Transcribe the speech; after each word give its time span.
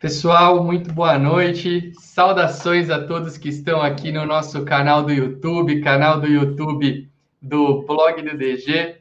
Pessoal, 0.00 0.64
muito 0.64 0.90
boa 0.94 1.18
noite. 1.18 1.92
Saudações 2.00 2.88
a 2.88 3.06
todos 3.06 3.36
que 3.36 3.50
estão 3.50 3.82
aqui 3.82 4.10
no 4.10 4.24
nosso 4.24 4.64
canal 4.64 5.02
do 5.02 5.12
YouTube, 5.12 5.82
canal 5.82 6.18
do 6.18 6.26
YouTube 6.26 7.06
do 7.42 7.82
Blog 7.82 8.22
do 8.22 8.34
DG, 8.34 8.96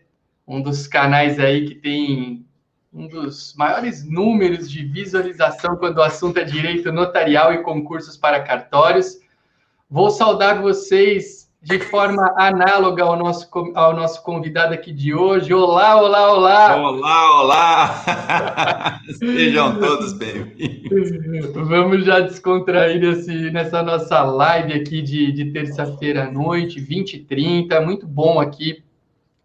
um 0.46 0.62
dos 0.62 0.88
canais 0.88 1.40
aí 1.40 1.66
que 1.66 1.76
tem 1.76 2.46
um 2.92 3.08
dos 3.08 3.56
maiores 3.56 4.04
números 4.04 4.70
de 4.70 4.84
visualização 4.84 5.78
quando 5.78 6.00
o 6.00 6.04
assunto 6.04 6.38
é 6.38 6.44
direito 6.44 6.92
notarial 6.92 7.54
e 7.54 7.64
concursos 7.64 8.18
para 8.18 8.44
cartórios. 8.44 9.20
Vou 9.90 10.10
saudar 10.10 10.62
vocês 10.62 11.39
de 11.62 11.78
forma 11.78 12.34
análoga 12.38 13.04
ao 13.04 13.18
nosso, 13.18 13.50
ao 13.76 13.94
nosso 13.94 14.24
convidado 14.24 14.74
aqui 14.74 14.94
de 14.94 15.14
hoje. 15.14 15.54
Olá, 15.54 16.02
olá, 16.02 16.32
olá! 16.32 16.76
Olá, 16.78 17.42
olá! 17.42 19.02
Sejam 19.20 19.78
todos 19.78 20.14
bem-vindos. 20.14 21.52
Vamos 21.54 22.06
já 22.06 22.22
descontrair 22.22 23.04
esse, 23.04 23.52
nessa 23.52 23.84
nossa 23.84 24.24
live 24.24 24.74
aqui 24.74 25.02
de, 25.02 25.34
de 25.34 25.52
terça-feira 25.52 26.28
à 26.28 26.32
noite, 26.32 26.80
20 26.80 27.16
e 27.16 27.20
30. 27.26 27.82
Muito 27.82 28.08
bom 28.08 28.40
aqui 28.40 28.82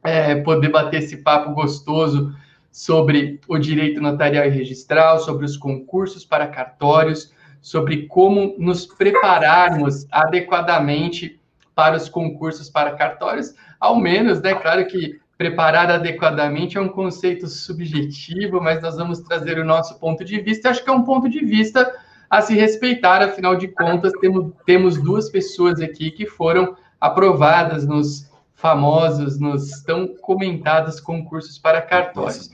é, 0.05 0.37
poder 0.37 0.69
bater 0.69 1.03
esse 1.03 1.17
papo 1.17 1.53
gostoso 1.53 2.33
sobre 2.71 3.41
o 3.49 3.59
direito 3.59 4.01
notarial 4.01 4.47
e 4.47 4.51
registral, 4.51 5.19
sobre 5.19 5.45
os 5.45 5.57
concursos 5.57 6.25
para 6.25 6.47
cartórios, 6.47 7.33
sobre 7.61 8.07
como 8.07 8.55
nos 8.57 8.87
prepararmos 8.87 10.07
adequadamente 10.13 11.41
para 11.75 11.97
os 11.97 12.09
concursos 12.09 12.71
para 12.71 12.93
cartórios, 12.93 13.55
ao 13.81 13.97
menos, 13.97 14.41
né? 14.41 14.55
Claro 14.55 14.87
que 14.87 15.19
preparar 15.37 15.91
adequadamente 15.91 16.79
é 16.79 16.81
um 16.81 16.89
conceito 16.89 17.49
subjetivo, 17.49 18.61
mas 18.61 18.81
nós 18.81 18.97
vamos 18.97 19.21
trazer 19.21 19.59
o 19.59 19.65
nosso 19.65 19.99
ponto 19.99 20.25
de 20.25 20.41
vista. 20.41 20.71
Acho 20.71 20.85
que 20.85 20.91
é 20.91 20.93
um 20.93 21.03
ponto 21.03 21.29
de 21.29 21.45
vista 21.45 21.93
a 22.31 22.41
se 22.41 22.55
respeitar, 22.55 23.23
afinal 23.23 23.57
de 23.57 23.69
contas, 23.69 24.13
temos, 24.21 24.53
temos 24.65 25.01
duas 25.01 25.29
pessoas 25.31 25.81
aqui 25.81 26.11
que 26.11 26.27
foram 26.27 26.77
aprovadas 27.01 27.87
nos 27.87 28.31
famosos, 28.55 29.39
nos 29.39 29.83
tão 29.83 30.09
comentados 30.17 31.01
concursos 31.01 31.59
para 31.59 31.83
cartórios. 31.83 32.51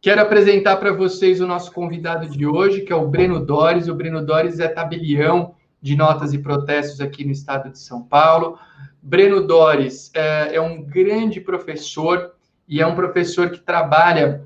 Quero 0.00 0.20
apresentar 0.20 0.76
para 0.76 0.92
vocês 0.92 1.40
o 1.40 1.46
nosso 1.46 1.72
convidado 1.72 2.28
de 2.28 2.46
hoje, 2.46 2.82
que 2.82 2.92
é 2.92 2.96
o 2.96 3.08
Breno 3.08 3.44
Dores. 3.44 3.88
O 3.88 3.94
Breno 3.94 4.24
Dores 4.24 4.60
é 4.60 4.68
tabelião 4.68 5.54
de 5.80 5.96
notas 5.96 6.32
e 6.32 6.38
protestos 6.38 7.00
aqui 7.00 7.24
no 7.24 7.32
estado 7.32 7.70
de 7.70 7.78
São 7.78 8.02
Paulo. 8.02 8.58
Breno 9.02 9.46
Dores 9.46 10.10
é, 10.14 10.56
é 10.56 10.60
um 10.60 10.82
grande 10.82 11.40
professor 11.40 12.32
e 12.68 12.80
é 12.80 12.86
um 12.86 12.94
professor 12.94 13.50
que 13.50 13.60
trabalha. 13.60 14.44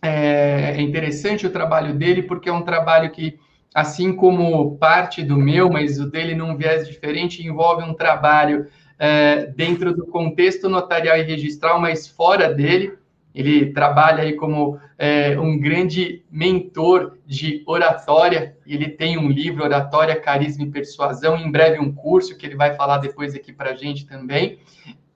É, 0.00 0.74
é 0.76 0.80
interessante 0.80 1.46
o 1.46 1.50
trabalho 1.50 1.94
dele, 1.94 2.22
porque 2.22 2.48
é 2.48 2.52
um 2.52 2.62
trabalho 2.62 3.10
que, 3.10 3.38
assim 3.72 4.12
como 4.14 4.76
parte 4.78 5.22
do 5.22 5.36
meu, 5.36 5.70
mas 5.70 6.00
o 6.00 6.10
dele 6.10 6.34
num 6.34 6.56
viés 6.56 6.88
diferente, 6.88 7.46
envolve 7.46 7.84
um 7.84 7.94
trabalho 7.94 8.66
é, 8.98 9.46
dentro 9.46 9.94
do 9.94 10.06
contexto 10.06 10.68
notarial 10.68 11.16
e 11.16 11.22
registral, 11.22 11.80
mas 11.80 12.08
fora 12.08 12.52
dele. 12.52 12.94
Ele 13.34 13.72
trabalha 13.72 14.24
aí 14.24 14.34
como 14.34 14.78
é, 14.98 15.38
um 15.38 15.58
grande 15.58 16.22
mentor 16.30 17.18
de 17.26 17.62
oratória. 17.66 18.56
Ele 18.66 18.88
tem 18.88 19.18
um 19.18 19.30
livro, 19.30 19.64
Oratória, 19.64 20.20
Carisma 20.20 20.64
e 20.64 20.70
Persuasão, 20.70 21.36
em 21.36 21.50
breve 21.50 21.78
um 21.78 21.92
curso 21.92 22.36
que 22.36 22.44
ele 22.44 22.56
vai 22.56 22.74
falar 22.74 22.98
depois 22.98 23.34
aqui 23.34 23.52
para 23.52 23.70
a 23.70 23.74
gente 23.74 24.06
também. 24.06 24.58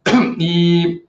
E 0.39 1.03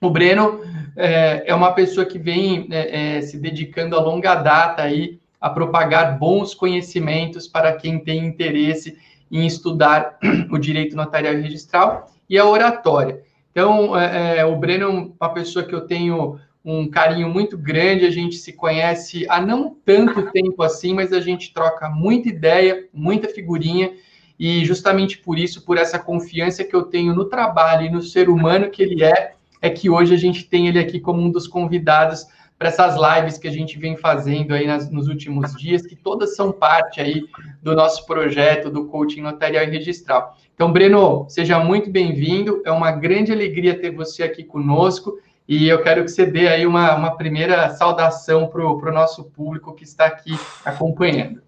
o 0.00 0.10
Breno 0.10 0.60
é, 0.96 1.44
é 1.46 1.54
uma 1.54 1.72
pessoa 1.72 2.04
que 2.04 2.18
vem 2.18 2.68
é, 2.70 3.16
é, 3.16 3.20
se 3.22 3.38
dedicando 3.38 3.96
a 3.96 4.00
longa 4.00 4.34
data 4.34 4.82
aí 4.82 5.18
a 5.40 5.48
propagar 5.48 6.18
bons 6.18 6.54
conhecimentos 6.54 7.46
para 7.46 7.72
quem 7.72 7.98
tem 7.98 8.24
interesse 8.24 8.96
em 9.30 9.46
estudar 9.46 10.18
o 10.50 10.58
direito 10.58 10.94
notarial 10.94 11.34
e 11.34 11.40
registral 11.40 12.06
e 12.28 12.38
a 12.38 12.44
oratória. 12.44 13.22
Então, 13.50 13.96
é, 13.96 14.38
é, 14.38 14.44
o 14.44 14.56
Breno 14.56 15.14
é 15.20 15.24
uma 15.24 15.32
pessoa 15.32 15.64
que 15.64 15.74
eu 15.74 15.82
tenho 15.82 16.40
um 16.64 16.88
carinho 16.88 17.28
muito 17.28 17.58
grande, 17.58 18.06
a 18.06 18.10
gente 18.10 18.36
se 18.36 18.52
conhece 18.52 19.26
há 19.28 19.40
não 19.40 19.76
tanto 19.84 20.30
tempo 20.32 20.62
assim, 20.62 20.94
mas 20.94 21.12
a 21.12 21.20
gente 21.20 21.52
troca 21.52 21.90
muita 21.90 22.28
ideia, 22.28 22.88
muita 22.92 23.28
figurinha, 23.28 23.92
e 24.38 24.64
justamente 24.64 25.18
por 25.18 25.38
isso, 25.38 25.64
por 25.64 25.76
essa 25.76 25.98
confiança 25.98 26.64
que 26.64 26.74
eu 26.74 26.84
tenho 26.84 27.14
no 27.14 27.26
trabalho 27.26 27.86
e 27.86 27.90
no 27.90 28.00
ser 28.00 28.28
humano 28.28 28.70
que 28.70 28.82
ele 28.82 29.04
é, 29.04 29.34
é 29.60 29.70
que 29.70 29.90
hoje 29.90 30.14
a 30.14 30.16
gente 30.16 30.44
tem 30.44 30.66
ele 30.66 30.78
aqui 30.78 30.98
como 30.98 31.20
um 31.20 31.30
dos 31.30 31.46
convidados 31.46 32.26
para 32.58 32.68
essas 32.68 32.94
lives 32.96 33.36
que 33.36 33.48
a 33.48 33.50
gente 33.50 33.78
vem 33.78 33.96
fazendo 33.96 34.54
aí 34.54 34.66
nas, 34.66 34.90
nos 34.90 35.08
últimos 35.08 35.54
dias, 35.54 35.82
que 35.82 35.96
todas 35.96 36.36
são 36.36 36.52
parte 36.52 37.00
aí 37.00 37.24
do 37.62 37.74
nosso 37.74 38.06
projeto 38.06 38.70
do 38.70 38.86
coaching 38.86 39.20
notarial 39.20 39.64
e 39.64 39.70
registral. 39.70 40.36
Então, 40.54 40.72
Breno, 40.72 41.26
seja 41.28 41.58
muito 41.58 41.90
bem-vindo. 41.90 42.62
É 42.64 42.70
uma 42.70 42.92
grande 42.92 43.32
alegria 43.32 43.78
ter 43.78 43.90
você 43.90 44.22
aqui 44.22 44.44
conosco. 44.44 45.18
E 45.46 45.68
eu 45.68 45.82
quero 45.82 46.04
que 46.04 46.10
você 46.10 46.24
dê 46.24 46.48
aí 46.48 46.66
uma, 46.66 46.94
uma 46.94 47.16
primeira 47.16 47.68
saudação 47.74 48.46
para 48.48 48.64
o 48.64 48.92
nosso 48.92 49.24
público 49.24 49.74
que 49.74 49.84
está 49.84 50.06
aqui 50.06 50.38
acompanhando. 50.64 51.42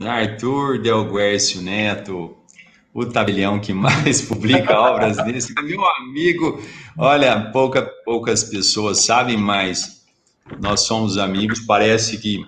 Arthur 0.00 0.80
Del 0.80 1.10
Guercio 1.10 1.62
Neto, 1.62 2.36
o 2.92 3.06
tabelião 3.06 3.60
que 3.60 3.72
mais 3.72 4.22
publica 4.26 4.78
obras 4.78 5.16
desse, 5.18 5.54
meu 5.62 5.84
amigo. 5.84 6.60
Olha, 6.96 7.50
pouca, 7.52 7.82
poucas 8.04 8.42
pessoas 8.44 9.04
sabem, 9.04 9.36
mas 9.36 10.04
nós 10.60 10.80
somos 10.80 11.18
amigos. 11.18 11.60
Parece 11.60 12.18
que 12.18 12.44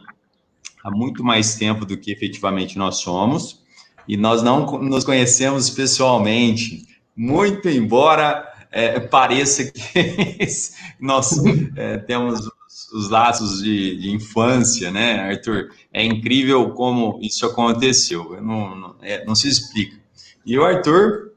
há 0.82 0.90
muito 0.90 1.22
mais 1.22 1.54
tempo 1.54 1.84
do 1.84 1.96
que 1.96 2.10
efetivamente 2.10 2.76
nós 2.76 2.96
somos 2.96 3.60
e 4.08 4.16
nós 4.16 4.42
não 4.42 4.66
nos 4.80 5.04
conhecemos 5.04 5.70
pessoalmente, 5.70 6.86
muito 7.16 7.68
embora 7.68 8.49
é, 8.70 9.00
pareça 9.00 9.64
que 9.64 9.80
nós 11.00 11.32
é, 11.76 11.98
temos 11.98 12.40
os, 12.40 12.92
os 12.92 13.08
laços 13.10 13.62
de, 13.62 13.96
de, 13.98 14.10
infância, 14.10 14.90
né, 14.90 15.20
Arthur? 15.20 15.70
É 15.92 16.04
incrível 16.04 16.70
como 16.70 17.18
isso 17.20 17.44
aconteceu, 17.46 18.40
não, 18.40 18.76
não, 18.76 18.96
é, 19.02 19.24
não 19.24 19.34
se 19.34 19.48
explica. 19.48 19.98
E 20.46 20.58
o 20.58 20.64
Arthur, 20.64 21.32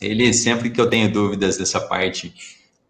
ele 0.00 0.32
sempre 0.32 0.70
que 0.70 0.80
eu 0.80 0.88
tenho 0.88 1.12
dúvidas 1.12 1.58
dessa 1.58 1.80
parte, 1.80 2.32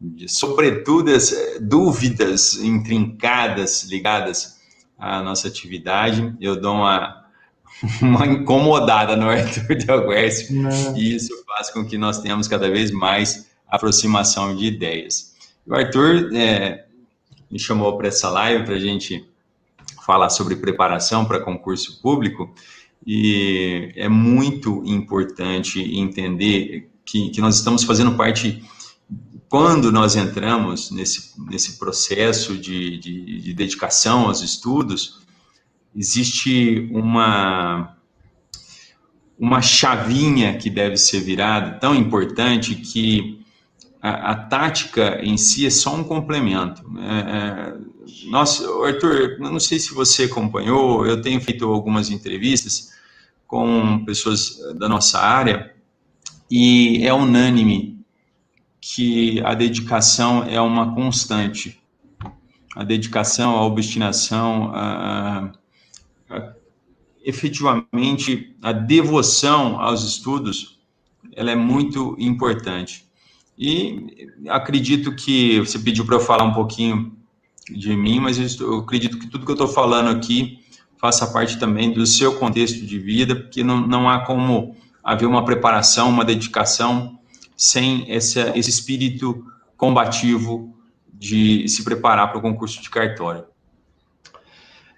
de, 0.00 0.28
sobretudo 0.28 1.10
as 1.10 1.34
dúvidas 1.60 2.54
intrincadas 2.56 3.84
ligadas 3.84 4.59
à 4.98 5.22
nossa 5.22 5.48
atividade, 5.48 6.34
eu 6.41 6.60
dou 6.60 6.75
uma 6.75 7.19
uma 8.03 8.27
incomodada 8.27 9.15
no 9.15 9.28
Arthur 9.28 9.77
Del 9.77 10.12
e 10.97 11.15
isso 11.15 11.32
faz 11.47 11.71
com 11.71 11.84
que 11.84 11.97
nós 11.97 12.19
tenhamos 12.19 12.48
cada 12.48 12.69
vez 12.69 12.91
mais 12.91 13.47
aproximação 13.69 14.56
de 14.56 14.67
ideias. 14.67 15.34
O 15.67 15.75
Arthur 15.75 16.34
é, 16.34 16.87
me 17.51 17.59
chamou 17.59 17.97
para 17.97 18.09
essa 18.09 18.31
live 18.31 18.65
para 18.65 18.75
a 18.75 18.81
gente 18.81 19.29
falar 20.05 20.31
sobre 20.31 20.56
preparação 20.56 21.25
para 21.25 21.41
concurso 21.41 22.01
público 22.01 22.55
e 23.07 23.93
é 23.95 24.09
muito 24.09 24.83
importante 24.84 25.81
entender 25.81 26.91
que, 27.05 27.31
que 27.31 27.41
nós 27.41 27.57
estamos 27.57 27.84
fazendo 27.84 28.17
parte 28.17 28.62
quando 29.49 29.91
nós 29.91 30.17
entramos 30.17 30.91
nesse, 30.91 31.33
nesse 31.39 31.78
processo 31.78 32.57
de, 32.57 32.99
de, 32.99 33.41
de 33.41 33.55
dedicação 33.55 34.27
aos 34.27 34.43
estudos, 34.43 35.21
existe 35.95 36.89
uma 36.93 37.95
uma 39.39 39.62
chavinha 39.62 40.59
que 40.59 40.69
deve 40.69 40.97
ser 40.97 41.21
virada 41.21 41.78
tão 41.78 41.95
importante 41.95 42.75
que 42.75 43.38
a, 44.00 44.32
a 44.32 44.34
tática 44.34 45.20
em 45.22 45.36
si 45.36 45.66
é 45.66 45.70
só 45.70 45.94
um 45.94 46.04
complemento. 46.04 46.82
É, 46.98 47.19
é, 47.36 48.28
nossa, 48.28 48.64
Arthur, 48.84 49.39
não 49.39 49.60
sei 49.60 49.78
se 49.78 49.92
você 49.92 50.24
acompanhou, 50.24 51.06
eu 51.06 51.21
tenho 51.21 51.41
feito 51.41 51.66
algumas 51.66 52.10
entrevistas 52.10 52.92
com 53.47 54.04
pessoas 54.04 54.59
da 54.78 54.89
nossa 54.89 55.18
área 55.18 55.74
e 56.50 57.06
é 57.06 57.12
unânime 57.12 57.98
que 58.80 59.41
a 59.42 59.54
dedicação 59.54 60.44
é 60.44 60.60
uma 60.60 60.94
constante. 60.94 61.80
A 62.77 62.84
dedicação, 62.84 63.56
a 63.56 63.65
obstinação, 63.65 64.71
a, 64.74 65.53
efetivamente 67.24 68.56
a 68.62 68.72
devoção 68.72 69.80
aos 69.80 70.04
estudos 70.04 70.78
ela 71.34 71.51
é 71.51 71.56
muito 71.56 72.16
importante. 72.18 73.08
E 73.59 74.28
acredito 74.49 75.15
que 75.15 75.59
você 75.59 75.78
pediu 75.78 76.05
para 76.05 76.15
eu 76.15 76.21
falar 76.21 76.45
um 76.45 76.55
pouquinho 76.55 77.13
de 77.69 77.95
mim, 77.97 78.21
mas 78.21 78.39
eu, 78.39 78.45
estou, 78.45 78.72
eu 78.72 78.78
acredito 78.78 79.19
que 79.19 79.27
tudo 79.27 79.45
que 79.45 79.51
eu 79.51 79.55
estou 79.55 79.69
falando 79.69 80.10
aqui 80.10 80.60
faça 80.97 81.27
parte 81.27 81.59
também 81.59 81.93
do 81.93 82.07
seu 82.07 82.39
contexto 82.39 82.87
de 82.87 82.99
vida, 82.99 83.34
porque 83.34 83.65
não, 83.65 83.84
não 83.87 84.09
há 84.09 84.21
como 84.21 84.77
haver 85.03 85.27
uma 85.27 85.45
preparação, 85.45 86.09
uma 86.09 86.25
dedicação 86.25 87.19
sem 87.57 88.05
essa, 88.09 88.57
esse 88.57 88.71
espírito 88.71 89.45
combativo 89.77 90.77
de 91.13 91.69
se 91.69 91.83
preparar 91.83 92.28
para 92.28 92.39
o 92.39 92.43
concurso 92.43 92.81
de 92.81 92.89
cartório. 92.89 93.45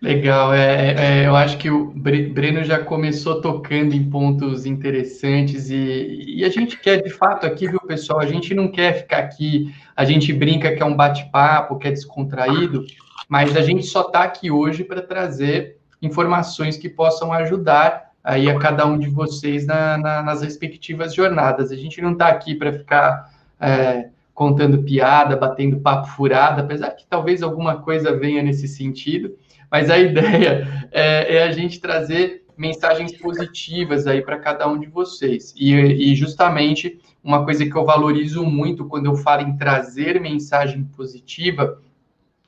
Legal, 0.02 0.54
é, 0.54 0.94
é, 1.20 1.26
eu 1.26 1.36
acho 1.36 1.58
que 1.58 1.70
o 1.70 1.92
Breno 1.92 2.64
já 2.64 2.78
começou 2.78 3.42
tocando 3.42 3.94
em 3.94 4.08
pontos 4.08 4.64
interessantes 4.64 5.68
e, 5.68 6.24
e, 6.38 6.44
a 6.44 6.48
gente 6.48 6.78
quer, 6.78 7.02
de 7.02 7.10
fato, 7.10 7.44
aqui, 7.44 7.68
viu, 7.68 7.78
pessoal? 7.80 8.18
A 8.18 8.26
gente 8.26 8.54
não 8.54 8.68
quer 8.68 8.94
ficar 8.94 9.18
aqui, 9.18 9.74
a 9.94 10.06
gente 10.06 10.32
brinca 10.32 10.74
que 10.74 10.82
é 10.82 10.86
um 10.86 10.96
bate-papo, 10.96 11.76
que 11.76 11.86
é 11.86 11.90
descontraído, 11.90 12.86
mas 13.28 13.54
a 13.54 13.60
gente 13.60 13.84
só 13.84 14.00
está 14.00 14.22
aqui 14.22 14.50
hoje 14.50 14.84
para 14.84 15.02
trazer 15.02 15.76
informações 16.00 16.78
que 16.78 16.88
possam 16.88 17.30
ajudar 17.34 18.10
aí 18.24 18.48
a 18.48 18.58
cada 18.58 18.86
um 18.86 18.98
de 18.98 19.08
vocês 19.08 19.66
na, 19.66 19.98
na, 19.98 20.22
nas 20.22 20.40
respectivas 20.40 21.14
jornadas. 21.14 21.70
A 21.70 21.76
gente 21.76 22.00
não 22.00 22.12
está 22.12 22.28
aqui 22.28 22.54
para 22.54 22.72
ficar 22.72 23.30
é, 23.60 24.08
contando 24.32 24.82
piada, 24.82 25.36
batendo 25.36 25.80
papo 25.80 26.08
furado, 26.08 26.62
apesar 26.62 26.90
que 26.92 27.04
talvez 27.06 27.42
alguma 27.42 27.82
coisa 27.82 28.16
venha 28.16 28.42
nesse 28.42 28.66
sentido, 28.66 29.36
mas 29.70 29.88
a 29.90 29.98
ideia 29.98 30.88
é, 30.90 31.36
é 31.36 31.42
a 31.44 31.52
gente 31.52 31.80
trazer 31.80 32.44
mensagens 32.56 33.16
positivas 33.16 34.06
aí 34.06 34.20
para 34.20 34.38
cada 34.38 34.68
um 34.68 34.78
de 34.78 34.86
vocês. 34.86 35.54
E, 35.56 35.72
e, 35.72 36.14
justamente 36.14 37.00
uma 37.24 37.42
coisa 37.42 37.64
que 37.64 37.74
eu 37.74 37.86
valorizo 37.86 38.44
muito 38.44 38.84
quando 38.84 39.06
eu 39.06 39.16
falo 39.16 39.42
em 39.42 39.56
trazer 39.56 40.20
mensagem 40.20 40.84
positiva 40.84 41.80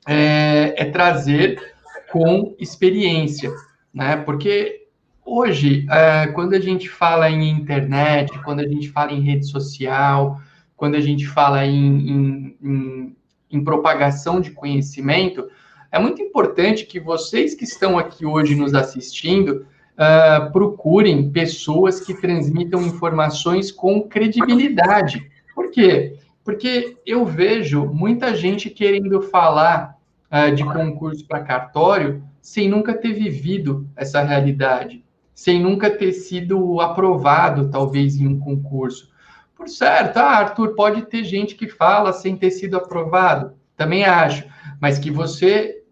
é, 0.07 0.75
é 0.77 0.85
trazer 0.85 1.73
com 2.11 2.55
experiência, 2.59 3.51
né? 3.91 4.17
Porque 4.17 4.85
hoje, 5.25 5.87
é, 5.89 6.27
quando 6.27 6.53
a 6.53 6.59
gente 6.59 6.87
fala 6.87 7.27
em 7.29 7.49
internet, 7.49 8.37
quando 8.43 8.59
a 8.59 8.67
gente 8.67 8.89
fala 8.89 9.11
em 9.11 9.21
rede 9.21 9.47
social, 9.47 10.39
quando 10.75 10.93
a 10.93 11.01
gente 11.01 11.25
fala 11.25 11.65
em, 11.65 12.09
em, 12.09 12.57
em, 12.61 13.15
em 13.49 13.63
propagação 13.63 14.39
de 14.39 14.51
conhecimento, 14.51 15.49
é 15.93 15.99
muito 15.99 16.23
importante 16.23 16.87
que 16.87 16.99
vocês 16.99 17.53
que 17.53 17.65
estão 17.65 17.99
aqui 17.99 18.25
hoje 18.25 18.55
nos 18.55 18.73
assistindo 18.73 19.67
uh, 19.93 20.51
procurem 20.51 21.29
pessoas 21.29 21.99
que 21.99 22.19
transmitam 22.19 22.81
informações 22.81 23.71
com 23.71 24.01
credibilidade. 24.01 25.29
Por 25.53 25.69
quê? 25.69 26.17
Porque 26.43 26.97
eu 27.05 27.23
vejo 27.23 27.85
muita 27.85 28.35
gente 28.35 28.71
querendo 28.71 29.21
falar 29.21 29.95
uh, 30.31 30.55
de 30.55 30.63
concurso 30.63 31.27
para 31.27 31.43
cartório 31.43 32.23
sem 32.41 32.67
nunca 32.67 32.95
ter 32.95 33.13
vivido 33.13 33.87
essa 33.95 34.23
realidade, 34.23 35.05
sem 35.31 35.61
nunca 35.61 35.91
ter 35.91 36.11
sido 36.11 36.81
aprovado, 36.81 37.69
talvez, 37.69 38.15
em 38.15 38.25
um 38.25 38.39
concurso. 38.39 39.11
Por 39.55 39.69
certo, 39.69 40.17
ah, 40.17 40.39
Arthur, 40.39 40.73
pode 40.73 41.03
ter 41.03 41.23
gente 41.23 41.53
que 41.53 41.67
fala 41.67 42.11
sem 42.11 42.35
ter 42.35 42.49
sido 42.49 42.77
aprovado, 42.77 43.53
também 43.77 44.05
acho, 44.05 44.43
mas 44.81 44.97
que 44.97 45.11
você 45.11 45.82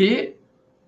ter 0.00 0.40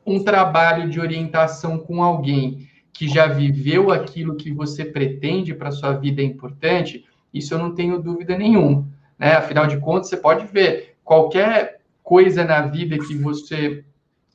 um 0.07 0.25
trabalho 0.25 0.89
de 0.89 0.99
orientação 0.99 1.79
com 1.79 2.03
alguém 2.03 2.67
que 2.95 3.07
já 3.07 3.27
viveu 3.27 3.91
aquilo 3.91 4.37
que 4.37 4.51
você 4.51 4.87
pretende 4.87 5.53
para 5.53 5.71
sua 5.71 5.93
vida 5.93 6.23
é 6.23 6.25
importante, 6.25 7.05
isso 7.33 7.53
eu 7.53 7.59
não 7.59 7.75
tenho 7.75 8.01
dúvida 8.01 8.39
nenhuma. 8.39 8.89
Né? 9.19 9.35
Afinal 9.35 9.67
de 9.67 9.77
contas, 9.77 10.09
você 10.09 10.17
pode 10.17 10.47
ver 10.47 10.97
qualquer 11.05 11.81
coisa 12.03 12.43
na 12.43 12.63
vida 12.63 12.97
que 12.97 13.15
você 13.15 13.85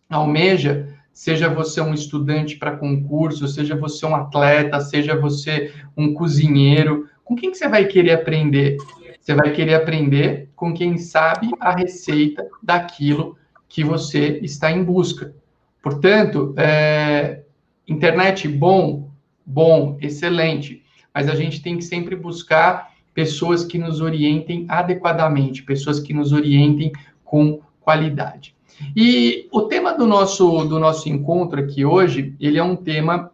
almeja, 0.08 0.96
seja 1.12 1.50
você 1.50 1.82
um 1.82 1.96
estudante 1.96 2.56
para 2.56 2.78
concurso, 2.78 3.48
seja 3.48 3.76
você 3.76 4.06
um 4.06 4.16
atleta, 4.16 4.80
seja 4.80 5.20
você 5.20 5.74
um 5.98 6.14
cozinheiro, 6.14 7.10
com 7.24 7.36
quem 7.36 7.50
que 7.50 7.58
você 7.58 7.68
vai 7.68 7.86
querer 7.86 8.12
aprender? 8.12 8.78
Você 9.20 9.34
vai 9.34 9.52
querer 9.52 9.74
aprender 9.74 10.52
com 10.56 10.72
quem 10.72 11.00
sabe 11.00 11.50
a 11.60 11.76
receita 11.76 12.48
daquilo 12.62 13.36
que 13.68 13.84
você 13.84 14.40
está 14.42 14.72
em 14.72 14.84
busca. 14.84 15.34
Portanto, 15.82 16.54
é, 16.58 17.42
internet 17.88 18.48
bom, 18.48 19.10
bom, 19.46 19.98
excelente, 20.02 20.84
mas 21.14 21.30
a 21.30 21.36
gente 21.36 21.62
tem 21.62 21.78
que 21.78 21.84
sempre 21.84 22.16
buscar 22.16 22.92
pessoas 23.14 23.64
que 23.64 23.78
nos 23.78 24.02
orientem 24.02 24.66
adequadamente, 24.68 25.64
pessoas 25.64 26.00
que 26.00 26.14
nos 26.14 26.32
orientem 26.32 26.92
com 27.24 27.60
qualidade. 27.82 28.56
E 28.96 29.48
o 29.52 29.64
tema 29.64 29.94
do 29.94 30.06
nosso, 30.06 30.66
do 30.66 30.78
nosso 30.80 31.10
encontro 31.10 31.60
aqui 31.60 31.84
hoje, 31.84 32.36
ele 32.40 32.58
é 32.58 32.64
um 32.64 32.76
tema 32.76 33.32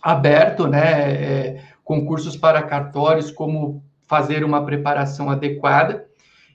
aberto, 0.00 0.66
né? 0.66 1.12
É, 1.12 1.62
concursos 1.84 2.36
para 2.36 2.62
cartórios, 2.62 3.30
como 3.30 3.82
fazer 4.06 4.44
uma 4.44 4.64
preparação 4.64 5.30
adequada. 5.30 6.06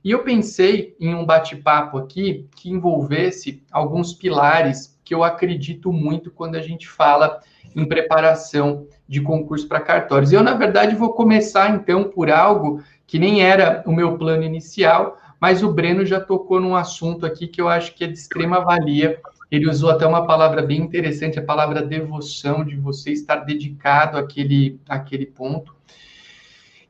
E 0.04 0.12
eu 0.12 0.24
pensei 0.24 0.96
em 1.00 1.14
um 1.14 1.26
bate-papo 1.26 1.98
aqui 1.98 2.48
que 2.56 2.70
envolvesse 2.70 3.64
alguns 3.72 4.14
pilares 4.14 4.98
que 5.04 5.14
eu 5.14 5.24
acredito 5.24 5.92
muito 5.92 6.32
quando 6.32 6.56
a 6.56 6.62
gente 6.62 6.88
fala 6.88 7.40
em 7.76 7.86
preparação 7.86 8.88
de 9.08 9.22
concurso 9.22 9.68
para 9.68 9.80
cartórios. 9.80 10.32
Eu, 10.32 10.44
na 10.44 10.54
verdade, 10.54 10.96
vou 10.96 11.14
começar 11.14 11.74
então 11.74 12.06
por 12.06 12.30
algo 12.30 12.82
que 13.06 13.18
nem 13.18 13.42
era 13.42 13.84
o 13.86 13.92
meu 13.92 14.18
plano 14.18 14.44
inicial, 14.44 15.18
mas 15.40 15.64
o 15.64 15.72
Breno 15.72 16.06
já 16.06 16.20
tocou 16.20 16.60
num 16.60 16.76
assunto 16.76 17.26
aqui 17.26 17.48
que 17.48 17.62
eu 17.62 17.70
acho 17.70 17.94
que 17.94 18.04
é 18.04 18.08
de 18.08 18.14
extrema 18.14 18.60
valia. 18.60 19.20
Ele 19.50 19.70
usou 19.70 19.90
até 19.90 20.06
uma 20.06 20.26
palavra 20.26 20.62
bem 20.62 20.82
interessante, 20.82 21.40
a 21.40 21.44
palavra 21.44 21.82
devoção, 21.82 22.66
de 22.66 22.76
você 22.76 23.12
estar 23.12 23.38
dedicado 23.38 24.18
àquele, 24.18 24.80
àquele 24.90 25.26
ponto. 25.26 25.74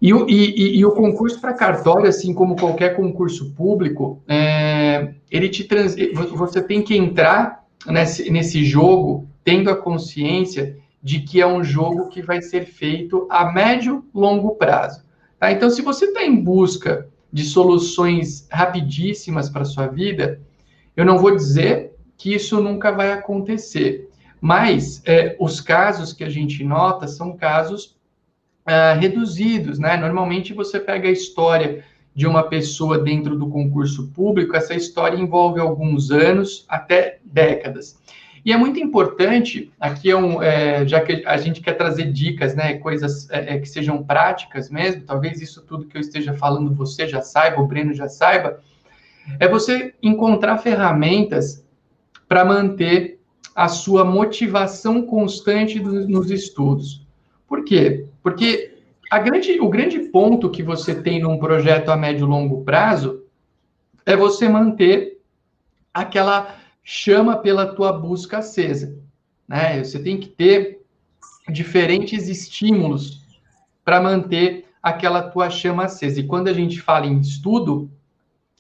E, 0.01 0.11
e, 0.11 0.77
e, 0.77 0.85
o 0.85 0.91
concurso 0.91 1.41
para 1.41 1.53
cartório, 1.53 2.07
assim 2.07 2.33
como 2.33 2.55
qualquer 2.55 2.95
concurso 2.95 3.51
público, 3.53 4.21
é, 4.27 5.15
ele 5.31 5.49
te 5.49 5.63
trans... 5.63 5.95
você 6.35 6.61
tem 6.61 6.83
que 6.83 6.95
entrar 6.95 7.65
nesse, 7.87 8.29
nesse 8.29 8.63
jogo 8.63 9.27
tendo 9.43 9.71
a 9.71 9.75
consciência 9.75 10.77
de 11.01 11.21
que 11.21 11.41
é 11.41 11.47
um 11.47 11.63
jogo 11.63 12.09
que 12.09 12.21
vai 12.21 12.41
ser 12.41 12.65
feito 12.65 13.27
a 13.29 13.51
médio 13.51 14.05
longo 14.13 14.55
prazo. 14.55 15.03
Tá? 15.39 15.51
Então, 15.51 15.69
se 15.69 15.81
você 15.81 16.05
está 16.05 16.23
em 16.23 16.35
busca 16.35 17.07
de 17.31 17.43
soluções 17.43 18.47
rapidíssimas 18.51 19.49
para 19.49 19.65
sua 19.65 19.87
vida, 19.87 20.39
eu 20.95 21.05
não 21.05 21.17
vou 21.17 21.35
dizer 21.35 21.95
que 22.17 22.33
isso 22.33 22.61
nunca 22.61 22.91
vai 22.91 23.11
acontecer, 23.11 24.09
mas 24.41 25.01
é, 25.05 25.35
os 25.39 25.61
casos 25.61 26.13
que 26.13 26.23
a 26.23 26.29
gente 26.29 26.63
nota 26.63 27.07
são 27.07 27.35
casos 27.35 27.96
uh, 28.67 28.99
reduzidos, 28.99 29.79
né? 29.79 29.95
Normalmente 29.97 30.53
você 30.53 30.79
pega 30.79 31.07
a 31.07 31.11
história 31.11 31.83
de 32.13 32.27
uma 32.27 32.43
pessoa 32.43 32.97
dentro 32.97 33.37
do 33.37 33.47
concurso 33.47 34.07
público, 34.07 34.55
essa 34.55 34.73
história 34.73 35.15
envolve 35.15 35.59
alguns 35.59 36.11
anos 36.11 36.65
até 36.67 37.19
décadas. 37.23 37.95
E 38.43 38.51
é 38.51 38.57
muito 38.57 38.79
importante, 38.79 39.71
aqui 39.79 40.09
é 40.09 40.17
um, 40.17 40.41
é, 40.41 40.87
já 40.87 41.01
que 41.01 41.23
a 41.25 41.37
gente 41.37 41.61
quer 41.61 41.73
trazer 41.73 42.11
dicas, 42.11 42.55
né, 42.55 42.75
coisas 42.75 43.29
é, 43.29 43.55
é, 43.55 43.59
que 43.59 43.67
sejam 43.67 44.03
práticas 44.03 44.69
mesmo, 44.69 45.03
talvez 45.03 45.41
isso 45.41 45.61
tudo 45.61 45.85
que 45.85 45.97
eu 45.97 46.01
esteja 46.01 46.33
falando 46.33 46.73
você 46.73 47.07
já 47.07 47.21
saiba, 47.21 47.61
o 47.61 47.67
Breno 47.67 47.93
já 47.93 48.07
saiba, 48.07 48.61
é 49.39 49.47
você 49.47 49.93
encontrar 50.01 50.57
ferramentas 50.57 51.63
para 52.27 52.45
manter 52.45 53.19
a 53.53 53.67
sua 53.67 54.05
motivação 54.05 55.01
constante 55.03 55.79
do, 55.79 56.07
nos 56.07 56.31
estudos. 56.31 57.05
Por 57.47 57.63
quê? 57.63 58.05
Porque 58.27 58.73
grande, 59.23 59.57
o 59.61 59.69
grande 59.69 59.99
ponto 59.99 60.49
que 60.49 60.61
você 60.61 61.01
tem 61.01 61.21
num 61.21 61.39
projeto 61.39 61.87
a 61.87 61.95
médio 61.95 62.25
e 62.25 62.29
longo 62.29 62.61
prazo 62.65 63.23
é 64.05 64.17
você 64.17 64.49
manter 64.49 65.21
aquela 65.93 66.57
chama 66.83 67.37
pela 67.37 67.73
tua 67.73 67.93
busca 67.93 68.39
acesa. 68.39 68.99
Né? 69.47 69.81
Você 69.81 69.97
tem 70.03 70.19
que 70.19 70.27
ter 70.27 70.81
diferentes 71.47 72.27
estímulos 72.27 73.23
para 73.85 74.01
manter 74.01 74.65
aquela 74.83 75.21
tua 75.21 75.49
chama 75.49 75.85
acesa. 75.85 76.19
E 76.19 76.27
quando 76.27 76.49
a 76.49 76.53
gente 76.53 76.81
fala 76.81 77.05
em 77.05 77.21
estudo, 77.21 77.89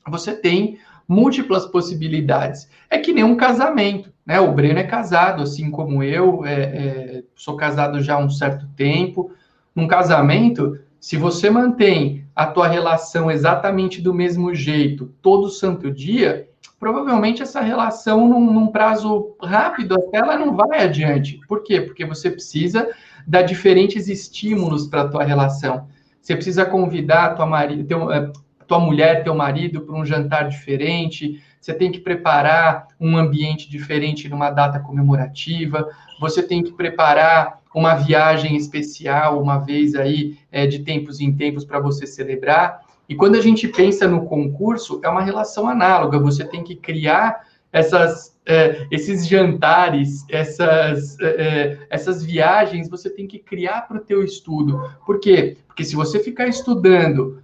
você 0.07 0.33
tem 0.33 0.79
múltiplas 1.05 1.65
possibilidades. 1.65 2.69
É 2.89 2.99
que 2.99 3.11
nem 3.11 3.25
um 3.25 3.35
casamento, 3.35 4.13
né? 4.25 4.39
O 4.39 4.53
Breno 4.53 4.79
é 4.79 4.83
casado, 4.83 5.43
assim 5.43 5.69
como 5.69 6.01
eu, 6.01 6.45
é, 6.45 6.53
é, 6.53 7.23
sou 7.35 7.57
casado 7.57 8.01
já 8.01 8.13
há 8.13 8.17
um 8.17 8.29
certo 8.29 8.65
tempo, 8.77 9.35
num 9.77 9.87
casamento, 9.87 10.79
se 10.99 11.15
você 11.17 11.51
mantém 11.51 12.25
a 12.35 12.47
tua 12.47 12.67
relação 12.67 13.29
exatamente 13.29 14.01
do 14.01 14.11
mesmo 14.11 14.55
jeito 14.55 15.13
todo 15.21 15.51
santo 15.51 15.91
dia, 15.91 16.49
provavelmente 16.79 17.43
essa 17.43 17.61
relação, 17.61 18.27
num, 18.27 18.51
num 18.51 18.67
prazo 18.67 19.35
rápido, 19.39 19.93
até 19.93 20.17
ela 20.17 20.35
não 20.35 20.55
vai 20.55 20.83
adiante. 20.83 21.39
Por 21.47 21.61
quê? 21.63 21.79
Porque 21.79 22.03
você 22.05 22.31
precisa 22.31 22.89
dar 23.27 23.43
diferentes 23.43 24.07
estímulos 24.07 24.87
para 24.87 25.03
a 25.03 25.07
tua 25.07 25.23
relação. 25.23 25.87
Você 26.19 26.33
precisa 26.33 26.65
convidar 26.65 27.35
tua, 27.35 27.45
marido, 27.45 27.83
teu, 27.83 28.11
eh, 28.11 28.31
tua 28.65 28.79
mulher, 28.79 29.23
teu 29.23 29.35
marido 29.35 29.81
para 29.81 29.95
um 29.95 30.03
jantar 30.03 30.49
diferente, 30.49 31.39
você 31.67 31.73
tem 31.73 31.91
que 31.91 31.99
preparar 31.99 32.87
um 32.97 33.17
ambiente 33.17 33.69
diferente 33.69 34.29
numa 34.29 34.49
data 34.49 34.79
comemorativa, 34.79 35.89
você 36.17 36.41
tem 36.41 36.63
que 36.63 36.71
preparar 36.71 37.59
uma 37.75 37.93
viagem 37.93 38.55
especial, 38.55 39.41
uma 39.41 39.57
vez 39.57 39.93
aí, 39.93 40.37
é, 40.49 40.65
de 40.65 40.79
tempos 40.79 41.19
em 41.19 41.33
tempos, 41.33 41.65
para 41.65 41.81
você 41.81 42.07
celebrar. 42.07 42.79
E 43.09 43.15
quando 43.15 43.35
a 43.35 43.41
gente 43.41 43.67
pensa 43.67 44.07
no 44.07 44.25
concurso, 44.27 45.01
é 45.03 45.09
uma 45.09 45.21
relação 45.21 45.67
análoga, 45.67 46.17
você 46.17 46.45
tem 46.45 46.63
que 46.63 46.73
criar 46.73 47.45
essas, 47.69 48.33
é, 48.45 48.87
esses 48.89 49.27
jantares, 49.27 50.25
essas, 50.29 51.19
é, 51.19 51.25
é 51.25 51.79
essas 51.89 52.23
viagens, 52.23 52.89
você 52.89 53.09
tem 53.09 53.27
que 53.27 53.39
criar 53.39 53.89
para 53.89 53.97
o 53.97 54.05
teu 54.05 54.23
estudo. 54.23 54.89
Por 55.05 55.19
quê? 55.19 55.57
Porque 55.67 55.83
se 55.83 55.97
você 55.97 56.17
ficar 56.17 56.47
estudando 56.47 57.43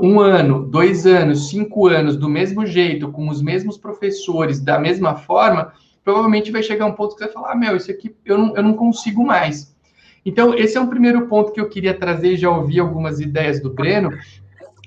um 0.00 0.20
ano, 0.20 0.64
dois 0.66 1.06
anos, 1.06 1.48
cinco 1.48 1.88
anos, 1.88 2.16
do 2.16 2.28
mesmo 2.28 2.66
jeito, 2.66 3.10
com 3.10 3.28
os 3.28 3.42
mesmos 3.42 3.76
professores, 3.76 4.60
da 4.60 4.78
mesma 4.78 5.16
forma, 5.16 5.72
provavelmente 6.04 6.50
vai 6.50 6.62
chegar 6.62 6.86
um 6.86 6.92
ponto 6.92 7.14
que 7.14 7.18
você 7.18 7.24
vai 7.24 7.32
falar, 7.32 7.52
ah, 7.52 7.56
meu, 7.56 7.76
isso 7.76 7.90
aqui 7.90 8.14
eu 8.24 8.38
não, 8.38 8.56
eu 8.56 8.62
não 8.62 8.74
consigo 8.74 9.24
mais. 9.24 9.74
Então, 10.24 10.54
esse 10.54 10.76
é 10.76 10.80
um 10.80 10.86
primeiro 10.86 11.26
ponto 11.26 11.52
que 11.52 11.60
eu 11.60 11.68
queria 11.68 11.94
trazer, 11.94 12.36
já 12.36 12.50
ouvi 12.50 12.78
algumas 12.78 13.20
ideias 13.20 13.60
do 13.60 13.70
Breno, 13.70 14.10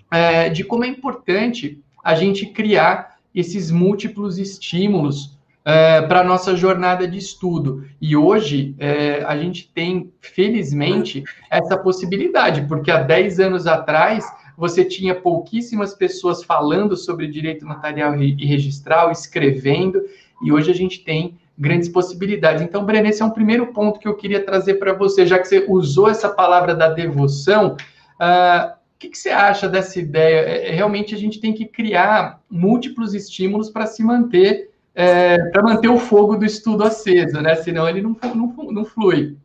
é, 0.10 0.50
de 0.50 0.64
como 0.64 0.86
é 0.86 0.88
importante 0.88 1.82
a 2.04 2.16
gente 2.16 2.46
criar 2.46 3.16
esses 3.34 3.70
múltiplos 3.70 4.38
estímulos 4.38 5.38
é, 5.66 6.02
para 6.04 6.22
a 6.22 6.24
nossa 6.24 6.56
jornada 6.56 7.08
de 7.08 7.18
estudo. 7.18 7.86
E 8.00 8.16
hoje 8.16 8.76
é, 8.78 9.24
a 9.26 9.36
gente 9.36 9.70
tem, 9.74 10.14
felizmente, 10.22 11.24
essa 11.50 11.78
possibilidade, 11.78 12.66
porque 12.68 12.92
há 12.92 13.02
10 13.02 13.40
anos 13.40 13.68
atrás 13.68 14.26
você 14.58 14.84
tinha 14.86 15.14
pouquíssimas 15.14 15.94
pessoas 15.94 16.44
falando 16.44 16.96
sobre 16.96 17.28
direito 17.28 17.66
notarial 17.66 18.16
e 18.22 18.46
registral, 18.46 19.12
escrevendo, 19.12 20.02
e 20.42 20.52
hoje 20.52 20.72
a 20.72 20.76
gente 20.76 21.04
tem 21.04 21.38
grandes 21.58 21.88
possibilidades. 21.90 22.62
Então, 22.62 22.86
Brené, 22.86 23.10
esse 23.10 23.22
é 23.22 23.26
um 23.26 23.32
primeiro 23.32 23.68
ponto 23.68 24.00
que 24.00 24.08
eu 24.08 24.16
queria 24.16 24.44
trazer 24.44 24.76
para 24.76 24.94
você, 24.94 25.26
já 25.26 25.40
que 25.40 25.48
você 25.48 25.66
usou 25.68 26.10
essa 26.10 26.30
palavra 26.30 26.76
da 26.76 26.90
devoção. 26.90 27.78
Uh, 28.20 28.76
o 28.96 29.00
que, 29.00 29.10
que, 29.10 29.18
você 29.18 29.30
acha 29.30 29.68
dessa 29.68 30.00
ideia? 30.00 30.40
É, 30.40 30.70
é, 30.70 30.72
realmente 30.72 31.14
a 31.14 31.18
gente 31.18 31.40
tem 31.40 31.54
que 31.54 31.66
criar 31.66 32.42
múltiplos 32.50 33.14
estímulos 33.14 33.70
para 33.70 33.86
se 33.86 34.04
manter, 34.04 34.70
é, 34.94 35.38
para 35.50 35.64
manter 35.64 35.90
o 35.90 36.00
fogo 36.00 36.38
do 36.38 36.46
estudo 36.46 36.84
aceso, 36.84 37.42
né? 37.42 37.56
Senão 37.56 37.88
ele 37.88 38.02
não, 38.02 38.16
não, 38.34 38.72
não 38.72 38.86
flui. 38.86 39.36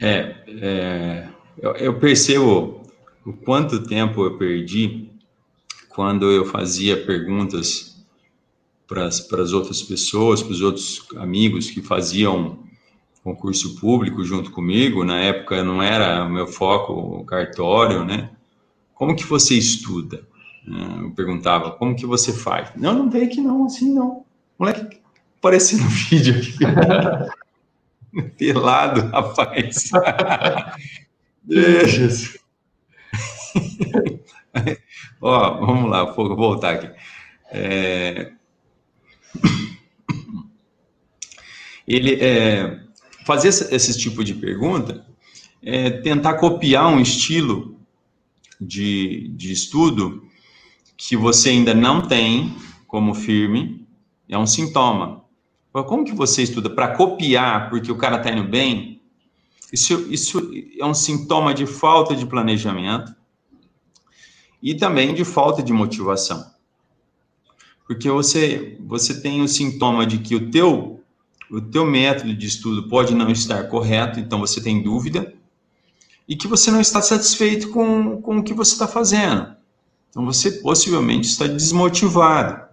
É, 0.00 0.34
é 0.46 1.28
eu, 1.58 1.72
eu 1.72 1.98
percebo 1.98 2.75
o 3.26 3.32
quanto 3.32 3.82
tempo 3.82 4.24
eu 4.24 4.38
perdi 4.38 5.10
quando 5.88 6.30
eu 6.30 6.46
fazia 6.46 7.04
perguntas 7.04 7.96
para 8.86 9.06
as 9.06 9.52
outras 9.52 9.82
pessoas, 9.82 10.42
para 10.42 10.52
os 10.52 10.60
outros 10.60 11.08
amigos 11.16 11.68
que 11.68 11.82
faziam 11.82 12.60
concurso 13.24 13.80
público 13.80 14.22
junto 14.22 14.52
comigo. 14.52 15.04
Na 15.04 15.18
época 15.18 15.64
não 15.64 15.82
era 15.82 16.24
o 16.24 16.30
meu 16.30 16.46
foco 16.46 16.92
o 16.92 17.24
cartório, 17.24 18.04
né? 18.04 18.30
Como 18.94 19.16
que 19.16 19.24
você 19.24 19.56
estuda? 19.56 20.22
Né? 20.64 21.00
Eu 21.00 21.10
perguntava, 21.10 21.72
como 21.72 21.96
que 21.96 22.06
você 22.06 22.32
faz? 22.32 22.70
Não, 22.76 22.94
não 22.94 23.10
veio 23.10 23.24
aqui 23.24 23.40
não, 23.40 23.66
assim 23.66 23.92
não. 23.92 24.24
Moleque, 24.56 25.00
apareceu 25.38 25.80
no 25.80 25.88
vídeo 25.90 26.36
aqui. 26.36 26.58
Pelado, 28.38 29.00
rapaz. 29.08 29.90
Deixa. 31.42 32.38
Ó, 35.20 35.66
vamos 35.66 35.90
lá, 35.90 36.04
vou 36.04 36.36
voltar 36.36 36.74
aqui. 36.74 36.90
É, 37.50 38.32
ele 41.86 42.14
é, 42.14 42.80
fazer 43.24 43.48
esse, 43.48 43.74
esse, 43.74 43.98
tipo 43.98 44.24
de 44.24 44.34
pergunta 44.34 45.06
é 45.62 45.90
tentar 45.90 46.34
copiar 46.34 46.88
um 46.88 47.00
estilo 47.00 47.78
de, 48.60 49.28
de 49.28 49.52
estudo 49.52 50.26
que 50.96 51.16
você 51.16 51.50
ainda 51.50 51.74
não 51.74 52.02
tem 52.02 52.54
como 52.86 53.14
firme, 53.14 53.86
é 54.28 54.36
um 54.36 54.46
sintoma. 54.46 55.24
Como 55.72 56.04
que 56.04 56.14
você 56.14 56.42
estuda? 56.42 56.70
Para 56.70 56.96
copiar 56.96 57.68
porque 57.68 57.92
o 57.92 57.96
cara 57.96 58.16
está 58.16 58.32
indo 58.32 58.48
bem? 58.48 59.02
Isso, 59.70 60.06
isso 60.10 60.50
é 60.80 60.84
um 60.84 60.94
sintoma 60.94 61.52
de 61.52 61.66
falta 61.66 62.16
de 62.16 62.24
planejamento 62.24 63.14
e 64.66 64.74
também 64.74 65.14
de 65.14 65.24
falta 65.24 65.62
de 65.62 65.72
motivação 65.72 66.56
porque 67.86 68.10
você 68.10 68.76
você 68.80 69.20
tem 69.20 69.40
o 69.40 69.48
sintoma 69.48 70.06
de 70.06 70.18
que 70.18 70.34
o 70.34 70.50
teu 70.50 71.00
o 71.48 71.60
teu 71.60 71.86
método 71.86 72.34
de 72.34 72.46
estudo 72.46 72.88
pode 72.88 73.14
não 73.14 73.30
estar 73.30 73.62
correto, 73.68 74.18
então 74.18 74.40
você 74.40 74.60
tem 74.60 74.82
dúvida 74.82 75.32
e 76.28 76.34
que 76.34 76.48
você 76.48 76.72
não 76.72 76.80
está 76.80 77.00
satisfeito 77.00 77.70
com, 77.70 78.20
com 78.20 78.38
o 78.38 78.42
que 78.42 78.52
você 78.52 78.72
está 78.72 78.88
fazendo. 78.88 79.54
Então 80.10 80.24
você 80.24 80.50
possivelmente 80.50 81.28
está 81.28 81.46
desmotivado. 81.46 82.66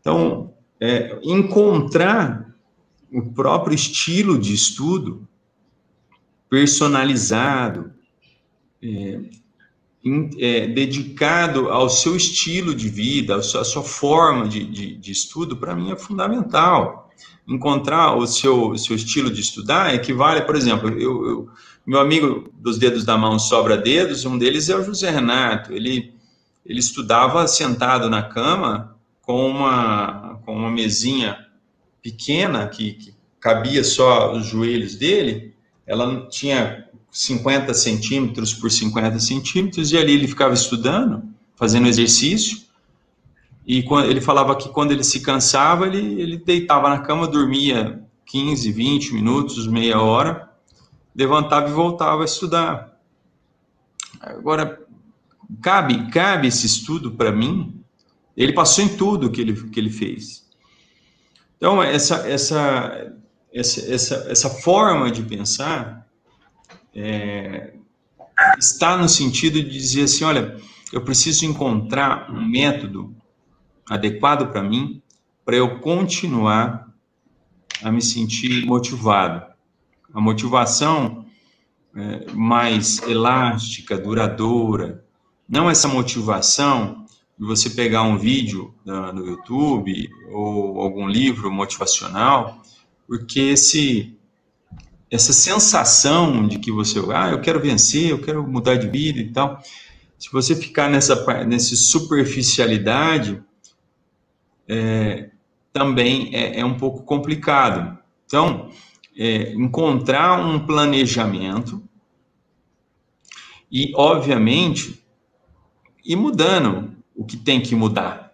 Então 0.00 0.52
é, 0.78 1.18
encontrar 1.22 2.54
o 3.10 3.22
próprio 3.22 3.74
estilo 3.74 4.38
de 4.38 4.52
estudo 4.52 5.26
personalizado, 6.50 7.90
é, 8.82 9.20
é, 10.38 10.66
dedicado 10.66 11.68
ao 11.68 11.88
seu 11.88 12.16
estilo 12.16 12.74
de 12.74 12.88
vida, 12.88 13.36
à 13.36 13.42
sua, 13.42 13.60
à 13.60 13.64
sua 13.64 13.84
forma 13.84 14.48
de, 14.48 14.64
de, 14.64 14.96
de 14.96 15.12
estudo, 15.12 15.56
para 15.56 15.74
mim 15.74 15.92
é 15.92 15.96
fundamental. 15.96 17.10
Encontrar 17.46 18.16
o 18.16 18.26
seu, 18.26 18.76
seu 18.76 18.96
estilo 18.96 19.30
de 19.30 19.40
estudar 19.40 19.94
equivale, 19.94 20.42
por 20.42 20.56
exemplo, 20.56 20.88
eu, 20.90 21.26
eu, 21.26 21.48
meu 21.86 22.00
amigo 22.00 22.50
dos 22.54 22.78
dedos 22.78 23.04
da 23.04 23.16
mão 23.16 23.38
sobra 23.38 23.76
dedos, 23.76 24.24
um 24.24 24.38
deles 24.38 24.68
é 24.68 24.76
o 24.76 24.84
José 24.84 25.10
Renato. 25.10 25.72
Ele, 25.72 26.12
ele 26.66 26.78
estudava 26.80 27.46
sentado 27.46 28.10
na 28.10 28.22
cama 28.22 28.96
com 29.20 29.46
uma, 29.46 30.40
com 30.44 30.54
uma 30.54 30.70
mesinha 30.70 31.36
pequena 32.02 32.66
que, 32.66 32.94
que 32.94 33.14
cabia 33.40 33.84
só 33.84 34.32
os 34.32 34.46
joelhos 34.46 34.96
dele. 34.96 35.54
Ela 35.86 36.28
tinha 36.28 36.81
50 37.12 37.74
centímetros 37.74 38.54
por 38.54 38.70
50 38.70 39.20
centímetros, 39.20 39.92
e 39.92 39.98
ali 39.98 40.14
ele 40.14 40.26
ficava 40.26 40.54
estudando, 40.54 41.22
fazendo 41.54 41.86
exercício, 41.86 42.62
e 43.66 43.82
quando, 43.82 44.10
ele 44.10 44.20
falava 44.20 44.56
que 44.56 44.70
quando 44.70 44.92
ele 44.92 45.04
se 45.04 45.20
cansava, 45.20 45.86
ele, 45.86 46.20
ele 46.20 46.38
deitava 46.38 46.88
na 46.88 46.98
cama, 46.98 47.28
dormia 47.28 48.02
15, 48.26 48.72
20 48.72 49.14
minutos, 49.14 49.66
meia 49.66 50.00
hora, 50.00 50.50
levantava 51.14 51.68
e 51.68 51.72
voltava 51.72 52.22
a 52.22 52.24
estudar. 52.24 52.98
Agora, 54.18 54.80
cabe, 55.60 56.10
cabe 56.10 56.48
esse 56.48 56.66
estudo 56.66 57.12
para 57.12 57.30
mim? 57.30 57.78
Ele 58.36 58.52
passou 58.52 58.84
em 58.84 58.96
tudo 58.96 59.30
que 59.30 59.40
ele, 59.42 59.68
que 59.68 59.78
ele 59.78 59.90
fez. 59.90 60.48
Então, 61.56 61.80
essa, 61.82 62.26
essa, 62.28 63.12
essa, 63.52 63.92
essa, 63.92 64.14
essa 64.28 64.50
forma 64.50 65.10
de 65.10 65.22
pensar 65.22 66.01
é, 66.94 67.74
está 68.58 68.96
no 68.96 69.08
sentido 69.08 69.62
de 69.62 69.70
dizer 69.70 70.04
assim, 70.04 70.24
olha, 70.24 70.56
eu 70.92 71.02
preciso 71.02 71.46
encontrar 71.46 72.30
um 72.30 72.46
método 72.46 73.14
adequado 73.88 74.50
para 74.50 74.62
mim 74.62 75.02
para 75.44 75.56
eu 75.56 75.80
continuar 75.80 76.92
a 77.82 77.90
me 77.90 78.00
sentir 78.00 78.64
motivado. 78.64 79.44
A 80.12 80.20
motivação 80.20 81.24
é, 81.94 82.30
mais 82.32 83.02
elástica, 83.02 83.98
duradoura, 83.98 85.04
não 85.48 85.68
essa 85.68 85.88
motivação 85.88 87.04
de 87.38 87.46
você 87.46 87.70
pegar 87.70 88.02
um 88.02 88.16
vídeo 88.16 88.74
no 88.84 89.26
YouTube 89.26 90.08
ou 90.30 90.80
algum 90.80 91.08
livro 91.08 91.50
motivacional, 91.50 92.62
porque 93.06 93.40
esse 93.40 94.16
essa 95.12 95.34
sensação 95.34 96.48
de 96.48 96.58
que 96.58 96.72
você, 96.72 96.98
ah, 97.14 97.28
eu 97.28 97.40
quero 97.42 97.60
vencer, 97.60 98.10
eu 98.10 98.18
quero 98.18 98.48
mudar 98.48 98.76
de 98.76 98.88
vida 98.88 99.18
e 99.18 99.30
tal. 99.30 99.62
Se 100.18 100.32
você 100.32 100.56
ficar 100.56 100.88
nessa, 100.88 101.44
nessa 101.44 101.76
superficialidade, 101.76 103.42
é, 104.66 105.28
também 105.70 106.34
é, 106.34 106.60
é, 106.60 106.64
um 106.64 106.78
pouco 106.78 107.02
complicado. 107.02 107.98
Então, 108.24 108.70
é, 109.14 109.52
encontrar 109.52 110.40
um 110.40 110.64
planejamento 110.64 111.82
e, 113.70 113.92
obviamente, 113.94 115.04
ir 116.02 116.16
mudando 116.16 116.96
o 117.14 117.22
que 117.22 117.36
tem 117.36 117.60
que 117.60 117.74
mudar. 117.74 118.32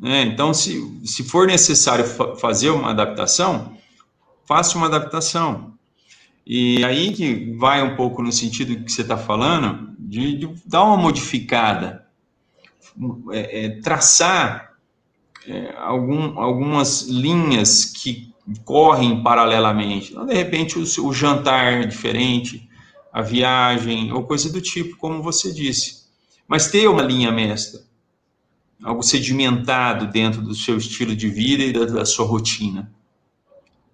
Né? 0.00 0.22
Então, 0.22 0.52
se, 0.52 1.00
se 1.04 1.22
for 1.22 1.46
necessário 1.46 2.04
fa 2.04 2.34
fazer 2.34 2.70
uma 2.70 2.90
adaptação, 2.90 3.78
faça 4.50 4.76
uma 4.76 4.88
adaptação. 4.88 5.74
E 6.44 6.84
aí 6.84 7.12
que 7.12 7.54
vai 7.56 7.80
um 7.84 7.94
pouco 7.94 8.20
no 8.20 8.32
sentido 8.32 8.82
que 8.82 8.90
você 8.90 9.02
está 9.02 9.16
falando, 9.16 9.94
de, 9.96 10.38
de, 10.38 10.52
dar 10.66 10.82
uma 10.82 10.96
modificada, 10.96 12.04
é, 13.30 13.66
é, 13.66 13.80
traçar 13.80 14.72
é, 15.46 15.72
algum, 15.78 16.36
algumas 16.36 17.02
linhas 17.02 17.84
que 17.84 18.34
correm 18.64 19.22
paralelamente. 19.22 20.10
Então, 20.10 20.26
de 20.26 20.34
repente, 20.34 20.76
o, 20.76 21.06
o 21.06 21.12
jantar 21.12 21.72
é 21.72 21.86
diferente, 21.86 22.68
a 23.12 23.22
viagem, 23.22 24.12
ou 24.12 24.24
coisa 24.24 24.52
do 24.52 24.60
tipo, 24.60 24.96
como 24.96 25.22
você 25.22 25.52
disse. 25.52 26.06
Mas 26.48 26.68
ter 26.68 26.88
uma 26.88 27.02
linha 27.02 27.30
mestra. 27.30 27.82
algo 28.82 29.04
sedimentado 29.04 30.08
dentro 30.08 30.42
do 30.42 30.56
seu 30.56 30.76
estilo 30.76 31.14
de 31.14 31.28
vida 31.28 31.62
e 31.62 31.72
da, 31.72 31.84
da 31.84 32.04
sua 32.04 32.26
rotina. 32.26 32.92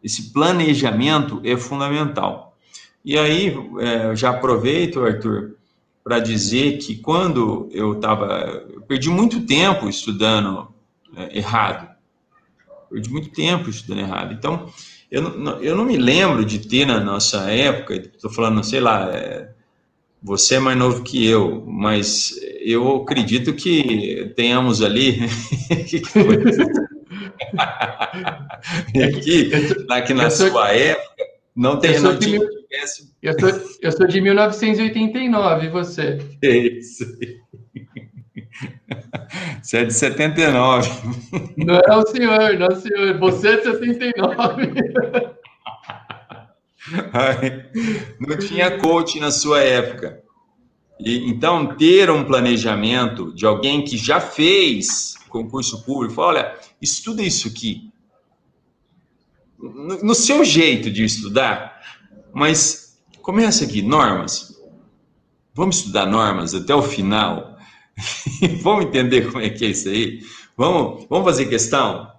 Esse 0.07 0.33
planejamento 0.33 1.41
é 1.43 1.57
fundamental. 1.57 2.57
E 3.05 3.19
aí, 3.19 3.53
é, 3.81 4.15
já 4.15 4.31
aproveito, 4.31 5.05
Arthur, 5.05 5.57
para 6.05 6.21
dizer 6.21 6.79
que 6.79 6.95
quando 6.95 7.69
eu 7.73 7.95
estava. 7.95 8.65
Perdi 8.87 9.11
muito 9.11 9.41
tempo 9.41 9.89
estudando 9.89 10.69
é, 11.17 11.37
errado. 11.39 11.89
Perdi 12.89 13.11
muito 13.11 13.31
tempo 13.31 13.69
estudando 13.69 13.99
errado. 13.99 14.33
Então, 14.33 14.73
eu 15.11 15.23
não, 15.23 15.61
eu 15.61 15.75
não 15.75 15.85
me 15.85 15.97
lembro 15.97 16.45
de 16.45 16.61
ter 16.61 16.87
na 16.87 17.01
nossa 17.01 17.51
época, 17.51 17.97
estou 17.97 18.31
falando, 18.31 18.63
sei 18.63 18.79
lá, 18.79 19.11
é, 19.11 19.51
você 20.23 20.55
é 20.55 20.61
mais 20.61 20.79
novo 20.79 21.03
que 21.03 21.27
eu, 21.27 21.65
mas 21.67 22.33
eu 22.61 23.03
acredito 23.03 23.53
que 23.55 24.33
tenhamos 24.37 24.83
ali. 24.83 25.19
aqui, 29.05 29.51
aqui 29.91 30.15
na 30.15 30.31
sua 30.31 30.51
sou, 30.51 30.65
época, 30.65 31.25
não 31.55 31.79
tem 31.79 31.95
eu 31.95 32.19
tinha, 32.19 32.39
mil, 32.39 32.49
eu, 33.23 33.39
sou, 33.39 33.51
eu 33.83 33.93
sou 33.93 34.07
de 34.07 34.21
1989, 34.21 35.69
você? 35.69 36.19
Isso. 36.43 37.05
Você 39.63 39.79
é 39.79 39.85
de 39.85 39.95
79. 39.95 40.91
Não, 41.57 42.07
senhor, 42.07 42.59
não, 42.59 42.71
senhor. 42.77 43.19
Você 43.19 43.49
é 43.49 43.57
de 43.57 43.63
79. 43.65 44.73
Não 48.21 48.39
tinha 48.39 48.79
coach 48.79 49.19
na 49.19 49.31
sua 49.31 49.61
época. 49.61 50.23
E, 51.01 51.29
então, 51.29 51.67
ter 51.77 52.11
um 52.11 52.25
planejamento 52.25 53.35
de 53.35 53.45
alguém 53.45 53.83
que 53.83 53.97
já 53.97 54.21
fez 54.21 55.15
concurso 55.43 55.83
público, 55.85 56.21
olha, 56.21 56.59
estuda 56.81 57.23
isso 57.23 57.49
aqui. 57.49 57.91
No, 59.59 60.03
no 60.03 60.15
seu 60.15 60.45
jeito 60.45 60.91
de 60.91 61.05
estudar, 61.05 61.81
mas 62.33 62.99
começa 63.23 63.65
aqui, 63.65 63.83
normas. 63.83 64.55
Vamos 65.55 65.79
estudar 65.79 66.07
normas 66.07 66.55
até 66.55 66.75
o 66.75 66.83
final. 66.83 67.57
vamos 68.63 68.87
entender 68.87 69.31
como 69.31 69.43
é 69.43 69.49
que 69.49 69.65
é 69.65 69.69
isso 69.69 69.89
aí? 69.89 70.21
Vamos, 70.57 71.07
vamos 71.09 71.25
fazer 71.25 71.47
questão? 71.47 72.13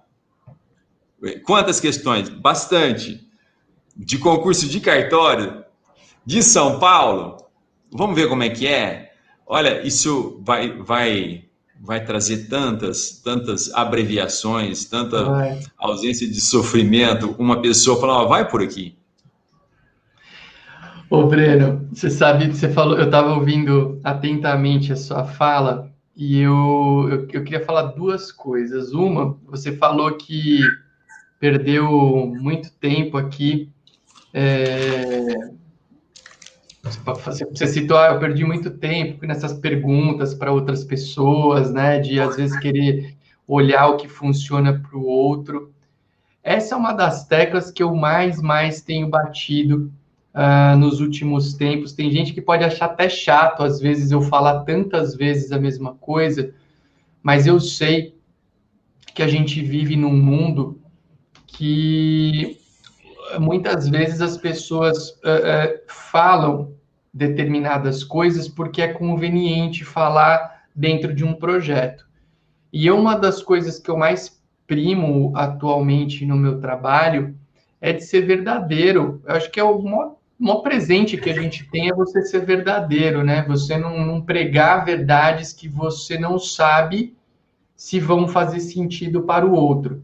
Quantas 1.44 1.80
questões? 1.80 2.28
Bastante 2.28 3.26
de 3.96 4.18
concurso 4.18 4.68
de 4.68 4.80
cartório 4.80 5.64
de 6.24 6.42
São 6.42 6.78
Paulo. 6.78 7.36
Vamos 7.90 8.14
ver 8.14 8.28
como 8.28 8.42
é 8.42 8.50
que 8.50 8.66
é. 8.66 9.12
Olha, 9.46 9.84
isso 9.86 10.40
vai 10.44 10.76
vai 10.78 11.47
vai 11.80 12.04
trazer 12.04 12.48
tantas 12.48 13.20
tantas 13.22 13.72
abreviações, 13.72 14.84
tanta 14.84 15.24
vai. 15.24 15.60
ausência 15.78 16.28
de 16.28 16.40
sofrimento. 16.40 17.34
Uma 17.38 17.62
pessoa 17.62 18.00
fala, 18.00 18.24
oh, 18.24 18.28
vai 18.28 18.48
por 18.48 18.62
aqui. 18.62 18.96
Ô 21.10 21.26
Breno, 21.26 21.88
você 21.90 22.10
sabe, 22.10 22.48
você 22.48 22.68
falou, 22.68 22.98
eu 22.98 23.06
estava 23.06 23.32
ouvindo 23.32 23.98
atentamente 24.04 24.92
a 24.92 24.96
sua 24.96 25.24
fala 25.24 25.90
e 26.14 26.38
eu, 26.38 27.08
eu, 27.10 27.28
eu 27.32 27.44
queria 27.44 27.64
falar 27.64 27.82
duas 27.82 28.30
coisas. 28.30 28.92
Uma, 28.92 29.38
você 29.46 29.72
falou 29.72 30.12
que 30.16 30.60
perdeu 31.40 31.86
muito 32.38 32.70
tempo 32.72 33.16
aqui 33.16 33.70
é... 34.32 35.57
Você 37.50 37.66
citou, 37.66 37.96
ah, 37.96 38.08
eu 38.08 38.18
perdi 38.18 38.44
muito 38.44 38.70
tempo 38.70 39.26
nessas 39.26 39.52
perguntas 39.54 40.34
para 40.34 40.52
outras 40.52 40.84
pessoas, 40.84 41.72
né? 41.72 41.98
De 41.98 42.20
às 42.20 42.36
vezes 42.36 42.58
querer 42.58 43.16
olhar 43.46 43.88
o 43.88 43.96
que 43.96 44.08
funciona 44.08 44.78
para 44.78 44.96
o 44.96 45.04
outro. 45.04 45.72
Essa 46.42 46.74
é 46.74 46.78
uma 46.78 46.92
das 46.92 47.26
teclas 47.26 47.70
que 47.70 47.82
eu 47.82 47.94
mais, 47.94 48.40
mais 48.40 48.80
tenho 48.80 49.08
batido 49.08 49.92
uh, 50.34 50.76
nos 50.76 51.00
últimos 51.00 51.54
tempos. 51.54 51.92
Tem 51.92 52.10
gente 52.10 52.32
que 52.32 52.40
pode 52.40 52.64
achar 52.64 52.86
até 52.86 53.08
chato, 53.08 53.62
às 53.62 53.80
vezes, 53.80 54.10
eu 54.10 54.22
falar 54.22 54.60
tantas 54.60 55.14
vezes 55.14 55.52
a 55.52 55.58
mesma 55.58 55.94
coisa, 55.94 56.54
mas 57.22 57.46
eu 57.46 57.58
sei 57.60 58.16
que 59.14 59.22
a 59.22 59.28
gente 59.28 59.60
vive 59.62 59.96
num 59.96 60.16
mundo 60.16 60.80
que 61.46 62.58
muitas 63.38 63.88
vezes 63.88 64.20
as 64.20 64.36
pessoas 64.36 65.10
uh, 65.10 65.12
uh, 65.22 65.80
falam 65.86 66.77
determinadas 67.18 68.04
coisas 68.04 68.48
porque 68.48 68.80
é 68.80 68.92
conveniente 68.92 69.84
falar 69.84 70.62
dentro 70.74 71.12
de 71.12 71.24
um 71.24 71.34
projeto. 71.34 72.06
E 72.72 72.88
uma 72.90 73.16
das 73.16 73.42
coisas 73.42 73.78
que 73.78 73.90
eu 73.90 73.96
mais 73.96 74.40
primo 74.66 75.32
atualmente 75.34 76.24
no 76.24 76.36
meu 76.36 76.60
trabalho 76.60 77.34
é 77.80 77.92
de 77.92 78.04
ser 78.04 78.20
verdadeiro. 78.22 79.20
Eu 79.26 79.34
acho 79.34 79.50
que 79.50 79.58
é 79.58 79.64
o 79.64 79.82
maior, 79.82 80.16
maior 80.38 80.60
presente 80.60 81.16
que 81.16 81.28
a 81.28 81.34
gente 81.34 81.68
tem 81.70 81.88
é 81.88 81.94
você 81.94 82.22
ser 82.22 82.44
verdadeiro, 82.44 83.24
né? 83.24 83.44
Você 83.48 83.76
não, 83.76 84.06
não 84.06 84.22
pregar 84.22 84.84
verdades 84.84 85.52
que 85.52 85.68
você 85.68 86.16
não 86.18 86.38
sabe 86.38 87.16
se 87.74 87.98
vão 87.98 88.28
fazer 88.28 88.60
sentido 88.60 89.22
para 89.22 89.44
o 89.44 89.52
outro. 89.52 90.02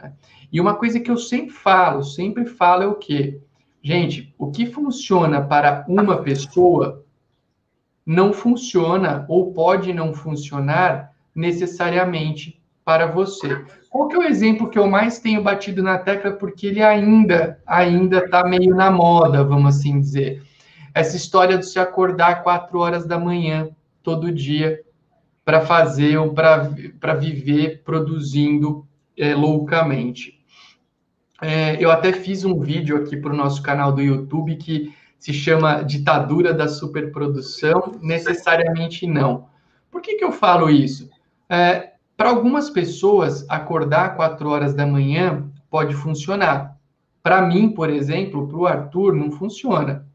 Né? 0.00 0.12
E 0.50 0.60
uma 0.60 0.74
coisa 0.74 0.98
que 0.98 1.10
eu 1.10 1.18
sempre 1.18 1.50
falo, 1.50 2.02
sempre 2.02 2.46
falo 2.46 2.82
é 2.82 2.86
o 2.86 2.94
quê? 2.94 3.40
Gente, 3.88 4.34
o 4.36 4.50
que 4.50 4.66
funciona 4.66 5.40
para 5.40 5.82
uma 5.88 6.18
pessoa 6.18 7.06
não 8.04 8.34
funciona 8.34 9.24
ou 9.30 9.50
pode 9.54 9.94
não 9.94 10.12
funcionar 10.12 11.14
necessariamente 11.34 12.60
para 12.84 13.06
você. 13.06 13.64
Qual 13.88 14.06
que 14.06 14.14
é 14.14 14.18
o 14.18 14.24
exemplo 14.24 14.68
que 14.68 14.78
eu 14.78 14.86
mais 14.86 15.20
tenho 15.20 15.42
batido 15.42 15.82
na 15.82 15.96
tecla 15.96 16.32
porque 16.32 16.66
ele 16.66 16.82
ainda 16.82 17.62
ainda 17.66 18.18
está 18.18 18.46
meio 18.46 18.76
na 18.76 18.90
moda, 18.90 19.42
vamos 19.42 19.76
assim 19.76 19.98
dizer. 19.98 20.42
Essa 20.94 21.16
história 21.16 21.56
de 21.56 21.64
se 21.64 21.78
acordar 21.78 22.42
quatro 22.42 22.80
horas 22.80 23.06
da 23.06 23.18
manhã 23.18 23.70
todo 24.02 24.30
dia 24.30 24.82
para 25.46 25.62
fazer 25.62 26.18
ou 26.18 26.34
para 26.34 27.14
viver 27.14 27.80
produzindo 27.82 28.86
é, 29.16 29.34
loucamente. 29.34 30.37
É, 31.40 31.82
eu 31.82 31.90
até 31.90 32.12
fiz 32.12 32.44
um 32.44 32.58
vídeo 32.58 32.96
aqui 32.96 33.16
para 33.16 33.32
o 33.32 33.36
nosso 33.36 33.62
canal 33.62 33.92
do 33.92 34.02
YouTube 34.02 34.56
que 34.56 34.92
se 35.18 35.32
chama 35.32 35.82
Ditadura 35.82 36.52
da 36.52 36.68
Superprodução. 36.68 37.98
Necessariamente 38.02 39.06
não. 39.06 39.46
Por 39.90 40.00
que, 40.00 40.16
que 40.16 40.24
eu 40.24 40.32
falo 40.32 40.68
isso? 40.68 41.08
É, 41.48 41.92
para 42.16 42.30
algumas 42.30 42.68
pessoas, 42.68 43.48
acordar 43.48 44.16
quatro 44.16 44.50
horas 44.50 44.74
da 44.74 44.86
manhã 44.86 45.48
pode 45.70 45.94
funcionar. 45.94 46.76
Para 47.22 47.42
mim, 47.42 47.70
por 47.70 47.90
exemplo, 47.90 48.48
para 48.48 48.56
o 48.56 48.66
Arthur, 48.66 49.14
não 49.14 49.30
funciona. 49.30 50.06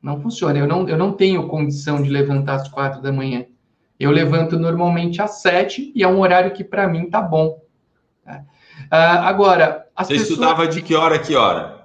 Não 0.00 0.20
funciona. 0.20 0.58
Eu 0.58 0.66
não, 0.66 0.88
eu 0.88 0.96
não 0.96 1.12
tenho 1.12 1.48
condição 1.48 2.02
de 2.02 2.08
levantar 2.08 2.54
às 2.54 2.68
quatro 2.68 3.02
da 3.02 3.12
manhã. 3.12 3.44
Eu 3.98 4.10
levanto 4.10 4.58
normalmente 4.58 5.20
às 5.20 5.42
sete 5.42 5.92
e 5.94 6.02
é 6.02 6.08
um 6.08 6.20
horário 6.20 6.52
que 6.52 6.64
para 6.64 6.88
mim 6.88 7.10
tá 7.10 7.20
bom. 7.20 7.60
Tá? 8.24 8.44
Uh, 8.84 9.20
agora, 9.24 9.86
as 10.00 10.06
Você 10.06 10.14
pessoas... 10.14 10.30
estudava 10.30 10.66
de 10.66 10.80
que 10.80 10.94
hora 10.94 11.16
a 11.16 11.18
que 11.18 11.36
hora? 11.36 11.80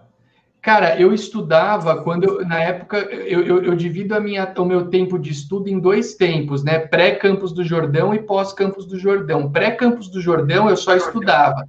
Cara, 0.62 1.00
eu 1.00 1.14
estudava 1.14 2.02
quando, 2.02 2.24
eu, 2.24 2.48
na 2.48 2.60
época, 2.60 2.98
eu, 2.98 3.44
eu, 3.44 3.64
eu, 3.66 3.76
divido 3.76 4.16
a 4.16 4.20
minha, 4.20 4.52
o 4.58 4.66
meu 4.66 4.88
tempo 4.88 5.20
de 5.20 5.32
estudo 5.32 5.68
em 5.70 5.80
dois 5.80 6.16
tempos, 6.16 6.64
né? 6.64 6.80
Pré-Campos 6.80 7.52
do 7.52 7.64
Jordão 7.64 8.16
e 8.16 8.20
pós-Campos 8.20 8.86
do 8.86 8.98
Jordão. 8.98 9.52
Pré-Campos 9.52 10.08
do 10.08 10.22
Jordão 10.22 10.70
eu 10.70 10.78
só 10.78 10.96
estudava. 10.96 11.68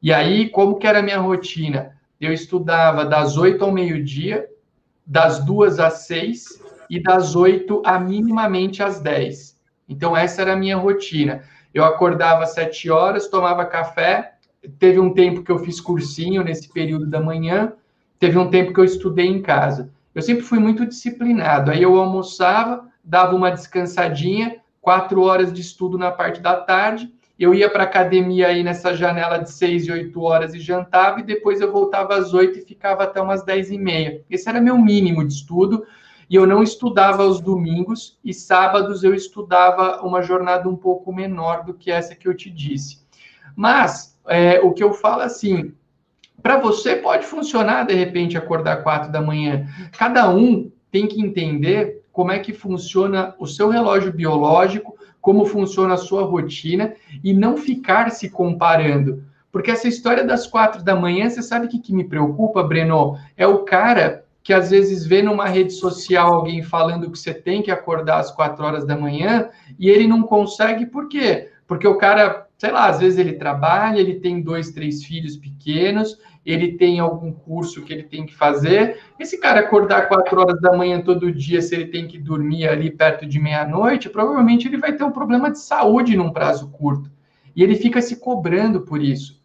E 0.00 0.12
aí, 0.12 0.50
como 0.50 0.78
que 0.78 0.86
era 0.86 0.98
a 0.98 1.02
minha 1.02 1.18
rotina? 1.18 1.96
Eu 2.20 2.32
estudava 2.32 3.04
das 3.04 3.36
oito 3.38 3.64
ao 3.64 3.72
meio-dia, 3.72 4.46
das 5.06 5.44
duas 5.44 5.80
às 5.80 6.06
seis 6.06 6.62
e 6.88 7.02
das 7.02 7.34
oito 7.34 7.82
a 7.84 7.98
minimamente 7.98 8.82
às 8.82 9.00
dez. 9.00 9.58
Então, 9.88 10.16
essa 10.16 10.42
era 10.42 10.52
a 10.52 10.56
minha 10.56 10.76
rotina. 10.76 11.42
Eu 11.72 11.84
acordava 11.84 12.44
às 12.44 12.52
sete 12.52 12.90
horas, 12.90 13.28
tomava 13.28 13.64
café, 13.64 14.31
Teve 14.78 15.00
um 15.00 15.12
tempo 15.12 15.42
que 15.42 15.50
eu 15.50 15.58
fiz 15.58 15.80
cursinho 15.80 16.44
nesse 16.44 16.68
período 16.68 17.06
da 17.06 17.20
manhã, 17.20 17.72
teve 18.18 18.38
um 18.38 18.48
tempo 18.48 18.72
que 18.72 18.80
eu 18.80 18.84
estudei 18.84 19.26
em 19.26 19.42
casa. 19.42 19.90
Eu 20.14 20.22
sempre 20.22 20.42
fui 20.42 20.58
muito 20.58 20.86
disciplinado. 20.86 21.70
Aí 21.70 21.82
eu 21.82 21.98
almoçava, 21.98 22.86
dava 23.02 23.34
uma 23.34 23.50
descansadinha, 23.50 24.56
quatro 24.80 25.22
horas 25.22 25.52
de 25.52 25.60
estudo 25.60 25.98
na 25.98 26.10
parte 26.10 26.40
da 26.40 26.56
tarde. 26.56 27.12
Eu 27.38 27.54
ia 27.54 27.68
para 27.68 27.84
academia 27.84 28.48
aí 28.48 28.62
nessa 28.62 28.94
janela 28.94 29.38
de 29.38 29.50
seis 29.50 29.86
e 29.86 29.90
oito 29.90 30.20
horas 30.20 30.54
e 30.54 30.60
jantava, 30.60 31.20
e 31.20 31.24
depois 31.24 31.60
eu 31.60 31.72
voltava 31.72 32.14
às 32.14 32.32
oito 32.32 32.58
e 32.58 32.62
ficava 32.62 33.02
até 33.02 33.20
umas 33.20 33.44
dez 33.44 33.70
e 33.70 33.78
meia. 33.78 34.22
Esse 34.30 34.48
era 34.48 34.60
meu 34.60 34.78
mínimo 34.78 35.26
de 35.26 35.32
estudo. 35.32 35.84
E 36.30 36.34
eu 36.36 36.46
não 36.46 36.62
estudava 36.62 37.24
aos 37.24 37.40
domingos, 37.40 38.18
e 38.24 38.32
sábados 38.32 39.02
eu 39.04 39.14
estudava 39.14 40.00
uma 40.02 40.22
jornada 40.22 40.68
um 40.68 40.76
pouco 40.76 41.12
menor 41.12 41.64
do 41.64 41.74
que 41.74 41.90
essa 41.90 42.14
que 42.14 42.26
eu 42.26 42.34
te 42.34 42.48
disse. 42.48 43.02
Mas 43.54 44.11
é, 44.26 44.60
o 44.60 44.72
que 44.72 44.82
eu 44.82 44.92
falo 44.92 45.22
assim, 45.22 45.72
para 46.42 46.58
você 46.58 46.96
pode 46.96 47.26
funcionar 47.26 47.86
de 47.86 47.94
repente 47.94 48.36
acordar 48.36 48.82
quatro 48.82 49.10
da 49.10 49.20
manhã. 49.20 49.66
Cada 49.96 50.28
um 50.30 50.70
tem 50.90 51.06
que 51.06 51.20
entender 51.20 52.02
como 52.12 52.32
é 52.32 52.38
que 52.38 52.52
funciona 52.52 53.34
o 53.38 53.46
seu 53.46 53.68
relógio 53.68 54.12
biológico, 54.12 54.96
como 55.20 55.46
funciona 55.46 55.94
a 55.94 55.98
sua 55.98 56.24
rotina 56.24 56.94
e 57.22 57.32
não 57.32 57.56
ficar 57.56 58.10
se 58.10 58.28
comparando. 58.28 59.24
Porque 59.50 59.70
essa 59.70 59.86
história 59.86 60.24
das 60.24 60.46
quatro 60.46 60.82
da 60.82 60.96
manhã, 60.96 61.28
você 61.28 61.42
sabe 61.42 61.66
o 61.66 61.68
que, 61.68 61.78
que 61.78 61.94
me 61.94 62.04
preocupa, 62.04 62.62
Breno? 62.62 63.16
É 63.36 63.46
o 63.46 63.64
cara 63.64 64.24
que 64.42 64.52
às 64.52 64.70
vezes 64.70 65.06
vê 65.06 65.22
numa 65.22 65.46
rede 65.46 65.72
social 65.72 66.34
alguém 66.34 66.62
falando 66.62 67.10
que 67.10 67.18
você 67.18 67.32
tem 67.32 67.62
que 67.62 67.70
acordar 67.70 68.18
às 68.18 68.32
quatro 68.32 68.64
horas 68.64 68.84
da 68.84 68.96
manhã 68.96 69.48
e 69.78 69.88
ele 69.88 70.08
não 70.08 70.22
consegue, 70.22 70.86
por 70.86 71.08
quê? 71.08 71.50
Porque 71.66 71.86
o 71.86 71.96
cara, 71.96 72.48
sei 72.62 72.70
lá, 72.70 72.86
às 72.86 73.00
vezes 73.00 73.18
ele 73.18 73.32
trabalha, 73.32 73.98
ele 73.98 74.20
tem 74.20 74.40
dois, 74.40 74.70
três 74.70 75.02
filhos 75.02 75.36
pequenos, 75.36 76.16
ele 76.46 76.74
tem 76.74 77.00
algum 77.00 77.32
curso 77.32 77.82
que 77.82 77.92
ele 77.92 78.04
tem 78.04 78.24
que 78.24 78.36
fazer. 78.36 79.00
Esse 79.18 79.40
cara 79.40 79.58
acordar 79.58 80.06
quatro 80.06 80.40
horas 80.40 80.60
da 80.60 80.72
manhã 80.72 81.00
todo 81.00 81.32
dia, 81.32 81.60
se 81.60 81.74
ele 81.74 81.86
tem 81.86 82.06
que 82.06 82.16
dormir 82.20 82.68
ali 82.68 82.88
perto 82.88 83.26
de 83.26 83.40
meia-noite, 83.40 84.08
provavelmente 84.08 84.68
ele 84.68 84.76
vai 84.76 84.92
ter 84.92 85.02
um 85.02 85.10
problema 85.10 85.50
de 85.50 85.58
saúde 85.58 86.16
num 86.16 86.30
prazo 86.30 86.70
curto. 86.70 87.10
E 87.56 87.64
ele 87.64 87.74
fica 87.74 88.00
se 88.00 88.20
cobrando 88.20 88.82
por 88.82 89.02
isso. 89.02 89.42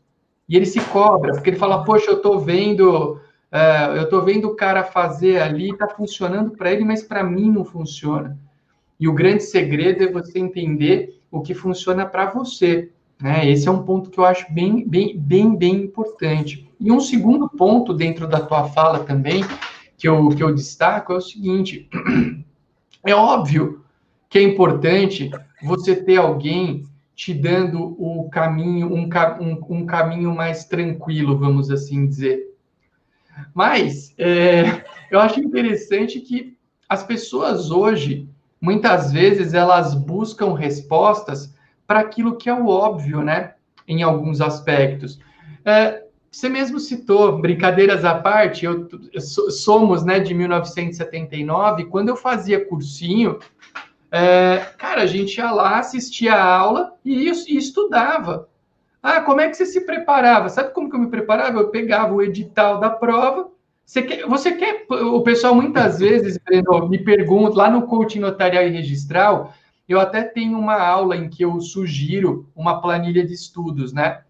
E 0.48 0.56
ele 0.56 0.68
se 0.68 0.80
cobra, 0.80 1.32
porque 1.34 1.50
ele 1.50 1.58
fala, 1.58 1.84
poxa, 1.84 2.12
eu 2.12 2.22
tô 2.22 2.38
vendo 2.38 3.20
Uh, 3.50 3.96
eu 3.96 4.04
estou 4.04 4.22
vendo 4.26 4.50
o 4.50 4.58
cara 4.58 4.84
fazer 4.84 5.42
ali, 5.42 5.70
está 5.70 5.88
funcionando 5.88 6.52
para 6.52 6.70
ele, 6.70 6.84
mas 6.84 7.02
para 7.02 7.24
mim 7.24 7.50
não 7.50 7.64
funciona. 7.64 8.38
E 9.00 9.08
o 9.08 9.14
grande 9.14 9.42
segredo 9.42 10.04
é 10.04 10.12
você 10.12 10.38
entender 10.38 11.22
o 11.32 11.42
que 11.42 11.54
funciona 11.54 12.06
para 12.06 12.30
você. 12.30 12.92
Né? 13.22 13.50
Esse 13.50 13.68
é 13.68 13.72
um 13.72 13.84
ponto 13.84 14.10
que 14.10 14.20
eu 14.20 14.26
acho 14.26 14.52
bem, 14.52 14.88
bem, 14.88 15.18
bem, 15.18 15.56
bem 15.56 15.76
importante. 15.76 16.70
E 16.80 16.92
um 16.92 17.00
segundo 17.00 17.50
ponto 17.50 17.94
dentro 17.94 18.28
da 18.28 18.40
tua 18.40 18.66
fala 18.66 19.04
também, 19.04 19.44
que 19.98 20.08
eu, 20.08 20.30
que 20.30 20.44
eu 20.44 20.54
destaco, 20.54 21.14
é 21.14 21.18
o 21.18 21.22
seguinte: 21.22 21.90
é 23.04 23.16
óbvio 23.16 23.84
que 24.30 24.38
é 24.38 24.44
importante 24.44 25.32
você 25.64 25.96
ter 25.96 26.18
alguém 26.18 26.86
te 27.16 27.34
dando 27.34 27.96
o 27.98 28.30
caminho, 28.30 28.94
um, 28.94 29.10
um, 29.42 29.78
um 29.78 29.86
caminho 29.88 30.36
mais 30.36 30.66
tranquilo, 30.66 31.38
vamos 31.38 31.72
assim 31.72 32.06
dizer. 32.06 32.54
Mas 33.56 34.14
é, 34.20 34.84
eu 35.10 35.20
acho 35.20 35.40
interessante 35.40 36.20
que 36.20 36.56
as 36.88 37.04
pessoas 37.04 37.72
hoje, 37.72 38.30
muitas 38.62 39.12
vezes, 39.12 39.56
elas 39.56 39.96
buscam 39.96 40.54
respostas 40.54 41.57
para 41.88 42.02
aquilo 42.02 42.36
que 42.36 42.50
é 42.50 42.54
o 42.54 42.68
óbvio, 42.68 43.24
né? 43.24 43.54
Em 43.88 44.04
alguns 44.04 44.42
aspectos. 44.42 45.20
É, 45.64 46.04
você 46.30 46.50
mesmo 46.50 46.80
citou, 46.80 47.40
brincadeiras 47.40 48.06
à 48.06 48.14
parte, 48.14 48.66
eu, 48.66 48.88
somos 49.50 50.04
né, 50.04 50.20
de 50.20 50.34
1979, 50.34 51.86
quando 51.86 52.10
eu 52.10 52.16
fazia 52.16 52.64
cursinho, 52.64 53.40
é, 54.12 54.58
cara, 54.78 55.02
a 55.02 55.06
gente 55.06 55.38
ia 55.38 55.52
lá, 55.52 55.80
assistia 55.80 56.36
a 56.36 56.44
aula 56.44 56.94
e, 57.04 57.30
e 57.30 57.58
estudava. 57.58 58.50
Ah, 59.02 59.22
como 59.22 59.42
é 59.42 59.50
que 59.50 59.56
você 59.56 59.66
se 59.66 59.82
preparava? 59.82 60.50
Sabe 60.50 60.74
como 60.74 60.90
que 60.90 60.96
eu 60.96 61.00
me 61.00 61.10
preparava? 61.10 61.60
Eu 61.60 61.70
pegava 61.70 62.14
o 62.14 62.22
edital 62.22 62.80
da 62.80 62.90
prova. 62.90 63.50
Você 63.86 64.02
quer, 64.02 64.28
você 64.28 64.52
quer 64.52 64.86
o 64.90 65.22
pessoal 65.22 65.56
muitas 65.56 66.00
vezes 66.00 66.38
me 66.90 66.98
pergunta 67.00 67.58
lá 67.58 67.70
no 67.70 67.84
coaching 67.84 68.20
notarial 68.20 68.64
e 68.64 68.70
registral, 68.70 69.54
eu 69.88 70.00
até 70.00 70.24
tenho 70.24 70.58
uma 70.58 70.76
aula 70.76 71.16
em 71.16 71.30
que 71.30 71.44
eu 71.44 71.60
sugiro 71.62 72.50
uma 72.56 72.82
planilha 72.82 73.26
de 73.26 73.34
estudos, 73.34 73.94
né? 73.94 74.22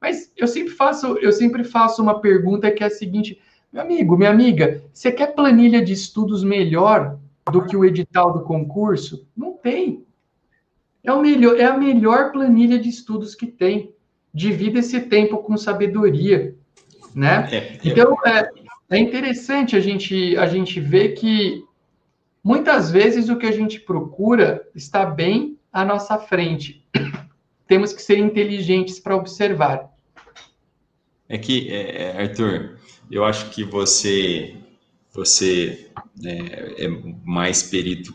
Mas 0.00 0.30
eu 0.36 0.46
sempre 0.46 0.72
faço, 0.72 1.18
eu 1.18 1.32
sempre 1.32 1.64
faço 1.64 2.02
uma 2.02 2.20
pergunta 2.20 2.70
que 2.70 2.84
é 2.84 2.86
a 2.86 2.90
seguinte: 2.90 3.40
meu 3.72 3.82
amigo, 3.82 4.16
minha 4.16 4.30
amiga, 4.30 4.82
você 4.92 5.10
quer 5.10 5.34
planilha 5.34 5.82
de 5.82 5.92
estudos 5.92 6.44
melhor 6.44 7.18
do 7.50 7.64
que 7.64 7.76
o 7.76 7.84
edital 7.84 8.32
do 8.32 8.42
concurso? 8.42 9.26
Não 9.36 9.52
tem. 9.52 10.04
É, 11.02 11.12
o 11.12 11.20
melhor, 11.20 11.58
é 11.58 11.64
a 11.64 11.76
melhor 11.76 12.32
planilha 12.32 12.78
de 12.78 12.88
estudos 12.88 13.34
que 13.34 13.46
tem 13.46 13.94
divida 14.32 14.78
esse 14.78 15.00
tempo 15.00 15.38
com 15.38 15.56
sabedoria, 15.56 16.54
né? 17.14 17.48
É, 17.50 17.56
é. 17.56 17.78
Então, 17.82 18.14
é, 18.26 18.50
é 18.90 18.98
interessante 18.98 19.74
a 19.74 19.80
gente, 19.80 20.36
a 20.36 20.46
gente 20.46 20.78
ver 20.80 21.14
que 21.14 21.64
muitas 22.48 22.90
vezes 22.90 23.28
o 23.28 23.36
que 23.36 23.44
a 23.44 23.52
gente 23.52 23.78
procura 23.78 24.66
está 24.74 25.04
bem 25.04 25.58
à 25.70 25.84
nossa 25.84 26.18
frente. 26.18 26.82
Temos 27.66 27.92
que 27.92 28.00
ser 28.00 28.16
inteligentes 28.16 28.98
para 28.98 29.14
observar. 29.14 29.90
É 31.28 31.36
que, 31.36 31.68
é, 31.70 32.04
é, 32.04 32.22
Arthur, 32.22 32.78
eu 33.10 33.22
acho 33.22 33.50
que 33.50 33.62
você, 33.62 34.56
você 35.12 35.90
é, 36.24 36.86
é 36.86 36.88
mais 37.22 37.62
perito 37.62 38.14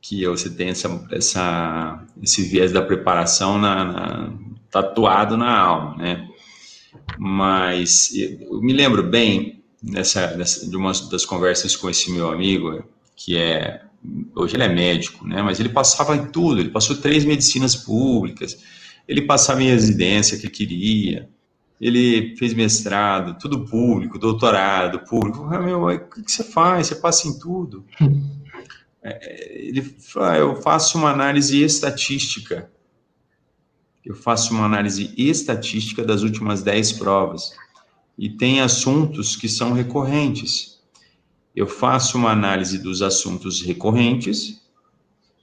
que 0.00 0.22
eu, 0.22 0.36
você 0.36 0.48
tem 0.48 0.68
essa, 0.68 1.04
essa, 1.10 2.06
esse 2.22 2.42
viés 2.42 2.70
da 2.70 2.80
preparação 2.80 3.58
na, 3.58 3.84
na, 3.84 4.38
tatuado 4.70 5.36
na 5.36 5.58
alma, 5.58 5.96
né? 5.96 6.28
Mas 7.18 8.12
eu 8.14 8.60
me 8.60 8.72
lembro 8.72 9.02
bem 9.02 9.64
nessa, 9.82 10.36
nessa, 10.36 10.70
de 10.70 10.76
uma 10.76 10.92
das 11.10 11.24
conversas 11.24 11.74
com 11.74 11.90
esse 11.90 12.12
meu 12.12 12.30
amigo, 12.30 12.84
que 13.16 13.36
é 13.36 13.82
hoje 14.34 14.54
ele 14.54 14.62
é 14.62 14.68
médico, 14.68 15.26
né? 15.26 15.42
Mas 15.42 15.58
ele 15.58 15.70
passava 15.70 16.14
em 16.14 16.26
tudo. 16.26 16.60
Ele 16.60 16.68
passou 16.68 16.96
três 16.96 17.24
medicinas 17.24 17.74
públicas. 17.74 18.56
Ele 19.08 19.22
passava 19.22 19.62
em 19.62 19.68
residência 19.68 20.38
que 20.38 20.48
queria. 20.48 21.28
Ele 21.80 22.36
fez 22.36 22.54
mestrado, 22.54 23.38
tudo 23.38 23.64
público, 23.64 24.18
doutorado 24.18 25.00
público. 25.00 25.48
Ah, 25.50 25.58
meu, 25.58 25.84
o 25.84 25.98
que 25.98 26.30
você 26.30 26.44
faz? 26.44 26.86
Você 26.86 26.94
passa 26.96 27.28
em 27.28 27.38
tudo. 27.38 27.84
É, 29.08 29.68
ele 29.68 29.82
fala, 29.82 30.36
eu 30.36 30.56
faço 30.56 30.98
uma 30.98 31.12
análise 31.12 31.62
estatística 31.62 32.68
eu 34.06 34.14
faço 34.14 34.54
uma 34.54 34.64
análise 34.64 35.12
estatística 35.16 36.04
das 36.04 36.22
últimas 36.22 36.62
10 36.62 36.92
provas 36.92 37.50
e 38.16 38.30
tem 38.30 38.60
assuntos 38.60 39.34
que 39.34 39.48
são 39.48 39.72
recorrentes. 39.72 40.75
Eu 41.56 41.66
faço 41.66 42.18
uma 42.18 42.30
análise 42.30 42.76
dos 42.76 43.00
assuntos 43.00 43.62
recorrentes 43.62 44.60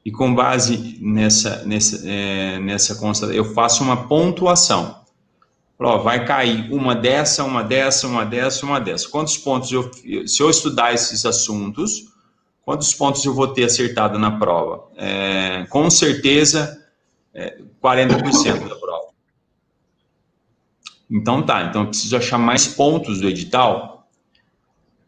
e 0.06 0.12
com 0.12 0.34
base 0.36 1.00
nessa 1.02 1.64
nessa 1.66 2.08
é, 2.08 2.60
nessa 2.60 2.96
constatação 2.96 3.36
eu 3.36 3.54
faço 3.54 3.84
uma 3.84 4.08
pontuação. 4.08 5.02
Ó, 5.80 5.98
vai 5.98 6.24
cair 6.24 6.72
uma 6.72 6.96
dessa, 6.96 7.44
uma 7.44 7.62
dessa, 7.62 8.08
uma 8.08 8.24
dessa, 8.24 8.66
uma 8.66 8.80
dessa. 8.80 9.10
Quantos 9.10 9.38
pontos 9.38 9.72
eu 9.72 9.92
se 10.28 10.42
eu 10.42 10.50
estudar 10.50 10.94
esses 10.94 11.26
assuntos, 11.26 12.06
quantos 12.64 12.94
pontos 12.94 13.26
eu 13.26 13.34
vou 13.34 13.48
ter 13.48 13.66
acertado 13.66 14.20
na 14.20 14.38
prova? 14.38 14.86
É, 14.96 15.66
com 15.70 15.90
certeza 15.90 16.80
é, 17.34 17.58
40% 17.84 18.70
da 18.70 18.76
prova. 18.76 19.08
Então 21.10 21.44
tá, 21.44 21.64
então 21.64 21.82
eu 21.82 21.88
preciso 21.90 22.16
achar 22.16 22.38
mais 22.38 22.68
pontos 22.68 23.20
do 23.20 23.28
edital, 23.28 23.93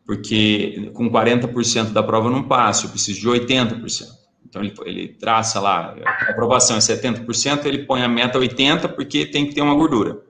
porque 0.06 0.92
com 0.94 1.10
40% 1.10 1.92
da 1.92 2.04
prova 2.04 2.28
eu 2.28 2.32
não 2.32 2.44
passo, 2.44 2.86
eu 2.86 2.90
preciso 2.90 3.20
de 3.20 3.28
80%. 3.28 4.08
Então 4.48 4.64
ele, 4.64 4.74
ele 4.86 5.08
traça 5.10 5.60
lá, 5.60 5.96
a 6.06 6.32
aprovação 6.32 6.78
é 6.78 6.80
70%, 6.80 7.66
ele 7.66 7.80
põe 7.80 8.04
a 8.04 8.08
meta 8.08 8.40
80% 8.40 8.90
porque 8.90 9.26
tem 9.26 9.46
que 9.48 9.56
ter 9.56 9.62
uma 9.62 9.74
gordura. 9.74 10.22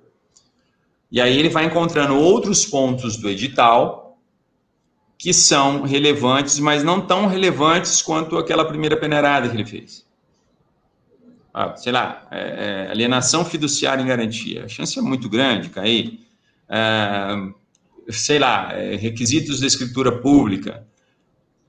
E 1.11 1.21
aí 1.21 1.37
ele 1.37 1.49
vai 1.49 1.65
encontrando 1.65 2.15
outros 2.15 2.65
pontos 2.65 3.17
do 3.17 3.29
edital 3.29 4.17
que 5.17 5.33
são 5.33 5.83
relevantes, 5.83 6.59
mas 6.59 6.83
não 6.83 6.99
tão 6.99 7.27
relevantes 7.27 8.01
quanto 8.01 8.37
aquela 8.37 8.65
primeira 8.65 8.97
peneirada 8.97 9.47
que 9.47 9.55
ele 9.55 9.65
fez 9.65 10.05
ah, 11.57 11.73
sei 11.77 11.93
lá, 11.93 12.27
é, 12.29 12.85
é, 12.87 12.91
alienação 12.91 13.45
fiduciária 13.45 14.01
em 14.01 14.05
garantia. 14.05 14.65
A 14.65 14.67
chance 14.67 14.99
é 14.99 15.01
muito 15.01 15.29
grande 15.29 15.69
cair. 15.69 16.19
É, 16.67 17.29
sei 18.09 18.39
lá, 18.39 18.71
é, 18.73 18.95
requisitos 18.95 19.59
da 19.59 19.67
escritura 19.67 20.19
pública. 20.19 20.85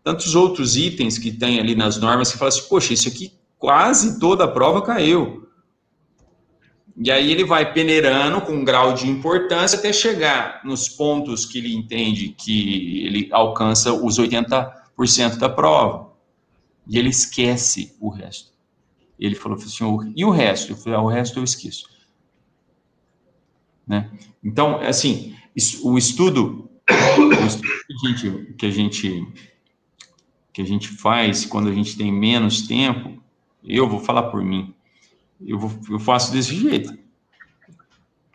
Tantos 0.03 0.35
outros 0.35 0.77
itens 0.77 1.19
que 1.19 1.33
tem 1.33 1.59
ali 1.59 1.75
nas 1.75 1.99
normas 1.99 2.31
que 2.31 2.39
falam 2.39 2.49
assim, 2.49 2.69
poxa, 2.69 2.93
isso 2.93 3.09
aqui 3.09 3.33
quase 3.59 4.19
toda 4.21 4.45
a 4.45 4.49
prova 4.49 4.83
caiu. 4.83 5.47
E 6.97 7.11
aí 7.11 7.31
ele 7.31 7.45
vai 7.45 7.73
peneirando 7.75 8.41
com 8.41 8.53
um 8.53 8.65
grau 8.65 8.95
de 8.95 9.07
importância 9.07 9.79
até 9.79 9.93
chegar 9.93 10.63
nos 10.65 10.89
pontos 10.89 11.45
que 11.45 11.59
ele 11.59 11.75
entende 11.75 12.31
que 12.31 13.05
ele 13.05 13.29
alcança 13.33 13.93
os 13.93 14.19
80% 14.19 15.37
da 15.39 15.49
prova. 15.49 16.13
E 16.87 16.99
ele 16.99 17.11
esquece 17.11 17.95
o 18.01 18.09
resto. 18.09 18.53
Ele 19.19 19.35
falou 19.35 19.59
assim, 19.59 20.13
e 20.15 20.25
o 20.25 20.31
resto? 20.31 20.73
Eu 20.73 20.77
falei, 20.77 20.99
ah, 20.99 21.03
o 21.03 21.09
resto 21.09 21.39
eu 21.39 21.45
esqueço. 21.45 21.85
Né? 23.87 24.11
Então, 24.43 24.81
assim, 24.81 25.35
o 25.83 25.97
estudo, 25.97 26.69
o 27.19 27.47
estudo 27.47 27.69
que, 27.87 27.95
a 27.95 28.11
gente, 28.11 28.55
que, 28.59 28.67
a 28.67 28.71
gente, 28.71 29.27
que 30.53 30.63
a 30.63 30.65
gente 30.65 30.89
faz 30.89 31.47
quando 31.47 31.69
a 31.69 31.73
gente 31.73 31.97
tem 31.97 32.13
menos 32.13 32.63
tempo, 32.67 33.23
eu 33.65 33.89
vou 33.89 34.01
falar 34.01 34.25
por 34.25 34.45
mim, 34.45 34.75
eu, 35.45 35.59
vou, 35.59 35.73
eu 35.91 35.99
faço 35.99 36.33
desse 36.33 36.55
jeito. 36.55 37.07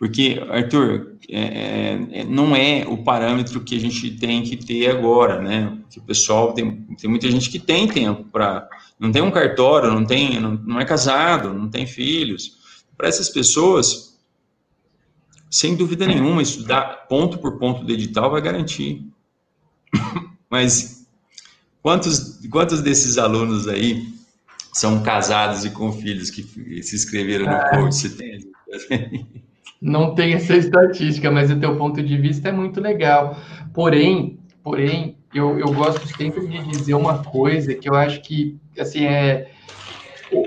Porque, 0.01 0.41
Arthur, 0.49 1.15
é, 1.29 1.39
é, 1.39 2.21
é, 2.21 2.23
não 2.23 2.55
é 2.55 2.83
o 2.87 2.97
parâmetro 2.97 3.61
que 3.61 3.75
a 3.75 3.79
gente 3.79 4.09
tem 4.09 4.41
que 4.41 4.57
ter 4.57 4.89
agora, 4.89 5.39
né? 5.39 5.77
O 5.95 6.01
pessoal 6.01 6.53
tem, 6.53 6.71
tem 6.99 7.07
muita 7.07 7.29
gente 7.29 7.51
que 7.51 7.59
tem 7.59 7.87
tempo 7.87 8.23
para. 8.23 8.67
Não 8.99 9.11
tem 9.11 9.21
um 9.21 9.29
cartório, 9.29 9.91
não, 9.91 10.03
tem, 10.03 10.39
não, 10.39 10.53
não 10.53 10.79
é 10.79 10.85
casado, 10.85 11.53
não 11.53 11.69
tem 11.69 11.85
filhos. 11.85 12.57
Para 12.97 13.09
essas 13.09 13.29
pessoas, 13.29 14.10
sem 15.51 15.75
dúvida 15.75 16.07
nenhuma, 16.07 16.41
estudar 16.41 17.07
ponto 17.09 17.37
por 17.37 17.59
ponto 17.59 17.83
do 17.83 17.91
edital 17.91 18.31
vai 18.31 18.41
garantir. 18.41 19.05
Mas 20.49 21.05
quantos, 21.83 22.39
quantos 22.49 22.81
desses 22.81 23.17
alunos 23.17 23.67
aí 23.67 24.07
são 24.73 25.03
casados 25.03 25.65
e 25.65 25.69
com 25.69 25.91
filhos 25.91 26.29
que 26.29 26.41
se 26.81 26.95
inscreveram 26.95 27.45
no 27.45 27.81
curso? 27.81 28.07
Você 28.07 28.09
tem? 28.09 28.49
não 29.81 30.15
tem 30.15 30.33
essa 30.33 30.55
estatística, 30.55 31.29
mas 31.29 31.51
o 31.51 31.59
teu 31.59 31.75
ponto 31.77 32.01
de 32.01 32.17
vista 32.17 32.49
é 32.49 32.51
muito 32.51 32.79
legal. 32.79 33.37
Porém, 33.73 34.39
porém, 34.63 35.17
eu, 35.33 35.57
eu 35.59 35.73
gosto 35.73 36.07
sempre 36.15 36.47
de 36.47 36.61
dizer 36.67 36.93
uma 36.93 37.23
coisa 37.23 37.73
que 37.73 37.89
eu 37.89 37.95
acho 37.95 38.21
que, 38.21 38.57
assim, 38.79 39.05
é... 39.05 39.51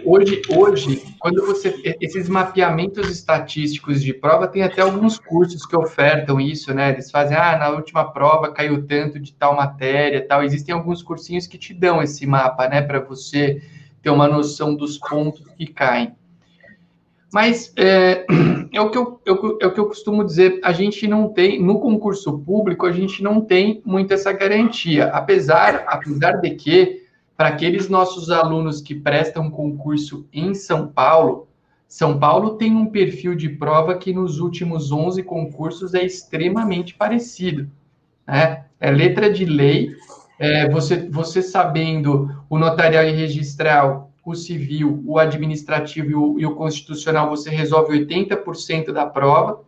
Hoje, 0.04 0.42
hoje, 0.54 1.02
quando 1.18 1.44
você... 1.46 1.96
Esses 2.00 2.28
mapeamentos 2.28 3.08
estatísticos 3.10 4.02
de 4.02 4.12
prova, 4.12 4.46
tem 4.46 4.62
até 4.62 4.82
alguns 4.82 5.18
cursos 5.18 5.64
que 5.64 5.76
ofertam 5.76 6.40
isso, 6.40 6.74
né? 6.74 6.90
Eles 6.90 7.10
fazem, 7.10 7.36
ah, 7.36 7.56
na 7.56 7.70
última 7.70 8.04
prova 8.12 8.52
caiu 8.52 8.86
tanto 8.86 9.18
de 9.18 9.32
tal 9.32 9.56
matéria, 9.56 10.26
tal. 10.26 10.42
Existem 10.42 10.74
alguns 10.74 11.02
cursinhos 11.02 11.46
que 11.46 11.56
te 11.56 11.72
dão 11.72 12.02
esse 12.02 12.26
mapa, 12.26 12.68
né? 12.68 12.82
Para 12.82 13.00
você 13.00 13.62
ter 14.02 14.10
uma 14.10 14.28
noção 14.28 14.74
dos 14.74 14.98
pontos 14.98 15.42
que 15.56 15.66
caem. 15.66 16.14
Mas 17.32 17.72
é, 17.76 18.24
é, 18.72 18.80
o 18.80 18.90
que 18.90 18.98
eu, 18.98 19.20
é 19.26 19.66
o 19.66 19.72
que 19.72 19.80
eu 19.80 19.86
costumo 19.86 20.22
dizer, 20.22 20.60
a 20.62 20.72
gente 20.72 21.08
não 21.08 21.28
tem, 21.28 21.60
no 21.60 21.80
concurso 21.80 22.38
público, 22.38 22.86
a 22.86 22.92
gente 22.92 23.24
não 23.24 23.40
tem 23.40 23.82
muito 23.84 24.14
essa 24.14 24.32
garantia, 24.32 25.06
apesar, 25.06 25.82
apesar 25.88 26.34
de 26.34 26.50
que, 26.50 27.03
para 27.36 27.48
aqueles 27.48 27.88
nossos 27.88 28.30
alunos 28.30 28.80
que 28.80 28.94
prestam 28.94 29.50
concurso 29.50 30.26
em 30.32 30.54
São 30.54 30.88
Paulo, 30.88 31.48
São 31.88 32.18
Paulo 32.18 32.56
tem 32.56 32.74
um 32.74 32.86
perfil 32.86 33.34
de 33.34 33.48
prova 33.48 33.96
que 33.96 34.12
nos 34.12 34.38
últimos 34.38 34.92
11 34.92 35.22
concursos 35.22 35.94
é 35.94 36.04
extremamente 36.04 36.94
parecido. 36.94 37.68
Né? 38.26 38.64
É 38.80 38.90
letra 38.90 39.30
de 39.30 39.44
lei, 39.44 39.94
é, 40.38 40.68
você, 40.68 41.08
você 41.08 41.42
sabendo 41.42 42.30
o 42.48 42.58
notarial 42.58 43.04
e 43.04 43.12
registral 43.12 44.10
o 44.24 44.34
civil, 44.34 45.02
o 45.06 45.18
administrativo 45.18 46.10
e 46.10 46.14
o, 46.14 46.40
e 46.40 46.46
o 46.46 46.54
constitucional, 46.54 47.28
você 47.28 47.50
resolve 47.50 47.98
80% 48.06 48.90
da 48.90 49.04
prova, 49.04 49.60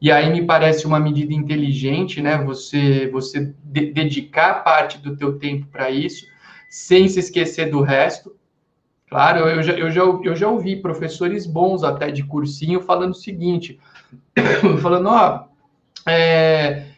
e 0.00 0.12
aí 0.12 0.30
me 0.30 0.44
parece 0.44 0.86
uma 0.86 1.00
medida 1.00 1.34
inteligente, 1.34 2.22
né? 2.22 2.38
Você, 2.44 3.08
você 3.10 3.52
de, 3.64 3.90
dedicar 3.90 4.62
parte 4.62 4.98
do 4.98 5.16
teu 5.16 5.38
tempo 5.38 5.66
para 5.66 5.90
isso, 5.90 6.26
sem 6.76 7.08
se 7.08 7.18
esquecer 7.18 7.70
do 7.70 7.80
resto. 7.80 8.36
Claro, 9.08 9.48
eu 9.48 9.62
já, 9.62 9.72
eu, 9.72 9.90
já, 9.90 10.02
eu 10.02 10.36
já 10.36 10.46
ouvi 10.46 10.76
professores 10.76 11.46
bons 11.46 11.82
até 11.82 12.10
de 12.10 12.22
cursinho 12.22 12.82
falando 12.82 13.12
o 13.12 13.14
seguinte, 13.14 13.80
falando, 14.82 15.08
ó, 15.08 15.46
é, 16.06 16.88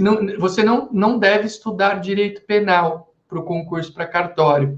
não, 0.00 0.36
você 0.36 0.64
não, 0.64 0.88
não 0.90 1.16
deve 1.16 1.46
estudar 1.46 2.00
direito 2.00 2.42
penal 2.42 3.14
para 3.28 3.38
o 3.38 3.44
concurso 3.44 3.94
para 3.94 4.04
cartório. 4.04 4.76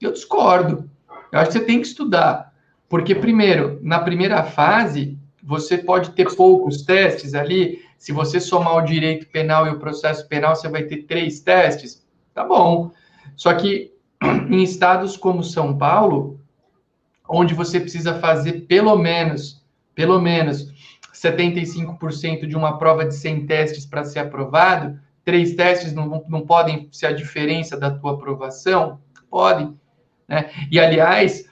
Eu 0.00 0.10
discordo. 0.10 0.88
Eu 1.30 1.38
acho 1.38 1.50
que 1.50 1.58
você 1.58 1.64
tem 1.64 1.82
que 1.82 1.86
estudar. 1.86 2.54
Porque, 2.88 3.14
primeiro, 3.14 3.78
na 3.82 3.98
primeira 3.98 4.42
fase, 4.42 5.18
você 5.42 5.76
pode 5.76 6.12
ter 6.12 6.34
poucos 6.34 6.80
testes 6.80 7.34
ali. 7.34 7.82
Se 7.98 8.10
você 8.10 8.40
somar 8.40 8.76
o 8.76 8.86
direito 8.86 9.26
penal 9.26 9.66
e 9.66 9.70
o 9.70 9.78
processo 9.78 10.26
penal, 10.28 10.56
você 10.56 10.66
vai 10.66 10.84
ter 10.84 11.02
três 11.02 11.40
testes. 11.40 12.02
Tá 12.32 12.42
bom. 12.42 12.90
Só 13.40 13.54
que 13.54 13.90
em 14.50 14.62
estados 14.62 15.16
como 15.16 15.42
São 15.42 15.78
Paulo, 15.78 16.38
onde 17.26 17.54
você 17.54 17.80
precisa 17.80 18.20
fazer 18.20 18.66
pelo 18.66 18.98
menos, 18.98 19.64
pelo 19.94 20.20
menos 20.20 20.70
75% 21.14 22.46
de 22.46 22.54
uma 22.54 22.76
prova 22.76 23.06
de 23.06 23.14
100 23.14 23.46
testes 23.46 23.86
para 23.86 24.04
ser 24.04 24.18
aprovado, 24.18 25.00
três 25.24 25.54
testes 25.54 25.94
não, 25.94 26.22
não 26.28 26.42
podem 26.42 26.90
ser 26.92 27.06
a 27.06 27.12
diferença 27.12 27.80
da 27.80 27.90
tua 27.90 28.12
aprovação? 28.12 29.00
Podem. 29.30 29.74
Né? 30.28 30.50
E, 30.70 30.78
aliás, 30.78 31.48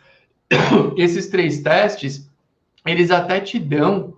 esses 0.94 1.28
três 1.28 1.62
testes, 1.62 2.30
eles 2.84 3.10
até 3.10 3.40
te 3.40 3.58
dão 3.58 4.12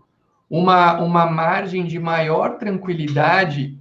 uma, 0.51 1.01
uma 1.01 1.25
margem 1.25 1.87
de 1.87 2.01
maior 2.01 2.59
tranquilidade 2.59 3.80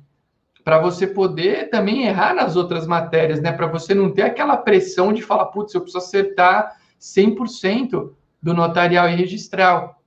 para 0.64 0.80
você 0.80 1.08
poder 1.08 1.70
também 1.70 2.06
errar 2.06 2.34
nas 2.34 2.56
outras 2.56 2.86
matérias, 2.86 3.42
né? 3.42 3.52
Para 3.52 3.68
você 3.68 3.94
não 3.94 4.12
ter 4.12 4.24
aquela 4.24 4.58
pressão 4.58 5.14
de 5.14 5.22
falar, 5.22 5.46
putz, 5.48 5.74
eu 5.74 5.82
preciso 5.82 6.04
acertar 6.04 6.76
100% 7.00 8.12
do 8.42 8.54
notarial 8.54 9.10
e 9.10 9.16
registral 9.16 10.00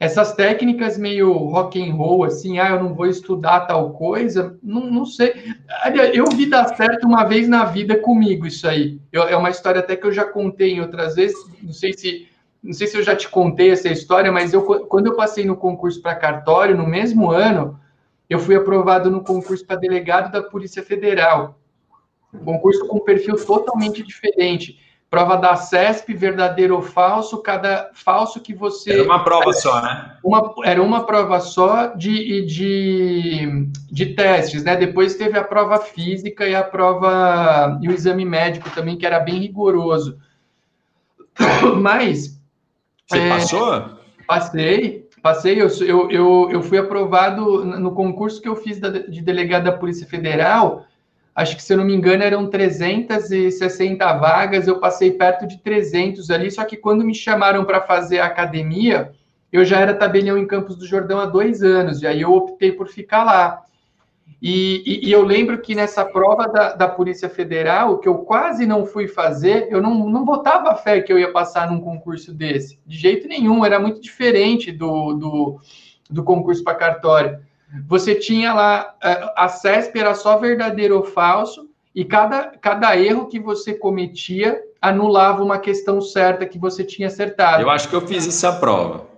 essas 0.00 0.32
técnicas 0.32 0.96
meio 0.96 1.30
rock 1.30 1.78
and 1.78 1.92
roll, 1.92 2.24
assim, 2.24 2.58
ah, 2.58 2.70
eu 2.70 2.82
não 2.82 2.94
vou 2.94 3.04
estudar 3.04 3.60
tal 3.60 3.90
coisa, 3.90 4.58
não, 4.62 4.90
não 4.90 5.04
sei. 5.04 5.34
Eu 6.14 6.24
vi 6.34 6.46
dar 6.46 6.74
certo 6.74 7.06
uma 7.06 7.24
vez 7.24 7.46
na 7.46 7.66
vida 7.66 7.98
comigo 7.98 8.46
isso 8.46 8.66
aí. 8.66 8.98
Eu, 9.12 9.24
é 9.24 9.36
uma 9.36 9.50
história 9.50 9.80
até 9.80 9.94
que 9.94 10.06
eu 10.06 10.12
já 10.12 10.24
contei 10.24 10.72
em 10.72 10.80
outras 10.80 11.16
vezes, 11.16 11.36
não 11.62 11.74
sei 11.74 11.92
se 11.92 12.26
não 12.62 12.74
sei 12.74 12.86
se 12.86 12.96
eu 12.96 13.02
já 13.02 13.16
te 13.16 13.26
contei 13.26 13.70
essa 13.70 13.88
história, 13.88 14.30
mas 14.30 14.52
eu 14.52 14.62
quando 14.62 15.06
eu 15.06 15.16
passei 15.16 15.46
no 15.46 15.56
concurso 15.56 16.00
para 16.00 16.14
cartório, 16.14 16.76
no 16.76 16.86
mesmo 16.86 17.30
ano, 17.30 17.78
eu 18.30 18.38
fui 18.38 18.56
aprovado 18.56 19.10
no 19.10 19.22
concurso 19.22 19.66
para 19.66 19.76
delegado 19.76 20.32
da 20.32 20.42
Polícia 20.42 20.82
Federal. 20.82 21.58
Um 22.32 22.44
concurso 22.44 22.86
com 22.86 23.00
perfil 23.00 23.34
totalmente 23.44 24.02
diferente 24.02 24.78
prova 25.10 25.36
da 25.36 25.56
CESP, 25.56 26.14
verdadeiro 26.14 26.76
ou 26.76 26.82
falso, 26.82 27.42
cada 27.42 27.90
falso 27.92 28.40
que 28.40 28.54
você. 28.54 28.92
Era 28.92 29.02
uma 29.02 29.24
prova 29.24 29.52
só, 29.52 29.82
né? 29.82 30.16
Uma, 30.22 30.54
era 30.64 30.80
uma 30.80 31.04
prova 31.04 31.40
só 31.40 31.88
de, 31.88 32.46
de, 32.46 33.68
de 33.90 34.06
testes, 34.14 34.62
né? 34.62 34.76
Depois 34.76 35.16
teve 35.16 35.36
a 35.36 35.42
prova 35.42 35.80
física 35.80 36.46
e 36.46 36.54
a 36.54 36.62
prova 36.62 37.76
e 37.82 37.88
o 37.88 37.92
exame 37.92 38.24
médico 38.24 38.70
também, 38.70 38.96
que 38.96 39.04
era 39.04 39.18
bem 39.18 39.40
rigoroso. 39.40 40.16
Mas. 41.80 42.40
Você 43.08 43.18
é, 43.18 43.28
passou? 43.28 43.98
Passei, 44.28 45.08
passei. 45.20 45.60
Eu, 45.60 45.68
eu, 46.10 46.50
eu, 46.50 46.62
fui 46.62 46.78
aprovado 46.78 47.64
no 47.64 47.92
concurso 47.92 48.40
que 48.40 48.48
eu 48.48 48.56
fiz 48.56 48.80
de 48.80 49.20
delegado 49.20 49.64
da 49.64 49.72
Polícia 49.72 50.06
Federal 50.06 50.86
acho 51.34 51.56
que 51.56 51.62
se 51.62 51.72
eu 51.72 51.78
não 51.78 51.84
me 51.84 51.94
engano 51.94 52.22
eram 52.22 52.48
360 52.48 54.12
vagas, 54.14 54.66
eu 54.66 54.78
passei 54.78 55.12
perto 55.12 55.46
de 55.46 55.58
300 55.58 56.30
ali, 56.30 56.50
só 56.50 56.64
que 56.64 56.76
quando 56.76 57.04
me 57.04 57.14
chamaram 57.14 57.64
para 57.64 57.80
fazer 57.80 58.20
a 58.20 58.26
academia, 58.26 59.12
eu 59.52 59.64
já 59.64 59.80
era 59.80 59.94
tabelião 59.94 60.36
em 60.36 60.46
Campos 60.46 60.76
do 60.76 60.86
Jordão 60.86 61.18
há 61.18 61.26
dois 61.26 61.62
anos, 61.62 62.02
e 62.02 62.06
aí 62.06 62.20
eu 62.20 62.32
optei 62.32 62.72
por 62.72 62.88
ficar 62.88 63.24
lá. 63.24 63.62
E, 64.40 64.82
e, 64.86 65.08
e 65.08 65.12
eu 65.12 65.22
lembro 65.22 65.60
que 65.60 65.74
nessa 65.74 66.04
prova 66.04 66.48
da, 66.48 66.72
da, 66.72 66.88
Polícia 66.88 67.28
Federal, 67.28 67.98
que 67.98 68.08
eu 68.08 68.18
quase 68.18 68.66
não 68.66 68.86
fui 68.86 69.06
fazer, 69.06 69.68
eu 69.70 69.82
não, 69.82 70.08
não 70.08 70.24
botava 70.24 70.74
fé 70.76 71.00
que 71.00 71.12
eu 71.12 71.18
ia 71.18 71.30
passar 71.30 71.70
num 71.70 71.80
concurso 71.80 72.32
desse, 72.32 72.78
de 72.86 72.96
jeito 72.96 73.28
nenhum, 73.28 73.64
era 73.64 73.78
muito 73.78 74.00
diferente 74.00 74.72
do, 74.72 75.12
do, 75.14 75.60
do 76.08 76.24
concurso 76.24 76.64
para 76.64 76.74
cartório 76.74 77.50
você 77.86 78.14
tinha 78.14 78.52
lá, 78.52 78.94
é, 79.02 79.32
a 79.36 79.48
CESP 79.48 79.98
era 79.98 80.14
só 80.14 80.36
verdadeiro 80.38 80.96
ou 80.96 81.04
falso, 81.04 81.68
e 81.94 82.04
cada, 82.04 82.52
cada 82.60 82.96
erro 82.96 83.26
que 83.26 83.38
você 83.38 83.74
cometia 83.74 84.60
anulava 84.80 85.42
uma 85.42 85.58
questão 85.58 86.00
certa 86.00 86.46
que 86.46 86.58
você 86.58 86.84
tinha 86.84 87.08
acertado. 87.08 87.62
Eu 87.62 87.70
acho 87.70 87.88
que 87.88 87.94
eu 87.94 88.06
fiz 88.06 88.26
essa 88.26 88.52
prova. 88.52 89.08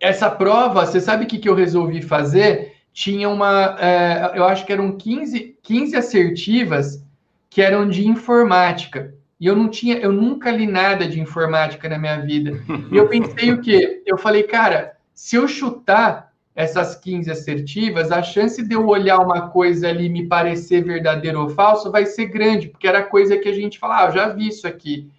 Essa 0.00 0.30
prova, 0.30 0.84
você 0.84 1.00
sabe 1.00 1.24
o 1.24 1.28
que, 1.28 1.38
que 1.38 1.48
eu 1.48 1.54
resolvi 1.54 2.02
fazer? 2.02 2.71
Tinha 2.92 3.28
uma, 3.28 3.76
é, 3.80 4.32
eu 4.34 4.44
acho 4.44 4.66
que 4.66 4.72
eram 4.72 4.96
15, 4.96 5.56
15 5.62 5.96
assertivas 5.96 7.02
que 7.48 7.62
eram 7.62 7.88
de 7.88 8.06
informática. 8.06 9.14
E 9.40 9.46
eu 9.46 9.56
não 9.56 9.68
tinha, 9.68 9.96
eu 9.96 10.12
nunca 10.12 10.50
li 10.50 10.66
nada 10.66 11.06
de 11.06 11.20
informática 11.20 11.88
na 11.88 11.98
minha 11.98 12.18
vida. 12.20 12.62
E 12.90 12.96
eu 12.96 13.08
pensei 13.08 13.50
o 13.52 13.60
quê? 13.60 14.02
Eu 14.06 14.16
falei, 14.16 14.44
cara, 14.44 14.92
se 15.14 15.36
eu 15.36 15.48
chutar, 15.48 16.32
essas 16.54 16.94
15 16.96 17.30
assertivas, 17.30 18.12
a 18.12 18.22
chance 18.22 18.62
de 18.62 18.74
eu 18.74 18.86
olhar 18.86 19.18
uma 19.18 19.48
coisa 19.48 19.88
ali 19.88 20.08
me 20.08 20.26
parecer 20.26 20.84
verdadeiro 20.84 21.40
ou 21.40 21.48
falso 21.48 21.90
vai 21.90 22.04
ser 22.04 22.26
grande, 22.26 22.68
porque 22.68 22.86
era 22.86 23.02
coisa 23.02 23.38
que 23.38 23.48
a 23.48 23.54
gente 23.54 23.78
falava, 23.78 24.08
ah, 24.08 24.10
já 24.10 24.28
vi 24.28 24.48
isso 24.48 24.66
aqui. 24.66 25.10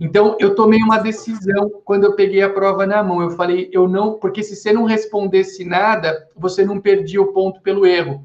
Então, 0.00 0.36
eu 0.40 0.54
tomei 0.54 0.82
uma 0.82 0.98
decisão 0.98 1.70
quando 1.84 2.04
eu 2.04 2.14
peguei 2.14 2.42
a 2.42 2.50
prova 2.50 2.86
na 2.86 3.02
mão. 3.02 3.20
Eu 3.22 3.30
falei, 3.30 3.68
eu 3.72 3.88
não, 3.88 4.14
porque 4.14 4.42
se 4.42 4.56
você 4.56 4.72
não 4.72 4.84
respondesse 4.84 5.64
nada, 5.64 6.28
você 6.34 6.64
não 6.64 6.80
perdia 6.80 7.20
o 7.20 7.32
ponto 7.32 7.60
pelo 7.60 7.86
erro. 7.86 8.24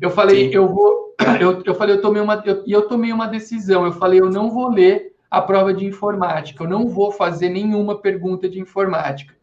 Eu 0.00 0.10
falei, 0.10 0.48
Sim. 0.48 0.54
eu 0.54 0.68
vou, 0.68 1.14
eu, 1.40 1.62
eu 1.64 1.74
falei, 1.74 1.96
eu 1.96 2.00
tomei 2.00 2.22
uma, 2.22 2.42
eu, 2.44 2.62
e 2.66 2.72
eu 2.72 2.82
tomei 2.82 3.12
uma 3.12 3.26
decisão. 3.26 3.84
Eu 3.84 3.92
falei, 3.92 4.20
eu 4.20 4.30
não 4.30 4.50
vou 4.50 4.70
ler 4.70 5.14
a 5.30 5.42
prova 5.42 5.74
de 5.74 5.84
informática, 5.84 6.64
eu 6.64 6.68
não 6.68 6.88
vou 6.88 7.12
fazer 7.12 7.50
nenhuma 7.50 7.98
pergunta 7.98 8.48
de 8.48 8.60
informática. 8.60 9.34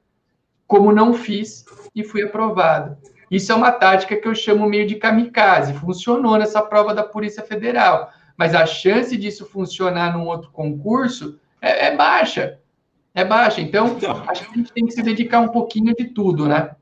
como 0.67 0.91
não 0.91 1.13
fiz 1.13 1.63
e 1.93 2.03
fui 2.03 2.23
aprovado. 2.23 2.97
Isso 3.29 3.51
é 3.51 3.55
uma 3.55 3.71
tática 3.71 4.15
que 4.15 4.27
eu 4.27 4.33
chamo 4.33 4.67
meio 4.67 4.87
de 4.87 4.95
kamikaze. 4.95 5.73
Funcionou 5.73 6.37
nessa 6.37 6.61
prova 6.61 6.93
da 6.93 7.03
Polícia 7.03 7.43
Federal, 7.43 8.09
mas 8.37 8.53
a 8.53 8.65
chance 8.65 9.15
disso 9.17 9.45
funcionar 9.45 10.17
num 10.17 10.25
outro 10.25 10.51
concurso 10.51 11.39
é, 11.61 11.87
é 11.87 11.95
baixa. 11.95 12.59
É 13.13 13.23
baixa. 13.23 13.61
Então, 13.61 13.95
então, 13.95 14.23
acho 14.27 14.45
que 14.45 14.51
a 14.51 14.57
gente 14.57 14.73
tem 14.73 14.85
que 14.85 14.91
se 14.91 15.01
dedicar 15.01 15.39
um 15.39 15.47
pouquinho 15.47 15.95
de 15.95 16.05
tudo, 16.05 16.47
né? 16.47 16.75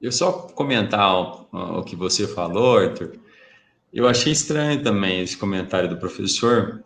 Eu 0.00 0.12
só 0.12 0.32
comentar 0.32 1.14
o, 1.14 1.78
o 1.78 1.82
que 1.82 1.96
você 1.96 2.28
falou, 2.28 2.78
Arthur. 2.78 3.12
Eu 3.92 4.06
achei 4.06 4.32
estranho 4.32 4.82
também 4.82 5.20
esse 5.20 5.36
comentário 5.36 5.88
do 5.88 5.96
professor, 5.96 6.84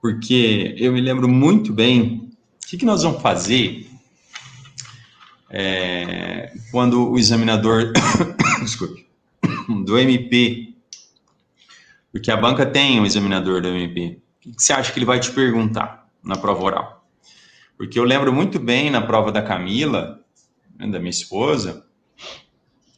porque 0.00 0.74
eu 0.78 0.92
me 0.92 1.00
lembro 1.00 1.28
muito 1.28 1.72
bem 1.72 2.30
o 2.62 2.66
que, 2.68 2.78
que 2.78 2.86
nós 2.86 3.02
vamos 3.02 3.20
fazer 3.20 3.86
é, 5.50 6.52
quando 6.70 7.10
o 7.10 7.18
examinador 7.18 7.92
desculpe, 8.62 9.06
do 9.84 9.98
MP, 9.98 10.75
porque 12.16 12.30
a 12.30 12.36
banca 12.36 12.64
tem 12.64 12.98
um 12.98 13.04
examinador 13.04 13.60
do 13.60 13.68
MP, 13.68 14.22
o 14.46 14.50
que 14.52 14.62
você 14.62 14.72
acha 14.72 14.90
que 14.90 14.98
ele 14.98 15.04
vai 15.04 15.20
te 15.20 15.30
perguntar 15.32 16.08
na 16.24 16.34
prova 16.34 16.64
oral? 16.64 17.06
Porque 17.76 17.98
eu 17.98 18.04
lembro 18.04 18.32
muito 18.32 18.58
bem 18.58 18.90
na 18.90 19.02
prova 19.02 19.30
da 19.30 19.42
Camila, 19.42 20.24
né, 20.78 20.86
da 20.86 20.98
minha 20.98 21.10
esposa, 21.10 21.86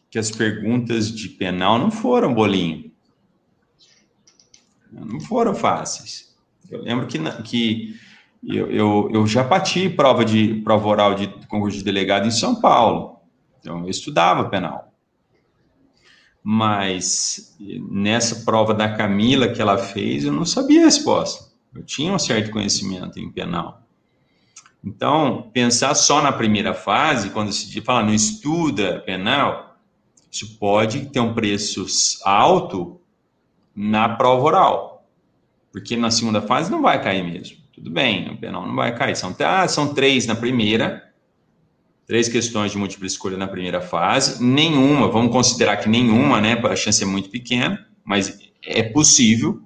que 0.09 0.21
as 0.21 0.31
perguntas 0.31 1.13
de 1.13 1.31
penal 1.31 1.81
não 1.81 1.91
foram 1.91 2.33
bolinho. 2.33 2.93
Não 4.93 5.19
foram 5.19 5.53
fáceis. 5.53 6.37
Eu 6.71 6.83
lembro 6.83 7.09
que, 7.09 7.19
que 7.43 7.97
eu, 8.47 8.71
eu, 8.71 9.11
eu 9.13 9.27
já 9.27 9.43
bati 9.43 9.89
prova 9.89 10.25
de 10.25 10.61
prova 10.63 10.87
oral 10.87 11.15
de 11.17 11.27
concurso 11.49 11.79
de 11.79 11.83
delegado 11.83 12.29
em 12.29 12.31
São 12.31 12.61
Paulo. 12.61 13.19
Então, 13.59 13.83
eu 13.83 13.91
estudava 13.91 14.49
penal. 14.49 14.88
Mas 16.51 17.55
nessa 17.91 18.37
prova 18.37 18.73
da 18.73 18.97
Camila 18.97 19.49
que 19.49 19.61
ela 19.61 19.77
fez, 19.77 20.25
eu 20.25 20.33
não 20.33 20.47
sabia 20.47 20.81
a 20.81 20.85
resposta. 20.87 21.53
Eu 21.75 21.83
tinha 21.83 22.11
um 22.11 22.19
certo 22.19 22.51
conhecimento 22.51 23.21
em 23.21 23.31
penal. 23.31 23.83
Então, 24.83 25.51
pensar 25.53 25.95
só 25.95 26.23
na 26.23 26.33
primeira 26.33 26.73
fase, 26.73 27.29
quando 27.29 27.53
se 27.53 27.79
fala 27.83 28.03
não 28.03 28.15
estuda 28.15 29.01
penal, 29.01 29.77
isso 30.33 30.57
pode 30.57 31.11
ter 31.11 31.21
um 31.21 31.35
preço 31.35 31.85
alto 32.25 32.99
na 33.77 34.09
prova 34.09 34.43
oral. 34.47 35.07
Porque 35.71 35.99
na 35.99 36.11
segunda 36.11 36.41
fase 36.41 36.71
não 36.71 36.81
vai 36.81 37.03
cair 37.03 37.23
mesmo. 37.23 37.59
Tudo 37.75 37.91
bem, 37.91 38.31
o 38.31 38.39
penal 38.39 38.67
não 38.67 38.75
vai 38.75 38.97
cair. 38.97 39.15
São, 39.15 39.37
ah, 39.41 39.69
são 39.69 39.93
três 39.93 40.27
na 40.27 40.35
primeira, 40.35 41.08
três 42.09 42.27
questões 42.27 42.73
de 42.73 42.79
múltipla 42.79 43.07
escolha 43.07 43.37
na 43.37 43.47
primeira 43.47 43.83
fase. 43.83 44.43
Nenhuma, 44.43 45.09
vamos 45.09 45.31
considerar 45.31 45.77
que 45.77 45.91
nenhuma, 45.91 46.41
né? 46.41 46.55
A 46.65 46.75
chance 46.75 47.03
é 47.03 47.07
muito 47.07 47.29
pequena, 47.29 47.87
mas 48.03 48.39
é 48.65 48.83
possível 48.83 49.61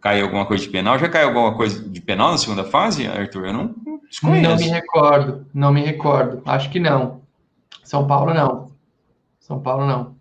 cair 0.00 0.22
alguma 0.22 0.44
coisa 0.44 0.64
de 0.64 0.70
penal. 0.70 0.98
Já 0.98 1.08
caiu 1.08 1.28
alguma 1.28 1.54
coisa 1.54 1.88
de 1.88 2.00
penal 2.00 2.32
na 2.32 2.38
segunda 2.38 2.64
fase, 2.64 3.06
Arthur? 3.06 3.46
Eu 3.46 3.52
não 3.52 3.74
desconheço. 4.08 4.50
Não 4.50 4.56
me 4.56 4.68
recordo, 4.68 5.46
não 5.54 5.72
me 5.72 5.80
recordo. 5.80 6.42
Acho 6.44 6.68
que 6.70 6.80
não. 6.80 7.22
São 7.84 8.04
Paulo 8.04 8.34
não. 8.34 8.72
São 9.38 9.60
Paulo 9.60 9.86
não. 9.86 10.16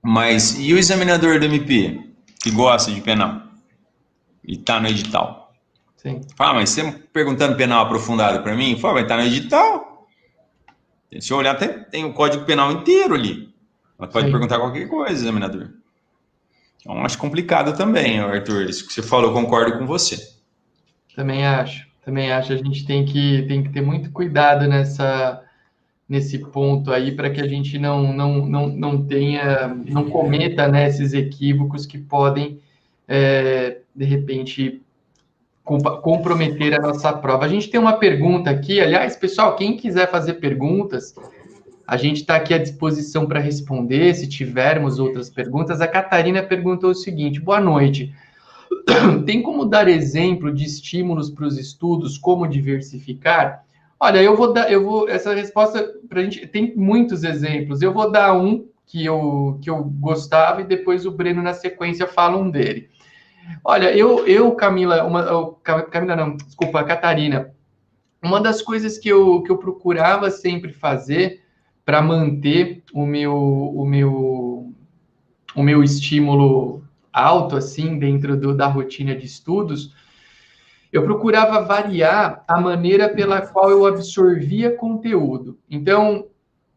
Mas 0.00 0.58
e 0.60 0.72
o 0.72 0.78
examinador 0.78 1.40
do 1.40 1.46
MP 1.46 2.00
que 2.40 2.52
gosta 2.52 2.92
de 2.92 3.00
penal 3.00 3.42
e 4.44 4.56
tá 4.56 4.78
no 4.78 4.86
edital? 4.86 5.52
Sim. 5.96 6.20
Fala, 6.36 6.54
mas 6.54 6.70
você 6.70 6.92
perguntando 7.12 7.56
penal 7.56 7.84
aprofundado 7.84 8.44
para 8.44 8.54
mim? 8.54 8.78
Fala, 8.78 8.94
vai 8.94 9.02
estar 9.02 9.16
no 9.16 9.24
edital. 9.24 9.87
Se 11.20 11.32
eu 11.32 11.38
olhar, 11.38 11.54
tem, 11.54 11.84
tem 11.84 12.04
o 12.04 12.12
código 12.12 12.44
penal 12.44 12.70
inteiro 12.70 13.14
ali. 13.14 13.48
Ela 13.98 14.08
pode 14.08 14.26
Sim. 14.26 14.32
perguntar 14.32 14.58
qualquer 14.58 14.86
coisa, 14.88 15.22
examinador. 15.22 15.70
Então, 16.80 17.04
acho 17.04 17.18
complicado 17.18 17.76
também, 17.76 18.20
Arthur. 18.20 18.68
Isso 18.68 18.86
que 18.86 18.92
você 18.92 19.02
falou, 19.02 19.30
eu 19.30 19.34
concordo 19.34 19.78
com 19.78 19.86
você. 19.86 20.16
Também 21.16 21.46
acho. 21.46 21.88
Também 22.04 22.30
acho. 22.30 22.52
A 22.52 22.56
gente 22.56 22.86
tem 22.86 23.04
que, 23.04 23.42
tem 23.48 23.62
que 23.62 23.70
ter 23.70 23.80
muito 23.80 24.10
cuidado 24.10 24.68
nessa, 24.68 25.42
nesse 26.08 26.38
ponto 26.38 26.92
aí 26.92 27.12
para 27.12 27.28
que 27.28 27.40
a 27.40 27.48
gente 27.48 27.78
não, 27.78 28.12
não, 28.12 28.46
não, 28.46 28.68
não 28.68 29.04
tenha, 29.04 29.68
não 29.68 30.08
cometa 30.08 30.68
né, 30.68 30.88
esses 30.88 31.12
equívocos 31.12 31.84
que 31.84 31.98
podem, 31.98 32.60
é, 33.06 33.78
de 33.94 34.04
repente, 34.04 34.80
comprometer 36.02 36.74
a 36.74 36.80
nossa 36.80 37.12
prova. 37.12 37.44
A 37.44 37.48
gente 37.48 37.68
tem 37.68 37.78
uma 37.78 37.94
pergunta 37.94 38.48
aqui, 38.50 38.80
aliás, 38.80 39.16
pessoal, 39.16 39.54
quem 39.54 39.76
quiser 39.76 40.10
fazer 40.10 40.34
perguntas, 40.34 41.14
a 41.86 41.96
gente 41.96 42.16
está 42.18 42.36
aqui 42.36 42.54
à 42.54 42.58
disposição 42.58 43.26
para 43.26 43.40
responder, 43.40 44.14
se 44.14 44.26
tivermos 44.26 44.98
outras 44.98 45.30
perguntas. 45.30 45.80
A 45.80 45.88
Catarina 45.88 46.42
perguntou 46.42 46.90
o 46.90 46.94
seguinte: 46.94 47.40
boa 47.40 47.60
noite. 47.60 48.14
Tem 49.24 49.42
como 49.42 49.64
dar 49.64 49.88
exemplo 49.88 50.52
de 50.52 50.64
estímulos 50.64 51.30
para 51.30 51.46
os 51.46 51.58
estudos, 51.58 52.18
como 52.18 52.46
diversificar? 52.46 53.64
Olha, 54.00 54.22
eu 54.22 54.36
vou 54.36 54.52
dar, 54.52 54.70
eu 54.70 54.84
vou, 54.84 55.08
essa 55.08 55.34
resposta 55.34 55.92
para 56.08 56.20
a 56.20 56.24
gente 56.24 56.46
tem 56.46 56.72
muitos 56.76 57.24
exemplos. 57.24 57.82
Eu 57.82 57.92
vou 57.92 58.12
dar 58.12 58.32
um 58.32 58.66
que 58.86 59.04
eu, 59.04 59.58
que 59.60 59.68
eu 59.68 59.82
gostava 59.82 60.60
e 60.60 60.64
depois 60.64 61.04
o 61.04 61.10
Breno 61.10 61.42
na 61.42 61.52
sequência 61.52 62.06
fala 62.06 62.36
um 62.36 62.48
dele. 62.48 62.88
Olha, 63.64 63.96
eu, 63.96 64.26
eu 64.26 64.52
Camila, 64.52 65.04
uma, 65.04 65.54
Camila 65.90 66.16
não, 66.16 66.36
desculpa, 66.36 66.84
Catarina, 66.84 67.52
uma 68.22 68.40
das 68.40 68.62
coisas 68.62 68.98
que 68.98 69.08
eu, 69.08 69.42
que 69.42 69.50
eu 69.50 69.58
procurava 69.58 70.30
sempre 70.30 70.72
fazer 70.72 71.42
para 71.84 72.02
manter 72.02 72.82
o 72.92 73.06
meu, 73.06 73.34
o 73.34 73.86
meu, 73.86 74.72
o 75.54 75.62
meu 75.62 75.82
estímulo 75.82 76.82
alto, 77.12 77.56
assim, 77.56 77.98
dentro 77.98 78.36
do, 78.36 78.54
da 78.54 78.66
rotina 78.66 79.14
de 79.14 79.24
estudos, 79.24 79.94
eu 80.92 81.02
procurava 81.02 81.64
variar 81.64 82.44
a 82.46 82.60
maneira 82.60 83.08
pela 83.08 83.40
qual 83.40 83.70
eu 83.70 83.86
absorvia 83.86 84.74
conteúdo. 84.74 85.58
Então, 85.70 86.26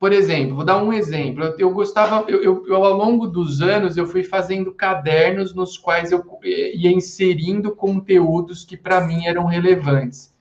por 0.02 0.12
exemplo, 0.12 0.56
vou 0.56 0.66
dar 0.66 0.82
um 0.82 0.92
exemplo. 0.92 1.44
Eu, 1.44 1.56
eu 1.60 1.70
gostava, 1.70 2.26
eu, 2.28 2.42
eu, 2.42 2.66
eu, 2.66 2.84
ao 2.84 2.98
longo 2.98 3.28
dos 3.28 3.62
anos, 3.62 3.98
eu 3.98 4.08
fui 4.08 4.24
fazendo 4.24 4.72
cadernos 4.72 5.54
nos 5.54 5.78
quais 5.78 6.12
eu 6.12 6.26
ia 6.44 6.92
inserindo 6.92 7.76
conteúdos 7.76 8.66
que 8.66 8.76
para 8.76 9.00
mim 9.00 9.28
eram 9.28 9.46
relevantes. 9.46 10.34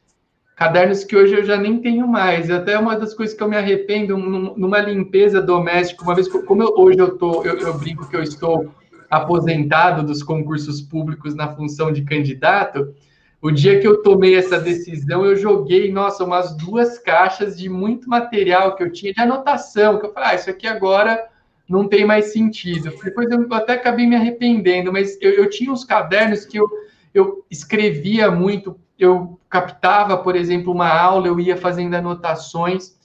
Cadernos 0.56 1.04
que 1.04 1.14
hoje 1.14 1.34
eu 1.34 1.44
já 1.44 1.58
nem 1.58 1.78
tenho 1.78 2.08
mais. 2.08 2.50
Até 2.50 2.78
uma 2.78 2.96
das 2.96 3.12
coisas 3.12 3.36
que 3.36 3.42
eu 3.42 3.50
me 3.50 3.56
arrependo 3.58 4.16
numa 4.16 4.80
limpeza 4.80 5.42
doméstica, 5.42 6.04
uma 6.04 6.14
vez 6.14 6.26
como 6.26 6.62
eu, 6.62 6.72
hoje 6.78 6.98
eu 6.98 7.18
tô, 7.18 7.44
eu, 7.44 7.58
eu 7.58 7.76
brinco 7.76 8.08
que 8.08 8.16
eu 8.16 8.22
estou 8.22 8.72
aposentado 9.10 10.02
dos 10.02 10.22
concursos 10.22 10.80
públicos 10.80 11.34
na 11.34 11.54
função 11.54 11.92
de 11.92 12.00
candidato. 12.00 12.94
O 13.42 13.50
dia 13.50 13.80
que 13.80 13.86
eu 13.86 14.02
tomei 14.02 14.34
essa 14.36 14.60
decisão, 14.60 15.24
eu 15.24 15.34
joguei, 15.34 15.90
nossa, 15.90 16.24
umas 16.24 16.54
duas 16.54 16.98
caixas 16.98 17.56
de 17.56 17.70
muito 17.70 18.08
material 18.08 18.76
que 18.76 18.82
eu 18.82 18.92
tinha 18.92 19.14
de 19.14 19.20
anotação, 19.20 19.98
que 19.98 20.04
eu 20.04 20.12
falei, 20.12 20.30
ah, 20.30 20.34
isso 20.34 20.50
aqui 20.50 20.66
agora 20.66 21.26
não 21.66 21.88
tem 21.88 22.04
mais 22.04 22.32
sentido. 22.32 22.92
Depois 23.02 23.30
eu 23.30 23.46
até 23.54 23.74
acabei 23.74 24.06
me 24.06 24.14
arrependendo, 24.14 24.92
mas 24.92 25.16
eu, 25.22 25.30
eu 25.30 25.48
tinha 25.48 25.72
uns 25.72 25.84
cadernos 25.84 26.44
que 26.44 26.58
eu, 26.58 26.68
eu 27.14 27.44
escrevia 27.50 28.30
muito, 28.30 28.78
eu 28.98 29.40
captava, 29.48 30.18
por 30.18 30.36
exemplo, 30.36 30.70
uma 30.70 30.88
aula, 30.88 31.26
eu 31.26 31.40
ia 31.40 31.56
fazendo 31.56 31.94
anotações. 31.94 32.98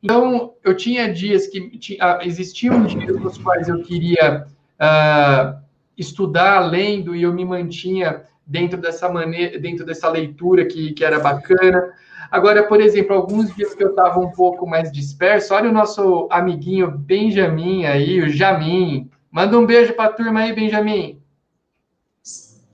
Então, 0.00 0.54
eu 0.62 0.76
tinha 0.76 1.12
dias 1.12 1.48
que 1.48 1.76
tinha, 1.78 1.98
ah, 2.00 2.20
existiam 2.22 2.84
dias 2.84 3.18
nos 3.18 3.38
quais 3.38 3.68
eu 3.68 3.82
queria 3.82 4.46
uh, 4.80 5.60
estudar 5.98 6.60
lendo 6.60 7.14
e 7.16 7.22
eu 7.22 7.32
me 7.32 7.44
mantinha 7.44 8.22
dentro 8.50 8.78
dessa 8.80 9.08
maneira, 9.08 9.60
dentro 9.60 9.86
dessa 9.86 10.08
leitura 10.08 10.66
que, 10.66 10.92
que 10.92 11.04
era 11.04 11.20
bacana. 11.20 11.92
Agora, 12.28 12.64
por 12.64 12.80
exemplo, 12.80 13.14
alguns 13.14 13.54
dias 13.54 13.72
que 13.74 13.84
eu 13.84 13.90
estava 13.90 14.18
um 14.18 14.32
pouco 14.32 14.66
mais 14.66 14.90
disperso, 14.90 15.54
olha 15.54 15.70
o 15.70 15.72
nosso 15.72 16.26
amiguinho 16.32 16.90
Benjamin 16.90 17.86
aí, 17.86 18.20
o 18.20 18.28
Jamin. 18.28 19.08
Manda 19.30 19.56
um 19.56 19.64
beijo 19.64 19.94
para 19.94 20.10
a 20.10 20.12
turma 20.12 20.40
aí, 20.40 20.52
Benjamin. 20.52 21.22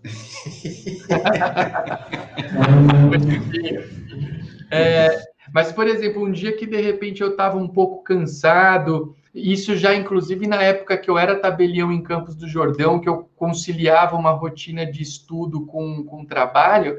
é, 4.71 5.21
mas, 5.53 5.73
por 5.73 5.87
exemplo, 5.87 6.25
um 6.25 6.33
dia 6.33 6.57
que 6.57 6.65
de 6.65 6.81
repente 6.81 7.21
eu 7.21 7.33
estava 7.33 7.59
um 7.59 7.69
pouco 7.69 8.03
cansado, 8.03 9.15
isso 9.37 9.77
já, 9.77 9.95
inclusive, 9.95 10.47
na 10.47 10.63
época 10.63 10.97
que 10.97 11.11
eu 11.11 11.19
era 11.19 11.39
tabelião 11.39 11.93
em 11.93 12.03
Campos 12.03 12.35
do 12.35 12.49
Jordão, 12.49 12.99
que 12.99 13.09
eu 13.09 13.29
conciliava 13.37 14.17
uma 14.17 14.31
rotina 14.31 14.87
de 14.87 15.03
estudo 15.03 15.67
com, 15.67 16.03
com 16.05 16.25
trabalho, 16.25 16.97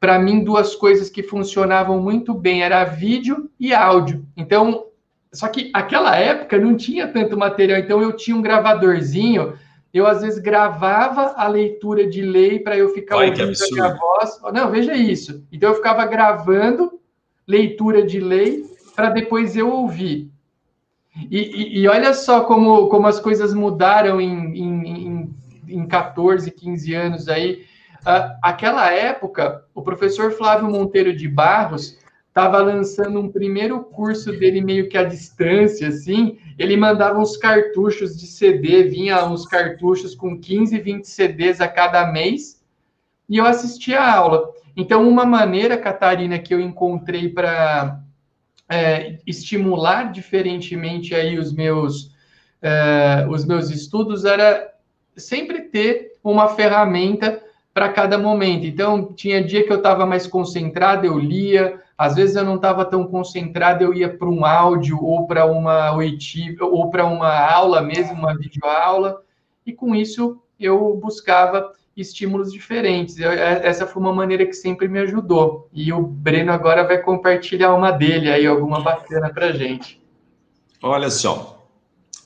para 0.00 0.18
mim, 0.18 0.42
duas 0.42 0.74
coisas 0.74 1.08
que 1.08 1.22
funcionavam 1.22 2.00
muito 2.00 2.34
bem 2.34 2.62
era 2.62 2.82
vídeo 2.84 3.48
e 3.60 3.72
áudio. 3.72 4.26
Então, 4.36 4.86
só 5.32 5.46
que 5.46 5.70
aquela 5.72 6.16
época 6.16 6.58
não 6.58 6.76
tinha 6.76 7.06
tanto 7.06 7.38
material, 7.38 7.78
então 7.78 8.02
eu 8.02 8.16
tinha 8.16 8.36
um 8.36 8.42
gravadorzinho, 8.42 9.54
eu 9.94 10.06
às 10.06 10.22
vezes 10.22 10.40
gravava 10.40 11.34
a 11.36 11.46
leitura 11.46 12.08
de 12.08 12.22
lei 12.22 12.58
para 12.58 12.76
eu 12.76 12.88
ficar 12.88 13.18
Ai, 13.18 13.28
ouvindo 13.28 13.52
a 13.62 13.70
minha 13.70 13.94
voz. 13.94 14.40
Não, 14.52 14.70
veja 14.70 14.94
isso. 14.94 15.44
Então 15.52 15.68
eu 15.68 15.76
ficava 15.76 16.04
gravando 16.06 16.98
leitura 17.46 18.04
de 18.04 18.18
lei 18.18 18.64
para 18.96 19.10
depois 19.10 19.56
eu 19.56 19.70
ouvir. 19.70 20.30
E, 21.30 21.38
e, 21.38 21.78
e, 21.80 21.88
olha 21.88 22.14
só 22.14 22.44
como, 22.44 22.88
como 22.88 23.06
as 23.06 23.18
coisas 23.18 23.52
mudaram 23.52 24.20
em, 24.20 24.56
em, 24.56 25.06
em, 25.06 25.34
em 25.68 25.86
14, 25.86 26.50
15 26.50 26.94
anos 26.94 27.28
aí. 27.28 27.64
Uh, 28.00 28.38
aquela 28.42 28.90
época, 28.90 29.64
o 29.74 29.82
professor 29.82 30.32
Flávio 30.32 30.70
Monteiro 30.70 31.14
de 31.14 31.28
Barros 31.28 31.98
estava 32.28 32.58
lançando 32.58 33.20
um 33.20 33.28
primeiro 33.28 33.82
curso 33.82 34.30
dele 34.30 34.60
meio 34.60 34.88
que 34.88 34.96
à 34.96 35.02
distância, 35.02 35.88
assim, 35.88 36.38
ele 36.56 36.76
mandava 36.76 37.18
uns 37.18 37.36
cartuchos 37.36 38.16
de 38.16 38.26
CD, 38.26 38.84
vinha 38.84 39.24
uns 39.26 39.44
cartuchos 39.44 40.14
com 40.14 40.40
15, 40.40 40.78
20 40.78 41.04
CDs 41.04 41.60
a 41.60 41.66
cada 41.66 42.06
mês, 42.10 42.62
e 43.28 43.36
eu 43.36 43.44
assistia 43.44 44.00
a 44.00 44.14
aula. 44.14 44.48
Então, 44.76 45.06
uma 45.08 45.26
maneira, 45.26 45.76
Catarina, 45.76 46.38
que 46.38 46.54
eu 46.54 46.60
encontrei 46.60 47.28
para 47.28 48.00
é, 48.70 49.18
estimular 49.26 50.12
diferentemente 50.12 51.12
aí 51.12 51.36
os 51.36 51.52
meus, 51.52 52.14
é, 52.62 53.26
os 53.28 53.44
meus 53.44 53.68
estudos 53.68 54.24
era 54.24 54.72
sempre 55.16 55.62
ter 55.62 56.12
uma 56.22 56.48
ferramenta 56.50 57.42
para 57.74 57.88
cada 57.88 58.16
momento. 58.16 58.64
Então, 58.64 59.12
tinha 59.12 59.42
dia 59.42 59.66
que 59.66 59.72
eu 59.72 59.78
estava 59.78 60.06
mais 60.06 60.26
concentrado, 60.26 61.04
eu 61.04 61.18
lia, 61.18 61.80
às 61.98 62.14
vezes 62.14 62.36
eu 62.36 62.44
não 62.44 62.56
estava 62.56 62.84
tão 62.84 63.06
concentrado, 63.06 63.82
eu 63.82 63.92
ia 63.92 64.08
para 64.08 64.28
um 64.28 64.44
áudio 64.44 65.02
ou 65.02 65.26
para 65.26 65.44
uma 65.46 65.92
ou 66.60 66.90
para 66.90 67.04
uma 67.04 67.52
aula 67.52 67.82
mesmo, 67.82 68.14
uma 68.14 68.36
videoaula, 68.36 69.20
e 69.66 69.72
com 69.72 69.94
isso 69.94 70.40
eu 70.58 70.96
buscava 70.96 71.72
estímulos 72.00 72.52
diferentes. 72.52 73.18
Eu, 73.18 73.30
é, 73.30 73.66
essa 73.66 73.86
foi 73.86 74.00
uma 74.02 74.12
maneira 74.12 74.46
que 74.46 74.54
sempre 74.54 74.88
me 74.88 74.98
ajudou. 75.00 75.68
E 75.72 75.92
o 75.92 76.02
Breno 76.02 76.52
agora 76.52 76.86
vai 76.86 76.98
compartilhar 76.98 77.74
uma 77.74 77.90
dele 77.90 78.30
aí, 78.30 78.46
alguma 78.46 78.80
bacana 78.80 79.30
para 79.32 79.52
gente. 79.52 80.00
Olha 80.82 81.10
só, 81.10 81.66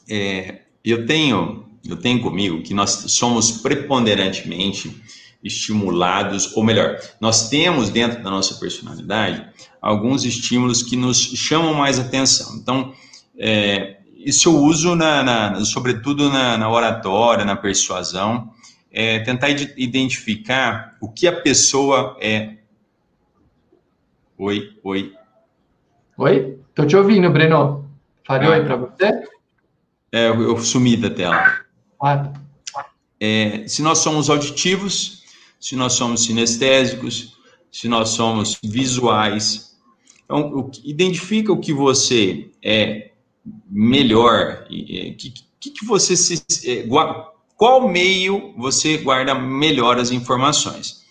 é, 0.08 0.60
eu 0.84 1.06
tenho 1.06 1.64
eu 1.86 1.96
tenho 1.96 2.22
comigo 2.22 2.62
que 2.62 2.72
nós 2.72 2.90
somos 3.08 3.50
preponderantemente 3.50 5.02
estimulados, 5.42 6.56
ou 6.56 6.64
melhor, 6.64 6.98
nós 7.20 7.50
temos 7.50 7.90
dentro 7.90 8.22
da 8.22 8.30
nossa 8.30 8.54
personalidade 8.54 9.46
alguns 9.82 10.24
estímulos 10.24 10.82
que 10.82 10.96
nos 10.96 11.18
chamam 11.18 11.74
mais 11.74 11.98
atenção. 11.98 12.56
Então, 12.56 12.94
é, 13.38 13.98
isso 14.16 14.48
eu 14.48 14.56
uso, 14.56 14.96
na, 14.96 15.22
na 15.22 15.64
sobretudo 15.66 16.30
na, 16.30 16.56
na, 16.56 16.70
oratória, 16.70 17.44
na 17.44 17.54
persuasão, 17.54 18.50
é, 18.94 19.18
tentar 19.18 19.50
identificar 19.50 20.96
o 21.00 21.08
que 21.08 21.26
a 21.26 21.40
pessoa 21.40 22.16
é. 22.20 22.58
Oi, 24.38 24.78
oi. 24.84 25.12
Oi? 26.16 26.58
Estou 26.68 26.86
te 26.86 26.96
ouvindo, 26.96 27.28
Breno. 27.28 27.90
Falei 28.24 28.48
ah, 28.48 28.50
oi 28.52 28.64
para 28.64 28.76
você? 28.76 29.04
É, 30.12 30.28
eu, 30.28 30.40
eu 30.42 30.58
sumi 30.58 30.96
da 30.96 31.10
tela. 31.10 31.60
Ah. 32.00 32.32
É, 33.18 33.66
se 33.66 33.82
nós 33.82 33.98
somos 33.98 34.30
auditivos, 34.30 35.24
se 35.58 35.74
nós 35.74 35.94
somos 35.94 36.24
sinestésicos, 36.24 37.36
se 37.72 37.88
nós 37.88 38.10
somos 38.10 38.58
visuais. 38.62 39.76
Então, 40.24 40.52
o, 40.52 40.70
identifica 40.84 41.52
o 41.52 41.58
que 41.58 41.72
você 41.72 42.48
é 42.62 43.10
melhor, 43.68 44.66
que, 44.68 45.34
que, 45.58 45.70
que 45.70 45.84
você 45.84 46.16
se. 46.16 46.40
É, 46.64 46.86
qual 47.56 47.88
meio 47.88 48.54
você 48.56 48.98
guarda 48.98 49.34
melhor 49.34 49.98
as 49.98 50.10
informações. 50.10 51.04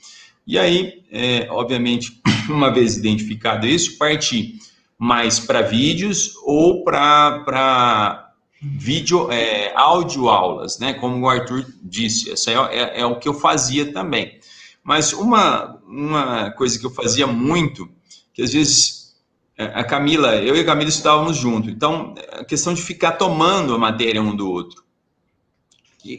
E 0.46 0.60
aí, 0.60 1.04
é, 1.12 1.48
obviamente, 1.50 2.22
uma 2.50 2.70
vez 2.70 2.98
identificado 2.98 3.66
isso, 3.66 3.98
partir 3.98 4.56
mais 4.98 5.40
para 5.40 5.62
vídeos 5.62 6.34
ou 6.44 6.84
para 6.84 8.32
vídeo, 8.62 9.30
é, 9.32 9.74
áudio 9.76 10.30
aulas, 10.30 10.80
né? 10.80 10.94
Como 10.94 11.26
o 11.26 11.30
Arthur 11.30 11.66
disse, 11.82 12.32
essa 12.32 12.52
é, 12.52 12.56
é, 12.56 13.02
é, 13.02 13.06
o 13.06 13.20
que 13.20 13.28
eu 13.28 13.34
fazia 13.34 13.92
também. 13.92 14.40
Mas 14.84 15.14
uma, 15.14 15.82
uma 15.86 16.52
coisa 16.52 16.80
que 16.80 16.86
eu 16.86 16.90
fazia 16.90 17.28
muito, 17.28 17.90
que 18.34 18.42
às 18.42 18.54
vezes 18.54 19.16
é, 19.58 19.66
a 19.66 19.84
Camila, 19.84 20.36
eu 20.36 20.56
e 20.56 20.62
a 20.62 20.66
Camila 20.66 20.90
estudávamos 20.90 21.38
junto, 21.38 21.70
então 21.70 22.14
a 22.32 22.44
questão 22.44 22.74
de 22.74 22.82
ficar 22.82 23.14
tomando 23.14 23.74
a 23.76 23.78
matéria 23.78 24.22
um 24.22 24.36
do 24.36 24.50
outro. 24.50 24.84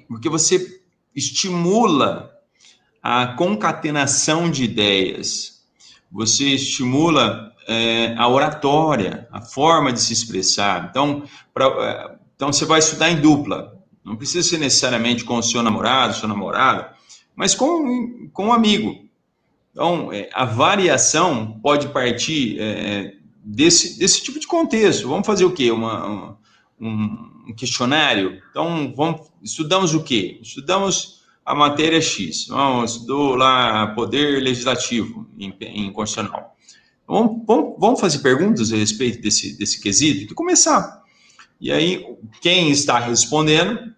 Porque 0.09 0.29
você 0.29 0.81
estimula 1.15 2.33
a 3.03 3.29
concatenação 3.29 4.51
de 4.51 4.65
ideias, 4.65 5.63
você 6.11 6.55
estimula 6.55 7.53
é, 7.67 8.15
a 8.17 8.29
oratória, 8.29 9.29
a 9.31 9.41
forma 9.41 9.93
de 9.93 10.01
se 10.01 10.13
expressar. 10.13 10.89
Então, 10.91 11.25
pra, 11.53 11.67
é, 11.67 12.17
então 12.37 12.53
você 12.53 12.65
vai 12.65 12.79
estudar 12.79 13.11
em 13.11 13.21
dupla. 13.21 13.79
Não 14.05 14.17
precisa 14.17 14.47
ser 14.49 14.59
necessariamente 14.59 15.25
com 15.25 15.37
o 15.37 15.43
seu 15.43 15.63
namorado, 15.63 16.15
sua 16.15 16.29
namorada, 16.29 16.93
mas 17.35 17.55
com, 17.55 18.29
com 18.33 18.47
um 18.47 18.53
amigo. 18.53 19.05
Então, 19.73 20.13
é, 20.13 20.29
a 20.33 20.45
variação 20.45 21.59
pode 21.63 21.89
partir 21.89 22.59
é, 22.61 23.15
desse, 23.43 23.99
desse 23.99 24.23
tipo 24.23 24.39
de 24.39 24.47
contexto. 24.47 25.09
Vamos 25.09 25.27
fazer 25.27 25.45
o 25.45 25.53
quê? 25.53 25.71
Uma, 25.71 26.07
uma, 26.07 26.39
um 26.81 27.55
questionário? 27.55 28.41
Então, 28.51 28.93
vamos, 28.97 29.29
estudamos 29.45 29.95
o 29.95 30.03
quê? 30.03 30.39
Estudamos 30.43 31.23
a 31.45 31.55
matéria 31.55 32.01
X. 32.01 32.47
Vamos, 32.49 32.93
estudou 32.93 33.37
lá 33.37 33.89
poder 33.89 34.43
legislativo 34.43 35.29
em, 35.39 35.55
em 35.61 35.93
constitucional. 35.93 36.57
Vamos, 37.07 37.43
vamos, 37.47 37.75
vamos, 37.79 38.01
fazer 38.01 38.21
perguntas 38.21 38.73
a 38.73 38.77
respeito 38.77 39.21
desse, 39.21 39.57
desse 39.59 39.81
quesito 39.81 40.33
e 40.33 40.35
começar. 40.35 41.03
E 41.61 41.71
aí, 41.71 42.05
quem 42.41 42.71
está 42.71 42.99
respondendo 42.99 43.95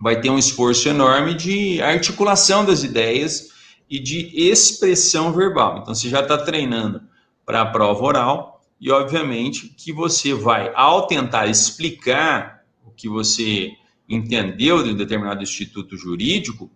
vai 0.00 0.20
ter 0.20 0.30
um 0.30 0.38
esforço 0.38 0.88
enorme 0.88 1.34
de 1.34 1.82
articulação 1.82 2.64
das 2.64 2.84
ideias 2.84 3.48
e 3.90 3.98
de 3.98 4.30
expressão 4.48 5.32
verbal. 5.32 5.78
Então, 5.78 5.94
você 5.94 6.08
já 6.08 6.20
está 6.20 6.38
treinando 6.38 7.02
para 7.44 7.62
a 7.62 7.66
prova 7.66 8.04
oral 8.04 8.62
e, 8.80 8.90
obviamente, 8.90 9.68
que 9.68 9.92
você 9.92 10.32
vai, 10.32 10.72
ao 10.74 11.06
tentar 11.08 11.46
explicar 11.46 12.64
o 12.84 12.90
que 12.90 13.08
você 13.08 13.72
entendeu 14.08 14.82
de 14.82 14.90
um 14.90 14.96
determinado 14.96 15.42
instituto 15.42 15.96
jurídico, 15.96 16.70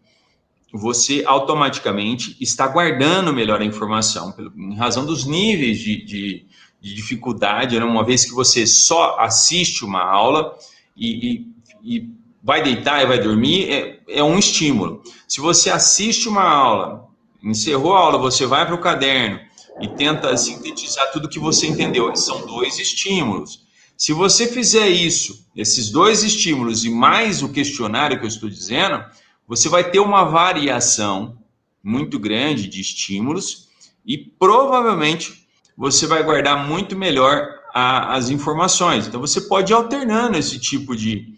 você 0.72 1.22
automaticamente 1.26 2.36
está 2.40 2.66
guardando 2.66 3.32
melhor 3.32 3.60
a 3.60 3.64
informação, 3.64 4.34
em 4.56 4.76
razão 4.76 5.06
dos 5.06 5.24
níveis 5.24 5.78
de, 5.78 6.04
de, 6.04 6.46
de 6.80 6.94
dificuldade, 6.94 7.78
né? 7.78 7.84
uma 7.84 8.04
vez 8.04 8.24
que 8.24 8.32
você 8.32 8.66
só 8.66 9.18
assiste 9.18 9.84
uma 9.84 10.02
aula 10.02 10.56
e, 10.96 11.46
e, 11.82 11.96
e 11.96 12.10
vai 12.42 12.62
deitar 12.62 13.02
e 13.02 13.06
vai 13.06 13.18
dormir, 13.18 13.70
é, 13.70 14.00
é 14.08 14.22
um 14.22 14.38
estímulo. 14.38 15.02
Se 15.26 15.40
você 15.40 15.70
assiste 15.70 16.28
uma 16.28 16.44
aula, 16.44 17.08
encerrou 17.42 17.94
a 17.94 18.00
aula, 18.00 18.18
você 18.18 18.46
vai 18.46 18.66
para 18.66 18.74
o 18.74 18.80
caderno 18.80 19.40
e 19.80 19.88
tenta 19.88 20.36
sintetizar 20.36 21.10
tudo 21.12 21.28
que 21.28 21.38
você 21.38 21.66
entendeu. 21.66 22.14
São 22.16 22.46
dois 22.46 22.78
estímulos. 22.78 23.66
Se 23.98 24.12
você 24.12 24.46
fizer 24.46 24.88
isso, 24.88 25.44
esses 25.56 25.90
dois 25.90 26.22
estímulos 26.22 26.84
e 26.84 26.88
mais 26.88 27.42
o 27.42 27.48
questionário 27.48 28.16
que 28.16 28.24
eu 28.24 28.28
estou 28.28 28.48
dizendo, 28.48 29.04
você 29.44 29.68
vai 29.68 29.90
ter 29.90 29.98
uma 29.98 30.22
variação 30.22 31.36
muito 31.82 32.16
grande 32.16 32.68
de 32.68 32.80
estímulos 32.80 33.66
e 34.06 34.16
provavelmente 34.16 35.48
você 35.76 36.06
vai 36.06 36.22
guardar 36.22 36.64
muito 36.68 36.96
melhor 36.96 37.48
a, 37.74 38.14
as 38.14 38.30
informações. 38.30 39.08
Então 39.08 39.20
você 39.20 39.40
pode 39.40 39.72
ir 39.72 39.74
alternando 39.74 40.38
esse 40.38 40.60
tipo 40.60 40.94
de, 40.94 41.34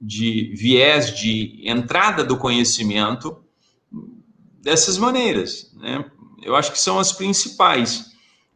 de 0.00 0.54
viés 0.56 1.14
de 1.14 1.60
entrada 1.62 2.24
do 2.24 2.38
conhecimento 2.38 3.36
dessas 4.62 4.96
maneiras. 4.96 5.70
Né? 5.74 6.02
Eu 6.42 6.56
acho 6.56 6.72
que 6.72 6.80
são 6.80 6.98
as 6.98 7.12
principais. 7.12 8.06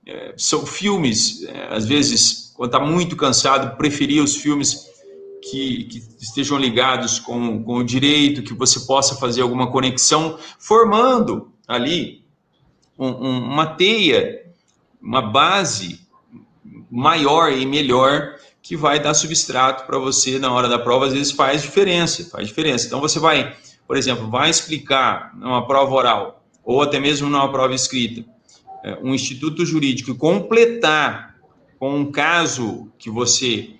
É, 0.06 0.34
são 0.38 0.64
filmes, 0.64 1.42
é, 1.44 1.68
às 1.74 1.84
vezes, 1.84 2.41
quando 2.54 2.74
está 2.74 2.80
muito 2.84 3.16
cansado, 3.16 3.76
preferir 3.76 4.22
os 4.22 4.36
filmes 4.36 4.90
que, 5.42 5.84
que, 5.84 6.02
estejam 6.20 6.58
ligados 6.58 7.18
com, 7.18 7.62
com 7.62 7.76
o 7.76 7.84
direito, 7.84 8.42
que 8.42 8.54
você 8.54 8.80
possa 8.80 9.16
fazer 9.16 9.42
alguma 9.42 9.70
conexão, 9.70 10.38
formando 10.58 11.52
ali 11.66 12.24
um, 12.98 13.08
um, 13.08 13.38
uma 13.44 13.66
teia, 13.66 14.46
uma 15.00 15.20
base 15.20 16.00
maior 16.90 17.52
e 17.52 17.66
melhor 17.66 18.36
que 18.62 18.76
vai 18.76 19.00
dar 19.00 19.14
substrato 19.14 19.84
para 19.84 19.98
você 19.98 20.38
na 20.38 20.52
hora 20.52 20.68
da 20.68 20.78
prova, 20.78 21.06
às 21.06 21.12
vezes 21.12 21.32
faz 21.32 21.62
diferença, 21.62 22.28
faz 22.30 22.46
diferença. 22.46 22.86
Então 22.86 23.00
você 23.00 23.18
vai, 23.18 23.56
por 23.86 23.96
exemplo, 23.96 24.30
vai 24.30 24.48
explicar 24.48 25.36
numa 25.36 25.66
prova 25.66 25.92
oral 25.92 26.44
ou 26.64 26.80
até 26.80 27.00
mesmo 27.00 27.28
numa 27.28 27.50
prova 27.50 27.74
escrita, 27.74 28.24
é, 28.84 28.96
um 29.02 29.12
instituto 29.12 29.66
jurídico 29.66 30.14
completar 30.14 31.31
com 31.82 31.96
um 31.96 32.12
caso 32.12 32.92
que 32.96 33.10
você 33.10 33.70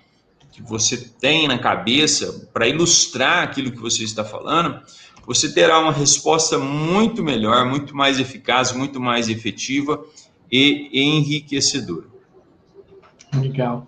que 0.51 0.61
você 0.61 0.97
tem 0.97 1.47
na 1.47 1.57
cabeça 1.57 2.49
para 2.53 2.67
ilustrar 2.67 3.43
aquilo 3.43 3.71
que 3.71 3.79
você 3.79 4.03
está 4.03 4.25
falando, 4.25 4.81
você 5.25 5.53
terá 5.53 5.79
uma 5.79 5.93
resposta 5.93 6.59
muito 6.59 7.23
melhor, 7.23 7.65
muito 7.65 7.95
mais 7.95 8.19
eficaz, 8.19 8.73
muito 8.73 8.99
mais 8.99 9.29
efetiva 9.29 10.03
e 10.51 10.89
enriquecedora. 10.91 12.07
Legal. 13.33 13.87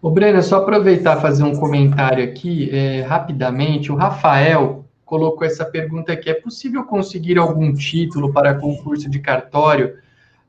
O 0.00 0.08
Breno, 0.08 0.40
só 0.40 0.58
aproveitar 0.58 1.20
fazer 1.20 1.42
um 1.42 1.56
comentário 1.56 2.22
aqui, 2.22 2.70
é, 2.70 3.02
rapidamente. 3.02 3.90
O 3.90 3.96
Rafael 3.96 4.84
colocou 5.04 5.44
essa 5.44 5.64
pergunta 5.64 6.12
aqui: 6.12 6.30
é 6.30 6.34
possível 6.34 6.84
conseguir 6.84 7.38
algum 7.38 7.74
título 7.74 8.32
para 8.32 8.54
concurso 8.54 9.10
de 9.10 9.18
cartório 9.18 10.00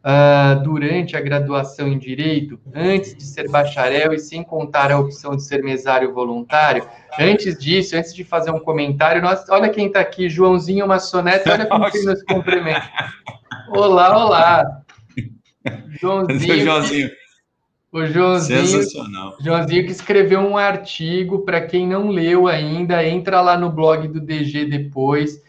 uh, 0.03 0.61
durante 0.63 1.15
a 1.15 1.21
graduação 1.21 1.87
em 1.87 1.97
Direito, 1.97 2.59
antes 2.73 3.15
de 3.15 3.23
ser 3.23 3.49
bacharel 3.49 4.13
e 4.13 4.19
sem 4.19 4.43
contar 4.43 4.91
a 4.91 4.99
opção 4.99 5.35
de 5.35 5.43
ser 5.43 5.63
mesário 5.63 6.13
voluntário? 6.13 6.87
Antes 7.17 7.57
disso, 7.57 7.95
antes 7.95 8.13
de 8.13 8.23
fazer 8.23 8.51
um 8.51 8.59
comentário, 8.59 9.21
nós, 9.21 9.47
olha 9.49 9.69
quem 9.69 9.87
está 9.87 10.01
aqui, 10.01 10.29
Joãozinho 10.29 10.87
Maçonete, 10.87 11.49
olha 11.49 11.65
como 11.65 11.87
ele 11.87 12.03
nos 12.03 12.23
cumprimenta. 12.23 12.89
Olá, 13.69 14.17
olá. 14.17 14.81
Joãozinho. 15.89 16.65
Joãozinho. 16.65 17.09
O 17.91 18.05
Joãozinho, 18.07 18.65
Sensacional. 18.65 19.37
Joãozinho 19.39 19.85
que 19.85 19.91
escreveu 19.91 20.39
um 20.39 20.57
artigo, 20.57 21.45
para 21.45 21.61
quem 21.61 21.87
não 21.87 22.09
leu 22.09 22.47
ainda, 22.47 23.07
entra 23.07 23.39
lá 23.39 23.55
no 23.55 23.69
blog 23.69 24.07
do 24.07 24.19
DG 24.19 24.65
depois, 24.65 25.39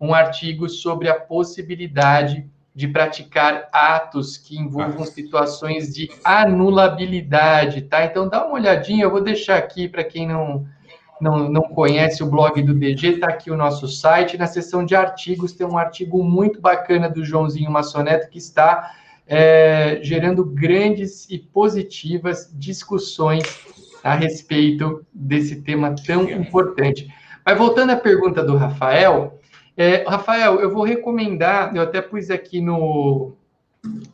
um 0.00 0.12
artigo 0.12 0.68
sobre 0.68 1.08
a 1.08 1.14
possibilidade 1.14 2.44
de 2.74 2.88
praticar 2.88 3.68
atos 3.72 4.38
que 4.38 4.58
envolvam 4.58 5.04
situações 5.04 5.94
de 5.94 6.10
anulabilidade, 6.24 7.82
tá? 7.82 8.04
Então 8.04 8.28
dá 8.28 8.44
uma 8.44 8.54
olhadinha, 8.54 9.04
eu 9.04 9.10
vou 9.10 9.22
deixar 9.22 9.58
aqui 9.58 9.86
para 9.86 10.02
quem 10.02 10.26
não, 10.26 10.66
não, 11.20 11.50
não 11.50 11.62
conhece 11.62 12.22
o 12.22 12.26
blog 12.26 12.62
do 12.62 12.74
DG, 12.74 13.18
tá 13.18 13.28
aqui 13.28 13.50
o 13.50 13.56
nosso 13.56 13.86
site, 13.86 14.38
na 14.38 14.46
seção 14.46 14.84
de 14.84 14.94
artigos 14.94 15.52
tem 15.52 15.66
um 15.66 15.76
artigo 15.76 16.24
muito 16.24 16.60
bacana 16.60 17.10
do 17.10 17.24
Joãozinho 17.24 17.70
Massoneto 17.70 18.30
que 18.30 18.38
está 18.38 18.94
é, 19.26 20.00
gerando 20.02 20.44
grandes 20.44 21.28
e 21.28 21.38
positivas 21.38 22.50
discussões 22.54 23.42
a 24.02 24.14
respeito 24.14 25.04
desse 25.12 25.62
tema 25.62 25.94
tão 26.06 26.28
importante. 26.28 27.08
Mas 27.44 27.58
voltando 27.58 27.90
à 27.90 27.96
pergunta 27.96 28.42
do 28.42 28.56
Rafael, 28.56 29.38
é, 29.76 30.04
Rafael, 30.08 30.60
eu 30.60 30.72
vou 30.72 30.84
recomendar, 30.84 31.74
eu 31.74 31.82
até 31.82 32.00
pus 32.00 32.30
aqui 32.30 32.60
no, 32.60 33.32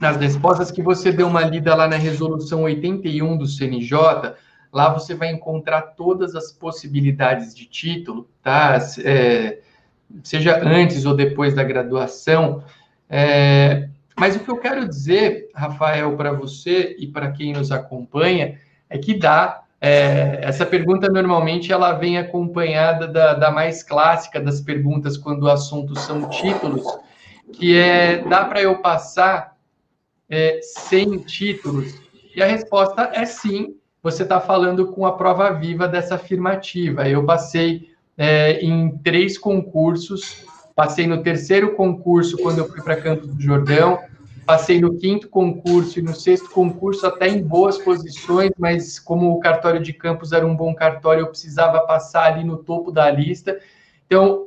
nas 0.01 0.17
respostas 0.17 0.71
que 0.71 0.83
você 0.83 1.13
dê 1.13 1.23
uma 1.23 1.43
lida 1.43 1.75
lá 1.75 1.89
na 1.89 1.97
resolução 1.97 2.63
81 2.63 3.37
do 3.37 3.47
CNJ, 3.47 4.35
lá 4.73 4.93
você 4.93 5.15
vai 5.15 5.31
encontrar 5.31 5.83
todas 5.83 6.35
as 6.35 6.53
possibilidades 6.53 7.55
de 7.55 7.67
título, 7.67 8.29
tá? 8.43 8.79
É, 9.05 9.61
seja 10.23 10.63
antes 10.65 11.05
ou 11.05 11.15
depois 11.15 11.55
da 11.55 11.65
graduação. 11.65 12.63
É, 13.09 13.89
mas 14.17 14.37
o 14.37 14.41
que 14.41 14.51
eu 14.51 14.59
quero 14.59 14.87
dizer, 14.87 15.49
Rafael, 15.55 16.17
para 16.17 16.33
você 16.33 16.97
e 16.99 17.07
para 17.07 17.31
quem 17.33 17.53
nos 17.53 17.71
acompanha, 17.71 18.59
é 18.89 18.99
que 18.99 19.15
dá. 19.15 19.63
É, 19.81 20.41
essa 20.43 20.67
pergunta 20.67 21.09
normalmente 21.09 21.73
ela 21.73 21.93
vem 21.93 22.19
acompanhada 22.19 23.07
da, 23.07 23.35
da, 23.35 23.51
mais 23.51 23.83
clássica 23.83 24.41
das 24.41 24.61
perguntas 24.61 25.17
quando 25.17 25.45
o 25.45 25.51
assunto 25.51 25.97
são 25.99 26.29
títulos, 26.29 26.85
que 27.53 27.77
é 27.77 28.19
dá 28.29 28.45
para 28.45 28.61
eu 28.61 28.79
passar 28.79 29.57
é, 30.29 30.59
sem 30.63 31.19
títulos? 31.19 31.95
E 32.35 32.43
a 32.43 32.47
resposta 32.47 33.11
é 33.15 33.25
sim. 33.25 33.77
Você 34.03 34.23
está 34.23 34.41
falando 34.41 34.93
com 34.93 35.07
a 35.07 35.17
prova 35.17 35.51
viva 35.51 35.89
dessa 35.89 36.17
afirmativa. 36.17 37.09
Eu 37.09 37.25
passei 37.25 37.91
é, 38.17 38.61
em 38.61 38.97
três 38.99 39.37
concursos 39.39 40.47
Passei 40.79 41.09
no 41.09 41.25
terceiro 41.25 41.75
concurso 41.75 42.39
quando 42.39 42.59
eu 42.59 42.69
fui 42.69 42.81
para 42.81 42.95
Campos 42.95 43.27
do 43.27 43.43
Jordão, 43.43 43.99
passei 44.49 44.81
no 44.81 44.97
quinto 44.97 45.29
concurso 45.29 45.99
e 45.99 46.03
no 46.03 46.15
sexto 46.15 46.49
concurso 46.49 47.07
até 47.07 47.29
em 47.29 47.43
boas 47.43 47.77
posições, 47.77 48.51
mas 48.59 48.99
como 48.99 49.31
o 49.31 49.41
cartório 49.41 49.79
de 49.79 49.93
Campos 49.93 50.33
era 50.33 50.47
um 50.47 50.57
bom 50.57 50.75
cartório, 50.75 51.21
eu 51.21 51.27
precisava 51.27 51.81
passar 51.81 52.33
ali 52.33 52.43
no 52.43 52.57
topo 52.57 52.91
da 52.91 53.11
lista. 53.11 53.61
Então, 54.07 54.47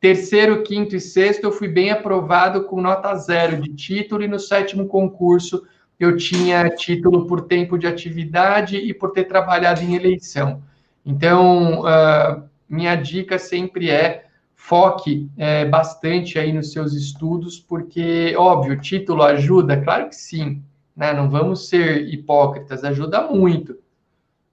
terceiro, 0.00 0.62
quinto 0.62 0.96
e 0.96 1.00
sexto 1.00 1.44
eu 1.44 1.52
fui 1.52 1.68
bem 1.68 1.90
aprovado 1.90 2.64
com 2.64 2.80
nota 2.80 3.14
zero 3.14 3.60
de 3.60 3.74
título 3.74 4.22
e 4.22 4.26
no 4.26 4.38
sétimo 4.38 4.86
concurso 4.86 5.66
eu 6.00 6.16
tinha 6.16 6.70
título 6.70 7.26
por 7.26 7.42
tempo 7.42 7.76
de 7.76 7.86
atividade 7.86 8.78
e 8.78 8.94
por 8.94 9.10
ter 9.10 9.24
trabalhado 9.24 9.82
em 9.82 9.94
eleição. 9.94 10.62
Então, 11.04 11.82
uh, 11.82 12.42
minha 12.66 12.94
dica 12.94 13.38
sempre 13.38 13.90
é 13.90 14.24
foque 14.72 15.28
é, 15.36 15.66
bastante 15.66 16.38
aí 16.38 16.50
nos 16.50 16.72
seus 16.72 16.94
estudos, 16.94 17.58
porque, 17.58 18.34
óbvio, 18.38 18.72
o 18.72 18.80
título 18.80 19.22
ajuda? 19.22 19.78
Claro 19.78 20.08
que 20.08 20.14
sim, 20.14 20.62
né? 20.96 21.12
não 21.12 21.28
vamos 21.28 21.68
ser 21.68 22.08
hipócritas, 22.08 22.82
ajuda 22.82 23.20
muito. 23.20 23.76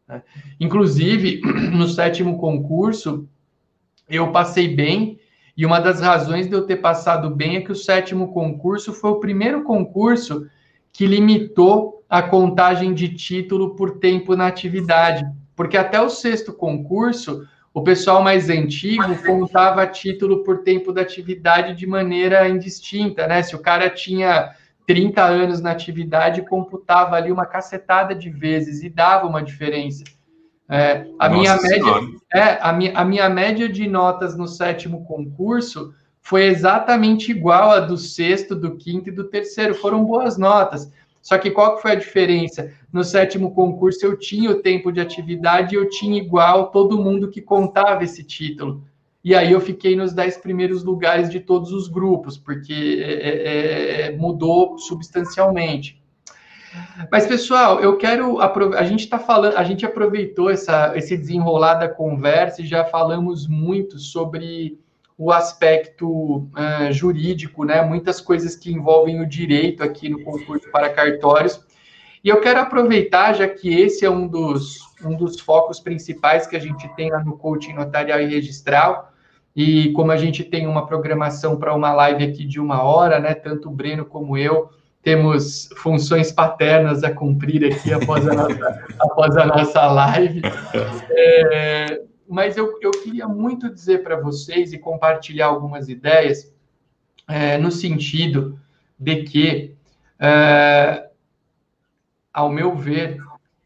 Né? 0.05 0.22
Inclusive, 0.59 1.39
no 1.72 1.88
sétimo 1.88 2.38
concurso, 2.38 3.30
eu 4.09 4.30
passei 4.34 4.76
bem, 4.76 5.17
e 5.55 5.65
uma 5.65 5.80
das 5.80 6.01
razões 6.01 6.49
de 6.49 6.53
eu 6.53 6.65
ter 6.65 6.82
passado 6.82 7.34
bem 7.34 7.55
é 7.55 7.61
que 7.61 7.72
o 7.72 7.76
sétimo 7.76 8.34
concurso 8.34 8.91
foi 8.91 9.11
o 9.11 9.22
primeiro 9.22 9.63
concurso 9.63 10.47
que 10.91 11.07
limitou 11.07 12.03
a 12.09 12.22
contagem 12.22 12.93
de 12.93 13.07
título 13.07 13.74
por 13.74 13.99
tempo 13.99 14.36
na 14.36 14.47
atividade, 14.47 15.26
porque 15.55 15.78
até 15.78 16.01
o 16.01 16.09
sexto 16.09 16.51
concurso 16.51 17.47
o 17.74 17.84
pessoal 17.84 18.24
mais 18.24 18.49
antigo 18.49 19.15
contava 19.26 19.86
título 19.86 20.43
por 20.43 20.63
tempo 20.63 20.91
da 20.91 21.01
atividade 21.01 21.76
de 21.76 21.86
maneira 21.86 22.47
indistinta, 22.49 23.28
né? 23.28 23.43
Se 23.43 23.55
o 23.55 23.59
cara 23.59 23.89
tinha 23.89 24.51
30 24.88 25.24
anos 25.24 25.61
na 25.61 25.72
atividade, 25.72 26.41
computava 26.41 27.15
ali 27.15 27.32
uma 27.32 27.45
cacetada 27.45 28.15
de 28.15 28.30
vezes 28.30 28.82
e 28.82 28.89
dava 28.89 29.28
uma 29.28 29.43
diferença. 29.43 30.03
É, 30.67 31.05
a, 31.20 31.30
minha 31.30 31.55
média, 31.57 31.93
é, 32.34 32.57
a, 32.61 32.74
minha, 32.74 32.93
a 32.97 33.05
minha 33.05 33.30
média 33.30 33.70
de 33.70 33.88
notas 33.88 34.36
no 34.36 34.47
sétimo 34.47 35.05
concurso 35.05 35.93
foi 36.22 36.45
exatamente 36.45 37.32
igual 37.32 37.72
a 37.72 37.80
do 37.80 37.97
sexto, 37.97 38.55
do 38.55 38.76
quinto 38.78 39.09
e 39.09 39.11
do 39.11 39.26
terceiro. 39.26 39.74
Foram 39.74 40.03
boas 40.03 40.38
notas. 40.38 40.91
Só 41.22 41.38
que 41.38 41.51
qual 41.51 41.76
que 41.76 41.82
foi 41.82 41.91
a 41.91 41.95
diferença? 41.95 42.72
No 42.91 43.03
sétimo 43.03 43.53
concurso 43.53 44.05
eu 44.05 44.17
tinha 44.17 44.51
o 44.51 44.61
tempo 44.61 44.91
de 44.91 45.01
atividade 45.01 45.76
e 45.76 45.78
eu 45.78 45.89
tinha 45.89 46.17
igual 46.17 46.72
todo 46.72 47.01
mundo 47.01 47.30
que 47.30 47.41
contava 47.41 48.03
esse 48.03 48.24
título. 48.24 48.84
E 49.24 49.36
aí 49.36 49.51
eu 49.51 49.59
fiquei 49.59 49.95
nos 49.95 50.13
dez 50.13 50.38
primeiros 50.38 50.84
lugares 50.84 51.30
de 51.30 51.39
todos 51.39 51.74
os 51.74 51.89
grupos, 51.89 52.38
porque 52.38 53.03
é, 53.03 53.11
é, 53.11 54.01
é 54.01 54.17
mudou 54.17 54.78
substancialmente. 54.78 55.99
Mas, 57.11 57.26
pessoal, 57.26 57.80
eu 57.80 57.97
quero. 57.97 58.39
A 58.39 58.84
gente 58.84 59.01
está 59.01 59.17
falando, 59.17 59.57
a 59.57 59.63
gente 59.63 59.86
aproveitou 59.86 60.49
essa, 60.49 60.95
esse 60.95 61.17
desenrolar 61.17 61.76
da 61.76 61.89
conversa 61.89 62.61
e 62.61 62.67
já 62.67 62.86
falamos 62.86 63.47
muito 63.47 63.97
sobre 63.97 64.78
o 65.20 65.34
aspecto 65.34 66.07
uh, 66.07 66.91
jurídico, 66.91 67.65
né? 67.65 67.82
Muitas 67.82 68.22
coisas 68.22 68.55
que 68.55 68.72
envolvem 68.72 69.20
o 69.20 69.28
direito 69.28 69.84
aqui 69.84 70.07
no 70.07 70.24
concurso 70.24 70.72
para 70.72 70.89
cartórios. 70.89 71.59
E 72.24 72.30
eu 72.30 72.39
quero 72.39 72.61
aproveitar, 72.61 73.34
já 73.34 73.45
que 73.45 73.67
esse 73.82 74.05
é 74.05 74.09
um 74.09 74.26
dos, 74.26 74.80
um 75.03 75.17
dos 75.17 75.38
focos 75.38 75.78
principais 75.82 76.47
que 76.47 76.55
a 76.55 76.59
gente 76.59 76.88
tem 76.95 77.11
lá 77.11 77.22
no 77.22 77.38
coaching 77.38 77.74
notarial 77.74 78.22
e 78.22 78.28
registral, 78.28 79.11
e 79.53 79.91
como 79.91 80.09
a 80.13 80.15
gente 80.15 80.41
tem 80.41 80.65
uma 80.65 80.88
programação 80.88 81.57
para 81.57 81.76
uma 81.76 81.91
live 81.91 82.24
aqui 82.24 82.45
de 82.45 82.57
uma 82.57 82.82
hora, 82.82 83.20
né? 83.20 83.34
Tanto 83.34 83.67
o 83.67 83.74
Breno 83.74 84.05
como 84.05 84.38
eu 84.38 84.70
temos 85.01 85.70
funções 85.78 86.32
paternas 86.32 87.03
a 87.03 87.11
cumprir 87.11 87.65
aqui 87.65 87.91
após 87.91 88.26
a 88.26 88.34
nossa, 88.34 88.86
após 88.99 89.36
a 89.36 89.45
nossa 89.45 89.86
live. 89.88 90.41
É, 91.11 92.01
mas 92.30 92.56
eu, 92.56 92.78
eu 92.82 92.92
queria 92.92 93.28
muito 93.28 93.74
dizer 93.74 94.04
para 94.04 94.20
vocês 94.20 94.72
e 94.72 94.78
compartilhar 94.78 95.48
algumas 95.48 95.90
ideias 95.90 96.54
é, 97.28 97.58
no 97.58 97.72
sentido 97.72 98.60
de 98.98 99.24
que, 99.24 99.76
é, 100.20 101.10
ao 102.32 102.50
meu 102.52 102.76
ver, 102.76 103.18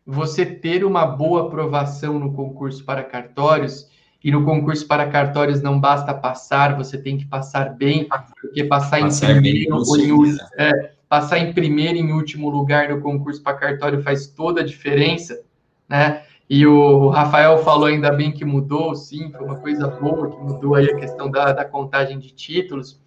você 0.05 0.45
ter 0.45 0.86
uma 0.86 1.05
boa 1.05 1.47
aprovação 1.47 2.18
no 2.18 2.34
concurso 2.34 2.84
para 2.86 3.03
cartórios, 3.03 3.91
e 4.24 4.32
no 4.32 4.45
concurso 4.45 4.88
para 4.88 5.09
cartórios 5.09 5.61
não 5.61 5.78
basta 5.78 6.14
passar, 6.14 6.78
você 6.78 6.97
tem 6.97 7.18
que 7.18 7.26
passar 7.26 7.76
bem, 7.76 8.07
porque 8.39 8.64
passar, 8.64 9.01
passar 9.01 9.32
em 9.32 9.41
primeiro 9.41 9.76
ou 9.76 9.97
em, 9.97 10.38
é, 10.57 10.93
passar 11.09 11.39
em 11.39 11.51
primeiro 11.51 11.97
e 11.97 11.99
em 11.99 12.14
último 12.14 12.49
lugar 12.49 12.89
no 12.89 13.01
concurso 13.01 13.43
para 13.43 13.57
cartório 13.57 14.01
faz 14.01 14.28
toda 14.28 14.61
a 14.61 14.66
diferença, 14.66 15.41
né? 15.89 16.24
E 16.49 16.67
o 16.67 17.09
Rafael 17.09 17.57
falou 17.59 17.85
ainda 17.85 18.11
bem 18.11 18.31
que 18.31 18.43
mudou, 18.43 18.93
sim, 18.95 19.31
foi 19.31 19.45
uma 19.45 19.55
coisa 19.55 19.87
boa 19.87 20.29
que 20.29 20.37
mudou 20.37 20.75
aí 20.75 20.89
a 20.89 20.95
questão 20.95 21.29
da, 21.31 21.53
da 21.53 21.65
contagem 21.65 22.19
de 22.19 22.31
títulos. 22.31 22.99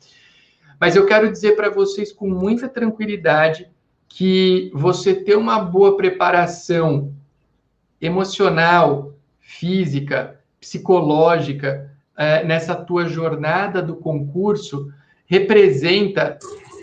Mas 0.80 0.96
eu 0.96 1.06
quero 1.06 1.30
dizer 1.30 1.56
para 1.56 1.70
vocês 1.70 2.12
com 2.12 2.28
muita 2.28 2.68
tranquilidade 2.68 3.68
que 4.08 4.70
você 4.74 5.14
ter 5.14 5.36
uma 5.36 5.58
boa 5.58 5.96
preparação 5.96 7.14
emocional, 8.00 9.14
física, 9.38 10.40
psicológica 10.60 11.90
é, 12.16 12.44
nessa 12.44 12.74
tua 12.74 13.06
jornada 13.06 13.82
do 13.82 13.96
concurso 13.96 14.90
representa 15.26 16.38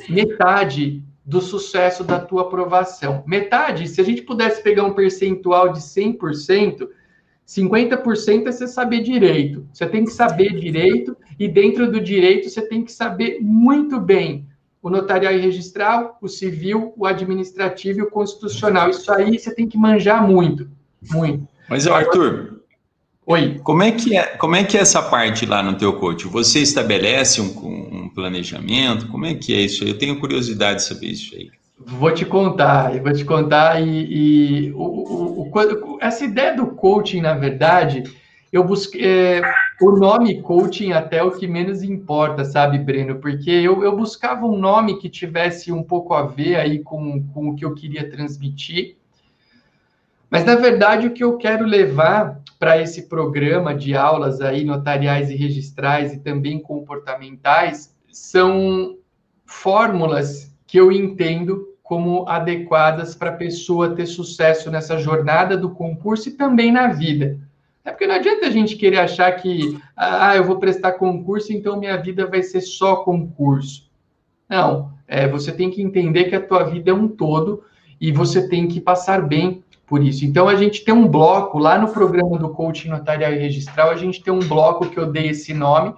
metade 0.09 1.03
do 1.25 1.41
sucesso 1.41 2.03
da 2.03 2.19
tua 2.19 2.43
aprovação. 2.43 3.23
Metade, 3.25 3.87
se 3.87 4.01
a 4.01 4.03
gente 4.03 4.21
pudesse 4.23 4.61
pegar 4.61 4.83
um 4.83 4.93
percentual 4.93 5.71
de 5.71 5.79
100%, 5.79 6.87
50% 7.47 8.47
é 8.47 8.51
você 8.51 8.67
saber 8.67 9.01
direito. 9.01 9.65
Você 9.71 9.85
tem 9.85 10.03
que 10.05 10.11
saber 10.11 10.59
direito 10.59 11.15
e 11.39 11.47
dentro 11.47 11.91
do 11.91 11.99
direito 12.01 12.49
você 12.49 12.61
tem 12.61 12.83
que 12.83 12.91
saber 12.91 13.39
muito 13.41 13.99
bem 13.99 14.47
o 14.81 14.89
notarial 14.89 15.33
e 15.33 15.39
registral, 15.39 16.17
o 16.21 16.27
civil, 16.27 16.93
o 16.97 17.05
administrativo 17.05 17.99
e 17.99 18.01
o 18.01 18.09
constitucional. 18.09 18.89
Isso 18.89 19.11
aí 19.13 19.39
você 19.39 19.55
tem 19.55 19.65
que 19.65 19.77
manjar 19.77 20.27
muito, 20.27 20.69
muito. 21.09 21.47
Mas, 21.69 21.87
Arthur, 21.87 22.62
Oi. 23.25 23.59
Como 23.63 23.81
é 23.81 23.91
que 23.91 24.17
é, 24.17 24.23
como 24.37 24.55
é 24.55 24.63
que 24.63 24.77
é 24.77 24.81
essa 24.81 25.01
parte 25.01 25.45
lá 25.45 25.63
no 25.63 25.75
teu 25.75 25.93
coach? 25.93 26.27
Você 26.27 26.59
estabelece 26.59 27.39
um, 27.39 28.05
um 28.05 28.09
planejamento? 28.09 29.07
Como 29.07 29.25
é 29.25 29.33
que 29.33 29.53
é 29.53 29.61
isso? 29.61 29.83
Eu 29.83 29.97
tenho 29.97 30.19
curiosidade 30.19 30.79
de 30.79 30.83
saber 30.83 31.07
isso 31.07 31.33
aí. 31.35 31.49
Vou 31.85 32.11
te 32.11 32.25
contar, 32.25 32.95
eu 32.95 33.03
vou 33.03 33.13
te 33.13 33.25
contar 33.25 33.81
e, 33.81 34.67
e 34.67 34.71
o, 34.73 34.77
o, 34.77 35.51
o, 35.51 35.97
essa 35.99 36.23
ideia 36.23 36.55
do 36.55 36.67
coaching, 36.67 37.21
na 37.21 37.33
verdade, 37.33 38.03
eu 38.51 38.63
busquei 38.63 39.03
é, 39.03 39.41
o 39.81 39.91
nome 39.91 40.41
coaching 40.41 40.91
até 40.91 41.17
é 41.17 41.23
o 41.23 41.31
que 41.31 41.47
menos 41.47 41.81
importa, 41.81 42.45
sabe, 42.45 42.77
Breno? 42.77 43.15
Porque 43.19 43.49
eu, 43.49 43.83
eu 43.83 43.95
buscava 43.97 44.45
um 44.45 44.57
nome 44.57 44.99
que 44.99 45.09
tivesse 45.09 45.71
um 45.71 45.83
pouco 45.83 46.13
a 46.13 46.23
ver 46.23 46.57
aí 46.57 46.79
com, 46.79 47.23
com 47.33 47.49
o 47.49 47.55
que 47.55 47.65
eu 47.65 47.73
queria 47.73 48.09
transmitir. 48.09 48.95
Mas 50.33 50.45
na 50.45 50.55
verdade 50.55 51.05
o 51.05 51.11
que 51.11 51.23
eu 51.23 51.37
quero 51.37 51.63
levar 51.63 52.41
para 52.57 52.81
esse 52.81 53.03
programa 53.03 53.71
de 53.75 53.95
aulas 53.95 54.41
aí 54.41 54.65
notariais 54.65 55.29
e 55.29 55.35
registrais 55.35 56.11
e 56.11 56.21
também 56.21 56.59
comportamentais 56.59 57.95
são 58.11 58.97
fórmulas 59.45 60.51
que 60.65 60.79
eu 60.79 60.91
entendo 60.91 61.67
como 61.83 62.27
adequadas 62.27 63.13
para 63.13 63.29
a 63.29 63.35
pessoa 63.35 63.95
ter 63.95 64.07
sucesso 64.07 64.71
nessa 64.71 64.97
jornada 64.97 65.55
do 65.55 65.69
concurso 65.69 66.29
e 66.29 66.31
também 66.31 66.71
na 66.71 66.87
vida. 66.87 67.37
É 67.85 67.91
porque 67.91 68.07
não 68.07 68.15
adianta 68.15 68.47
a 68.47 68.49
gente 68.49 68.75
querer 68.75 69.01
achar 69.01 69.31
que, 69.33 69.77
ah, 69.95 70.35
eu 70.35 70.43
vou 70.43 70.57
prestar 70.57 70.93
concurso, 70.93 71.53
então 71.53 71.79
minha 71.79 71.97
vida 71.97 72.25
vai 72.25 72.41
ser 72.41 72.61
só 72.61 72.95
concurso. 72.95 73.87
Não, 74.49 74.93
é, 75.07 75.27
você 75.27 75.51
tem 75.51 75.69
que 75.69 75.83
entender 75.83 76.23
que 76.23 76.35
a 76.35 76.41
tua 76.41 76.63
vida 76.63 76.89
é 76.89 76.93
um 76.93 77.07
todo 77.07 77.63
e 78.01 78.11
você 78.11 78.49
tem 78.49 78.67
que 78.67 78.81
passar 78.81 79.21
bem 79.21 79.62
por 79.85 80.03
isso. 80.03 80.25
Então, 80.25 80.47
a 80.47 80.55
gente 80.55 80.83
tem 80.83 80.93
um 80.93 81.07
bloco 81.07 81.57
lá 81.57 81.77
no 81.77 81.89
programa 81.89 82.37
do 82.37 82.49
coaching 82.49 82.89
notarial 82.89 83.33
e 83.33 83.37
registral, 83.37 83.89
a 83.89 83.97
gente 83.97 84.23
tem 84.23 84.33
um 84.33 84.39
bloco 84.39 84.89
que 84.89 84.97
eu 84.97 85.11
dei 85.11 85.29
esse 85.29 85.53
nome, 85.53 85.93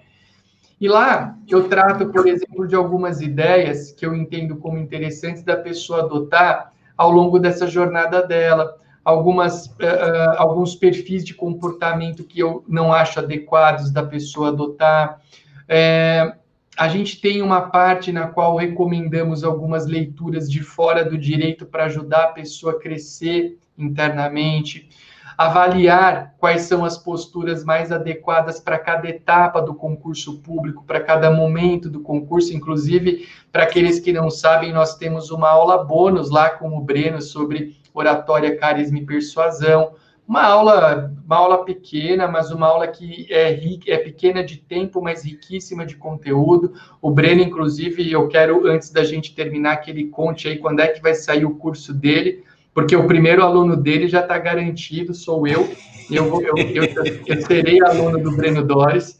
e 0.79 0.87
lá 0.87 1.35
eu 1.47 1.69
trato, 1.69 2.07
por 2.07 2.27
exemplo, 2.27 2.67
de 2.67 2.75
algumas 2.75 3.21
ideias 3.21 3.91
que 3.91 4.05
eu 4.05 4.13
entendo 4.13 4.57
como 4.57 4.77
interessantes 4.77 5.43
da 5.43 5.55
pessoa 5.55 6.01
adotar 6.01 6.73
ao 6.97 7.11
longo 7.11 7.39
dessa 7.39 7.67
jornada 7.67 8.21
dela, 8.21 8.75
algumas, 9.03 9.67
uh, 9.67 10.35
alguns 10.37 10.75
perfis 10.75 11.23
de 11.23 11.33
comportamento 11.33 12.23
que 12.23 12.39
eu 12.39 12.63
não 12.67 12.91
acho 12.91 13.19
adequados 13.19 13.91
da 13.91 14.03
pessoa 14.03 14.49
adotar. 14.49 15.21
É, 15.67 16.35
a 16.77 16.87
gente 16.87 17.21
tem 17.21 17.41
uma 17.41 17.61
parte 17.61 18.11
na 18.11 18.27
qual 18.27 18.57
recomendamos 18.57 19.43
algumas 19.43 19.85
leituras 19.85 20.51
de 20.51 20.61
fora 20.61 21.05
do 21.05 21.17
direito 21.17 21.65
para 21.65 21.85
ajudar 21.85 22.23
a 22.23 22.31
pessoa 22.33 22.73
a 22.73 22.79
crescer 22.79 23.57
internamente, 23.77 24.89
avaliar 25.37 26.33
quais 26.37 26.61
são 26.61 26.85
as 26.85 26.97
posturas 26.97 27.63
mais 27.63 27.91
adequadas 27.91 28.59
para 28.59 28.79
cada 28.79 29.09
etapa 29.09 29.61
do 29.61 29.73
concurso 29.73 30.39
público, 30.39 30.83
para 30.85 31.01
cada 31.01 31.29
momento 31.29 31.89
do 31.89 31.99
concurso. 31.99 32.53
Inclusive, 32.53 33.27
para 33.51 33.63
aqueles 33.63 33.99
que 33.99 34.13
não 34.13 34.29
sabem, 34.29 34.71
nós 34.71 34.95
temos 34.95 35.31
uma 35.31 35.49
aula 35.49 35.83
bônus 35.83 36.29
lá 36.29 36.49
com 36.49 36.77
o 36.77 36.81
Breno 36.81 37.21
sobre 37.21 37.75
oratória, 37.93 38.57
carisma 38.57 38.99
e 38.99 39.05
persuasão. 39.05 39.93
Uma 40.27 40.43
aula, 40.43 41.13
uma 41.23 41.35
aula 41.35 41.63
pequena, 41.65 42.27
mas 42.27 42.49
uma 42.49 42.65
aula 42.65 42.87
que 42.87 43.27
é, 43.29 43.59
é 43.87 43.97
pequena 43.97 44.43
de 44.43 44.57
tempo, 44.57 44.99
mas 44.99 45.23
riquíssima 45.23 45.85
de 45.85 45.95
conteúdo. 45.95 46.73
O 46.99 47.11
Breno, 47.11 47.41
inclusive, 47.41 48.11
eu 48.11 48.27
quero, 48.27 48.67
antes 48.67 48.89
da 48.89 49.03
gente 49.03 49.35
terminar, 49.35 49.77
que 49.77 49.91
ele 49.91 50.05
conte 50.05 50.47
aí 50.47 50.57
quando 50.57 50.79
é 50.79 50.87
que 50.87 51.01
vai 51.01 51.13
sair 51.13 51.45
o 51.45 51.55
curso 51.55 51.93
dele, 51.93 52.43
porque 52.75 52.93
o 52.93 53.07
primeiro 53.07 53.41
aluno 53.41 53.77
dele 53.77 54.05
já 54.05 54.19
está 54.19 54.37
garantido, 54.37 55.13
sou 55.13 55.47
eu. 55.47 55.73
Eu, 56.11 56.41
eu, 56.41 56.57
eu, 56.57 57.23
eu, 57.25 57.41
serei 57.41 57.81
aluno 57.81 58.21
do 58.21 58.35
Breno 58.35 58.61
Dores. 58.61 59.17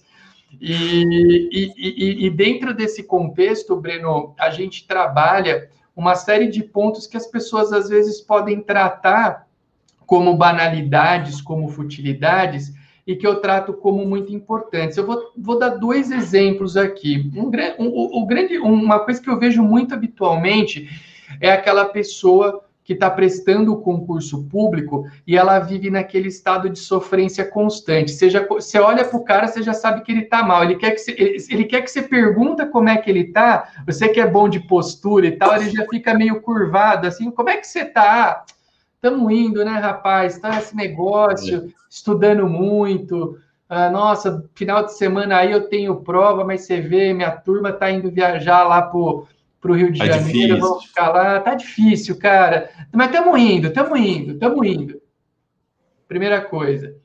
E, 0.59 1.03
e, 1.51 1.73
e, 1.77 2.25
e 2.25 2.29
dentro 2.29 2.73
desse 2.73 3.03
contexto, 3.03 3.77
Breno, 3.77 4.35
a 4.37 4.49
gente 4.49 4.85
trabalha 4.85 5.69
uma 5.95 6.15
série 6.15 6.47
de 6.47 6.61
pontos 6.61 7.07
que 7.07 7.15
as 7.15 7.27
pessoas 7.27 7.71
às 7.71 7.87
vezes 7.87 8.19
podem 8.19 8.59
tratar 8.59 9.47
como 10.05 10.35
banalidades, 10.35 11.41
como 11.41 11.69
futilidades, 11.69 12.73
e 13.07 13.15
que 13.15 13.25
eu 13.25 13.37
trato 13.37 13.73
como 13.73 14.05
muito 14.05 14.33
importantes. 14.33 14.97
Eu 14.97 15.05
vou, 15.05 15.31
vou 15.37 15.57
dar 15.57 15.69
dois 15.69 16.11
exemplos 16.11 16.75
aqui. 16.75 17.31
Um, 17.33 17.49
um, 17.79 18.19
um, 18.19 18.25
grande, 18.27 18.57
uma 18.57 18.99
coisa 18.99 19.21
que 19.21 19.29
eu 19.29 19.39
vejo 19.39 19.63
muito 19.63 19.93
habitualmente 19.93 20.89
é 21.39 21.51
aquela 21.51 21.85
pessoa 21.85 22.64
que 22.85 22.93
está 22.93 23.09
prestando 23.09 23.73
o 23.73 23.81
concurso 23.81 24.43
público 24.43 25.09
e 25.25 25.35
ela 25.35 25.57
vive 25.57 25.89
naquele 25.89 26.27
estado 26.27 26.69
de 26.69 26.77
sofrência 26.77 27.43
constante. 27.43 28.11
Você, 28.11 28.29
já, 28.29 28.45
você 28.45 28.79
olha 28.79 29.03
para 29.03 29.17
o 29.17 29.23
cara, 29.23 29.47
você 29.47 29.63
já 29.63 29.73
sabe 29.73 30.01
que 30.01 30.11
ele 30.11 30.21
está 30.21 30.43
mal. 30.43 30.63
Ele 30.63 30.75
quer, 30.75 30.91
que 30.91 30.99
você, 30.99 31.11
ele, 31.17 31.37
ele, 31.49 31.63
quer 31.65 31.81
que 31.81 31.89
você 31.89 32.03
pergunta 32.03 32.67
como 32.67 32.87
é 32.87 32.95
que 32.97 33.09
ele 33.09 33.21
está. 33.21 33.69
Você 33.87 34.07
que 34.09 34.19
é 34.19 34.27
bom 34.27 34.47
de 34.47 34.59
postura 34.59 35.25
e 35.25 35.31
tal, 35.31 35.55
ele 35.55 35.71
já 35.71 35.83
fica 35.89 36.13
meio 36.13 36.39
curvado, 36.41 37.07
assim, 37.07 37.31
como 37.31 37.49
é 37.49 37.57
que 37.57 37.65
você 37.65 37.79
está? 37.79 38.45
Estamos 38.93 39.33
indo, 39.33 39.65
né, 39.65 39.79
rapaz? 39.79 40.35
Está 40.35 40.59
esse 40.59 40.75
negócio, 40.75 41.73
estudando 41.89 42.47
muito. 42.47 43.39
Ah, 43.67 43.89
nossa, 43.89 44.47
final 44.53 44.85
de 44.85 44.95
semana 44.95 45.37
aí 45.37 45.51
eu 45.51 45.67
tenho 45.69 46.01
prova, 46.01 46.45
mas 46.45 46.61
você 46.61 46.79
vê, 46.79 47.13
minha 47.13 47.31
turma 47.31 47.69
está 47.69 47.89
indo 47.89 48.11
viajar 48.11 48.63
lá 48.63 48.83
para 48.83 48.99
para 49.65 49.71
o 49.71 49.75
Rio 49.75 49.91
de 49.91 49.97
tá 49.97 50.05
Janeiro, 50.05 50.31
difícil. 50.31 50.59
vamos 50.59 50.85
ficar 50.85 51.09
lá. 51.09 51.39
Tá 51.39 51.55
difícil, 51.55 52.19
cara. 52.19 52.69
Mas 52.93 53.07
estamos 53.07 53.39
indo, 53.39 53.67
estamos 53.67 53.99
indo, 53.99 54.33
estamos 54.33 54.67
indo. 54.67 55.01
Primeira 56.07 56.39
coisa. 56.39 56.95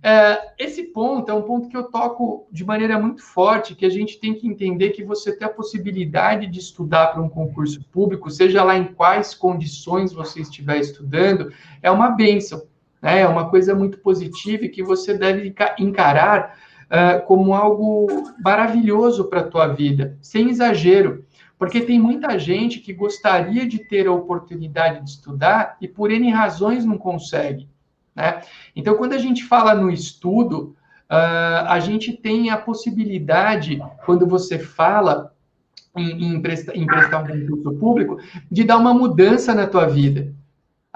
É, 0.00 0.52
esse 0.56 0.84
ponto 0.84 1.28
é 1.32 1.34
um 1.34 1.42
ponto 1.42 1.68
que 1.68 1.76
eu 1.76 1.90
toco 1.90 2.46
de 2.52 2.64
maneira 2.64 2.96
muito 2.96 3.24
forte, 3.24 3.74
que 3.74 3.84
a 3.84 3.90
gente 3.90 4.20
tem 4.20 4.34
que 4.34 4.46
entender 4.46 4.90
que 4.90 5.02
você 5.02 5.36
ter 5.36 5.46
a 5.46 5.48
possibilidade 5.48 6.46
de 6.46 6.60
estudar 6.60 7.08
para 7.08 7.20
um 7.20 7.28
concurso 7.28 7.84
público, 7.90 8.30
seja 8.30 8.62
lá 8.62 8.76
em 8.76 8.84
quais 8.84 9.34
condições 9.34 10.12
você 10.12 10.42
estiver 10.42 10.78
estudando, 10.78 11.52
é 11.82 11.90
uma 11.90 12.10
benção, 12.10 12.62
né? 13.02 13.22
é 13.22 13.26
uma 13.26 13.50
coisa 13.50 13.74
muito 13.74 13.98
positiva 13.98 14.66
e 14.66 14.68
que 14.68 14.82
você 14.82 15.18
deve 15.18 15.52
encarar 15.76 16.56
uh, 16.84 17.26
como 17.26 17.52
algo 17.52 18.06
maravilhoso 18.44 19.24
para 19.24 19.40
a 19.40 19.48
tua 19.48 19.66
vida, 19.66 20.16
sem 20.22 20.50
exagero. 20.50 21.24
Porque 21.58 21.80
tem 21.80 21.98
muita 21.98 22.38
gente 22.38 22.80
que 22.80 22.92
gostaria 22.92 23.66
de 23.66 23.78
ter 23.78 24.06
a 24.06 24.12
oportunidade 24.12 25.02
de 25.02 25.10
estudar 25.10 25.76
e 25.80 25.88
por 25.88 26.10
N 26.10 26.30
razões 26.30 26.84
não 26.84 26.98
consegue. 26.98 27.68
Né? 28.14 28.42
Então, 28.74 28.96
quando 28.96 29.14
a 29.14 29.18
gente 29.18 29.44
fala 29.44 29.74
no 29.74 29.90
estudo, 29.90 30.76
uh, 31.10 31.66
a 31.66 31.80
gente 31.80 32.12
tem 32.12 32.50
a 32.50 32.56
possibilidade, 32.56 33.82
quando 34.04 34.26
você 34.26 34.58
fala 34.58 35.34
em, 35.96 36.34
em, 36.34 36.42
prestar, 36.42 36.76
em 36.76 36.86
prestar 36.86 37.22
um 37.22 37.26
concurso 37.26 37.78
público, 37.78 38.18
de 38.50 38.64
dar 38.64 38.76
uma 38.76 38.92
mudança 38.92 39.54
na 39.54 39.66
tua 39.66 39.86
vida 39.86 40.34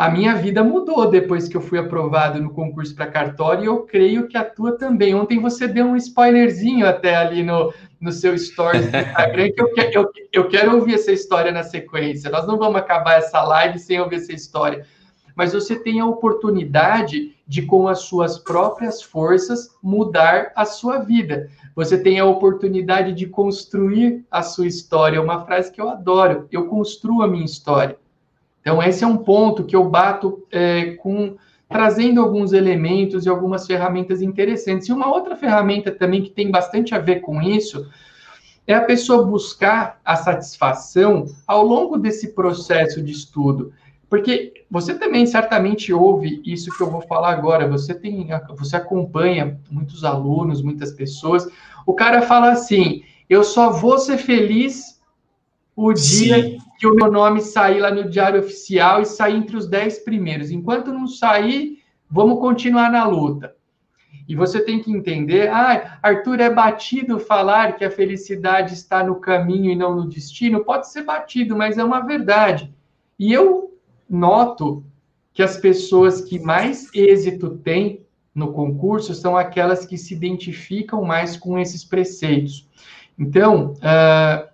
a 0.00 0.08
minha 0.08 0.34
vida 0.34 0.64
mudou 0.64 1.10
depois 1.10 1.46
que 1.46 1.54
eu 1.54 1.60
fui 1.60 1.78
aprovado 1.78 2.40
no 2.40 2.48
concurso 2.54 2.94
para 2.94 3.06
cartório 3.06 3.62
e 3.62 3.66
eu 3.66 3.82
creio 3.82 4.28
que 4.28 4.38
a 4.38 4.42
tua 4.42 4.78
também. 4.78 5.14
Ontem 5.14 5.38
você 5.38 5.68
deu 5.68 5.84
um 5.84 5.96
spoilerzinho 5.96 6.86
até 6.86 7.14
ali 7.14 7.42
no, 7.42 7.70
no 8.00 8.10
seu 8.10 8.36
stories 8.38 8.90
do 8.90 8.96
Instagram, 8.96 9.52
que 9.52 9.60
eu, 9.60 9.68
eu, 9.92 10.10
eu 10.32 10.48
quero 10.48 10.74
ouvir 10.74 10.94
essa 10.94 11.12
história 11.12 11.52
na 11.52 11.62
sequência. 11.62 12.30
Nós 12.30 12.46
não 12.46 12.56
vamos 12.56 12.76
acabar 12.76 13.18
essa 13.18 13.42
live 13.42 13.78
sem 13.78 14.00
ouvir 14.00 14.16
essa 14.16 14.32
história. 14.32 14.86
Mas 15.36 15.52
você 15.52 15.76
tem 15.76 16.00
a 16.00 16.06
oportunidade 16.06 17.36
de, 17.46 17.60
com 17.60 17.86
as 17.86 18.00
suas 18.00 18.38
próprias 18.38 19.02
forças, 19.02 19.68
mudar 19.82 20.50
a 20.56 20.64
sua 20.64 21.00
vida. 21.00 21.50
Você 21.76 22.02
tem 22.02 22.18
a 22.18 22.24
oportunidade 22.24 23.12
de 23.12 23.26
construir 23.26 24.24
a 24.30 24.42
sua 24.42 24.66
história. 24.66 25.20
Uma 25.20 25.44
frase 25.44 25.70
que 25.70 25.80
eu 25.80 25.90
adoro: 25.90 26.48
eu 26.50 26.68
construo 26.68 27.20
a 27.20 27.28
minha 27.28 27.44
história. 27.44 27.99
Então, 28.70 28.80
esse 28.80 29.02
é 29.02 29.06
um 29.06 29.16
ponto 29.16 29.64
que 29.64 29.74
eu 29.74 29.90
bato 29.90 30.46
é, 30.48 30.92
com 30.92 31.34
trazendo 31.68 32.20
alguns 32.20 32.52
elementos 32.52 33.26
e 33.26 33.28
algumas 33.28 33.66
ferramentas 33.66 34.22
interessantes. 34.22 34.88
E 34.88 34.92
uma 34.92 35.12
outra 35.12 35.34
ferramenta 35.34 35.90
também 35.90 36.22
que 36.22 36.30
tem 36.30 36.52
bastante 36.52 36.94
a 36.94 37.00
ver 37.00 37.16
com 37.16 37.42
isso 37.42 37.90
é 38.68 38.74
a 38.74 38.84
pessoa 38.84 39.26
buscar 39.26 40.00
a 40.04 40.14
satisfação 40.14 41.26
ao 41.48 41.66
longo 41.66 41.98
desse 41.98 42.28
processo 42.28 43.02
de 43.02 43.10
estudo. 43.10 43.72
Porque 44.08 44.64
você 44.70 44.94
também 44.94 45.26
certamente 45.26 45.92
ouve 45.92 46.40
isso 46.44 46.70
que 46.76 46.80
eu 46.80 46.90
vou 46.92 47.00
falar 47.00 47.32
agora. 47.32 47.66
Você 47.66 47.92
tem, 47.92 48.28
você 48.56 48.76
acompanha 48.76 49.58
muitos 49.68 50.04
alunos, 50.04 50.62
muitas 50.62 50.92
pessoas. 50.92 51.44
O 51.84 51.92
cara 51.92 52.22
fala 52.22 52.52
assim: 52.52 53.02
"Eu 53.28 53.42
só 53.42 53.70
vou 53.70 53.98
ser 53.98 54.18
feliz 54.18 55.00
o 55.74 55.92
dia 55.92 56.40
Sim 56.40 56.69
que 56.80 56.86
o 56.86 56.94
meu 56.94 57.12
nome 57.12 57.42
sair 57.42 57.78
lá 57.78 57.90
no 57.90 58.08
Diário 58.08 58.40
Oficial 58.40 59.02
e 59.02 59.04
sair 59.04 59.36
entre 59.36 59.54
os 59.54 59.68
dez 59.68 59.98
primeiros. 59.98 60.50
Enquanto 60.50 60.90
não 60.90 61.06
sair, 61.06 61.82
vamos 62.10 62.40
continuar 62.40 62.90
na 62.90 63.06
luta. 63.06 63.54
E 64.26 64.34
você 64.34 64.64
tem 64.64 64.80
que 64.80 64.90
entender, 64.90 65.50
ah, 65.50 65.98
Arthur, 66.02 66.40
é 66.40 66.48
batido 66.48 67.20
falar 67.20 67.76
que 67.76 67.84
a 67.84 67.90
felicidade 67.90 68.72
está 68.72 69.04
no 69.04 69.16
caminho 69.16 69.70
e 69.70 69.76
não 69.76 69.94
no 69.94 70.08
destino. 70.08 70.64
Pode 70.64 70.90
ser 70.90 71.02
batido, 71.02 71.54
mas 71.54 71.76
é 71.76 71.84
uma 71.84 72.00
verdade. 72.00 72.72
E 73.18 73.30
eu 73.30 73.78
noto 74.08 74.82
que 75.34 75.42
as 75.42 75.58
pessoas 75.58 76.22
que 76.22 76.38
mais 76.38 76.88
êxito 76.94 77.58
têm 77.58 78.06
no 78.34 78.54
concurso 78.54 79.14
são 79.14 79.36
aquelas 79.36 79.84
que 79.84 79.98
se 79.98 80.14
identificam 80.14 81.04
mais 81.04 81.36
com 81.36 81.58
esses 81.58 81.84
preceitos. 81.84 82.66
Então, 83.18 83.74
uh, 83.74 84.49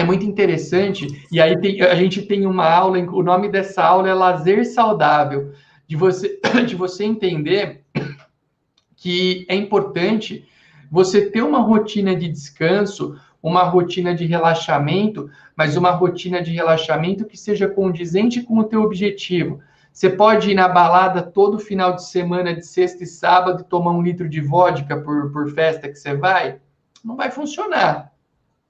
é 0.00 0.04
muito 0.04 0.24
interessante, 0.24 1.26
e 1.30 1.40
aí 1.40 1.58
tem, 1.60 1.82
a 1.82 1.94
gente 1.94 2.22
tem 2.22 2.46
uma 2.46 2.68
aula, 2.68 2.98
o 2.98 3.22
nome 3.22 3.48
dessa 3.48 3.84
aula 3.84 4.08
é 4.08 4.14
Lazer 4.14 4.66
Saudável, 4.66 5.52
de 5.86 5.94
você, 5.94 6.40
de 6.66 6.74
você 6.74 7.04
entender 7.04 7.82
que 8.96 9.46
é 9.48 9.54
importante 9.54 10.46
você 10.90 11.30
ter 11.30 11.42
uma 11.42 11.60
rotina 11.60 12.16
de 12.16 12.28
descanso, 12.28 13.16
uma 13.42 13.62
rotina 13.62 14.14
de 14.14 14.24
relaxamento, 14.24 15.30
mas 15.56 15.76
uma 15.76 15.90
rotina 15.90 16.42
de 16.42 16.50
relaxamento 16.50 17.26
que 17.26 17.36
seja 17.36 17.68
condizente 17.68 18.42
com 18.42 18.58
o 18.58 18.64
teu 18.64 18.82
objetivo. 18.82 19.60
Você 19.92 20.08
pode 20.08 20.50
ir 20.50 20.54
na 20.54 20.68
balada 20.68 21.22
todo 21.22 21.58
final 21.58 21.94
de 21.94 22.06
semana, 22.06 22.54
de 22.54 22.64
sexta 22.64 23.04
e 23.04 23.06
sábado, 23.06 23.62
e 23.62 23.68
tomar 23.68 23.92
um 23.92 24.02
litro 24.02 24.28
de 24.28 24.40
vodka 24.40 24.96
por, 24.96 25.30
por 25.32 25.52
festa 25.52 25.88
que 25.88 25.96
você 25.96 26.14
vai? 26.14 26.58
Não 27.04 27.16
vai 27.16 27.30
funcionar. 27.30 28.10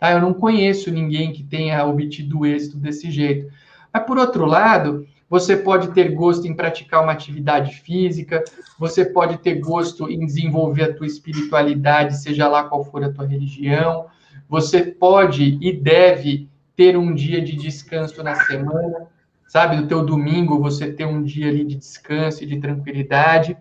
Tá? 0.00 0.12
Eu 0.12 0.20
não 0.20 0.32
conheço 0.32 0.90
ninguém 0.90 1.30
que 1.30 1.44
tenha 1.44 1.84
obtido 1.84 2.46
êxito 2.46 2.78
desse 2.78 3.10
jeito. 3.10 3.52
Mas, 3.92 4.04
por 4.04 4.16
outro 4.18 4.46
lado, 4.46 5.06
você 5.28 5.56
pode 5.56 5.92
ter 5.92 6.12
gosto 6.12 6.48
em 6.48 6.54
praticar 6.54 7.02
uma 7.02 7.12
atividade 7.12 7.76
física, 7.76 8.42
você 8.78 9.04
pode 9.04 9.38
ter 9.38 9.60
gosto 9.60 10.10
em 10.10 10.24
desenvolver 10.24 10.84
a 10.84 10.94
tua 10.94 11.06
espiritualidade, 11.06 12.16
seja 12.16 12.48
lá 12.48 12.64
qual 12.64 12.84
for 12.84 13.04
a 13.04 13.12
tua 13.12 13.26
religião, 13.26 14.06
você 14.48 14.82
pode 14.82 15.58
e 15.60 15.72
deve 15.72 16.48
ter 16.74 16.96
um 16.96 17.14
dia 17.14 17.40
de 17.40 17.54
descanso 17.54 18.22
na 18.22 18.34
semana, 18.34 19.06
sabe? 19.46 19.76
No 19.76 19.86
teu 19.86 20.04
domingo 20.04 20.58
você 20.58 20.90
ter 20.90 21.04
um 21.04 21.22
dia 21.22 21.48
ali 21.48 21.64
de 21.64 21.76
descanso 21.76 22.42
e 22.42 22.46
de 22.46 22.58
tranquilidade. 22.58 23.56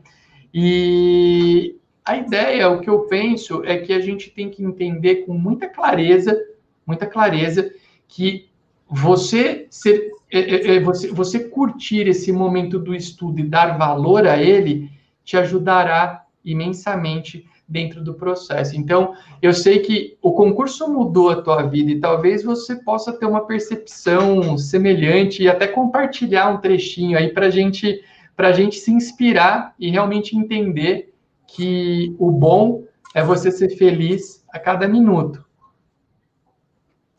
E 0.53 1.78
a 2.10 2.18
ideia, 2.18 2.68
o 2.72 2.80
que 2.80 2.89
eu 2.89 3.01
penso, 3.01 3.64
é 3.64 3.78
que 3.78 3.93
a 3.93 3.99
gente 3.99 4.32
tem 4.32 4.49
que 4.49 4.64
entender 4.64 5.18
com 5.28 5.34
muita 5.34 5.68
clareza, 5.68 6.36
muita 6.84 7.05
clareza, 7.05 7.72
que 8.07 8.49
você 8.89 9.68
ser, 9.70 10.12
é, 10.32 10.39
é, 10.39 10.76
é, 10.76 10.80
você, 10.80 11.10
você 11.10 11.47
curtir 11.47 12.07
esse 12.07 12.32
momento 12.32 12.80
do 12.80 12.95
estudo 12.95 13.39
e 13.39 13.43
dar 13.43 13.78
valor 13.78 14.26
a 14.26 14.41
ele 14.41 14.89
te 15.24 15.38
ajudará 15.38 16.26
imensamente 16.43 17.45
dentro 17.68 18.03
do 18.03 18.16
processo. 18.16 18.76
Então, 18.76 19.14
eu 19.39 19.53
sei 19.53 19.78
que 19.78 20.18
o 20.20 20.32
concurso 20.32 20.91
mudou 20.91 21.30
a 21.30 21.39
tua 21.43 21.62
vida 21.62 21.91
e 21.91 21.99
talvez 21.99 22.43
você 22.43 22.76
possa 22.78 23.14
ter 23.14 23.28
uma 23.28 23.45
percepção 23.45 24.57
semelhante 24.57 25.43
e 25.43 25.47
até 25.47 25.68
compartilhar 25.68 26.49
um 26.49 26.57
trechinho 26.57 27.16
aí 27.16 27.30
para 27.30 27.51
gente, 27.51 28.03
a 28.36 28.51
gente 28.51 28.80
se 28.80 28.91
inspirar 28.91 29.76
e 29.78 29.91
realmente 29.91 30.36
entender 30.36 31.09
que 31.56 32.16
o 32.20 32.32
bom 32.32 32.84
é 33.14 33.24
você 33.24 33.52
ser 33.52 33.70
feliz 33.78 34.43
a 34.52 34.60
cada 34.60 34.88
minuto. 34.88 35.43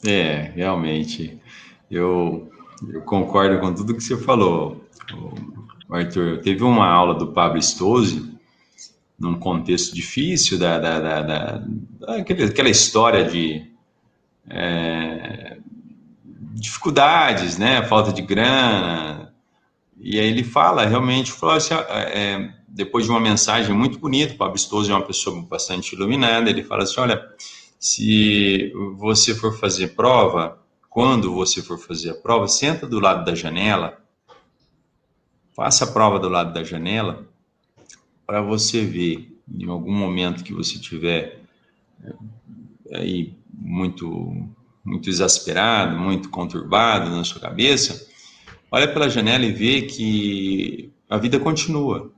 É, 0.06 0.52
realmente. 0.54 1.40
Eu, 1.90 2.50
eu 2.88 3.02
concordo 3.02 3.58
com 3.60 3.74
tudo 3.74 3.94
que 3.94 4.02
você 4.02 4.16
falou, 4.16 4.84
Arthur. 5.90 6.40
Teve 6.40 6.62
uma 6.64 6.86
aula 6.86 7.14
do 7.14 7.32
Pablo 7.32 7.60
Stosi, 7.60 8.38
num 9.18 9.38
contexto 9.38 9.94
difícil, 9.94 10.58
da, 10.58 10.78
da, 10.78 11.00
da, 11.00 11.22
da 11.22 11.62
aquela 12.16 12.70
história 12.70 13.24
de 13.24 13.70
é, 14.48 15.58
dificuldades, 16.54 17.58
né? 17.58 17.82
Falta 17.82 18.12
de 18.12 18.22
grana. 18.22 19.34
E 19.98 20.18
aí 20.18 20.26
ele 20.26 20.42
fala, 20.42 20.86
realmente, 20.86 21.30
falou 21.30 21.56
assim, 21.56 21.74
é, 21.74 22.50
depois 22.72 23.04
de 23.04 23.10
uma 23.10 23.20
mensagem 23.20 23.74
muito 23.74 23.98
bonita, 23.98 24.34
o 24.34 24.36
Pablo 24.36 24.56
Stoso 24.56 24.90
é 24.90 24.94
uma 24.94 25.04
pessoa 25.04 25.42
bastante 25.42 25.94
iluminada, 25.94 26.48
ele 26.48 26.62
fala 26.62 26.84
assim, 26.84 27.00
olha, 27.00 27.20
se 27.78 28.72
você 28.96 29.34
for 29.34 29.58
fazer 29.58 29.88
prova, 29.88 30.58
quando 30.88 31.34
você 31.34 31.62
for 31.62 31.78
fazer 31.78 32.10
a 32.10 32.14
prova, 32.14 32.46
senta 32.46 32.86
do 32.86 33.00
lado 33.00 33.24
da 33.24 33.34
janela, 33.34 33.98
faça 35.54 35.84
a 35.84 35.88
prova 35.88 36.18
do 36.18 36.28
lado 36.28 36.54
da 36.54 36.62
janela, 36.62 37.28
para 38.24 38.40
você 38.40 38.84
ver, 38.84 39.36
em 39.52 39.68
algum 39.68 39.92
momento 39.92 40.44
que 40.44 40.54
você 40.54 40.78
tiver 40.78 41.42
é, 42.04 42.98
aí 42.98 43.34
muito, 43.52 44.48
muito 44.84 45.10
exasperado, 45.10 45.98
muito 45.98 46.30
conturbado 46.30 47.10
na 47.10 47.24
sua 47.24 47.40
cabeça, 47.40 48.06
olha 48.70 48.86
pela 48.86 49.10
janela 49.10 49.44
e 49.44 49.52
vê 49.52 49.82
que 49.82 50.92
a 51.08 51.18
vida 51.18 51.40
continua 51.40 52.12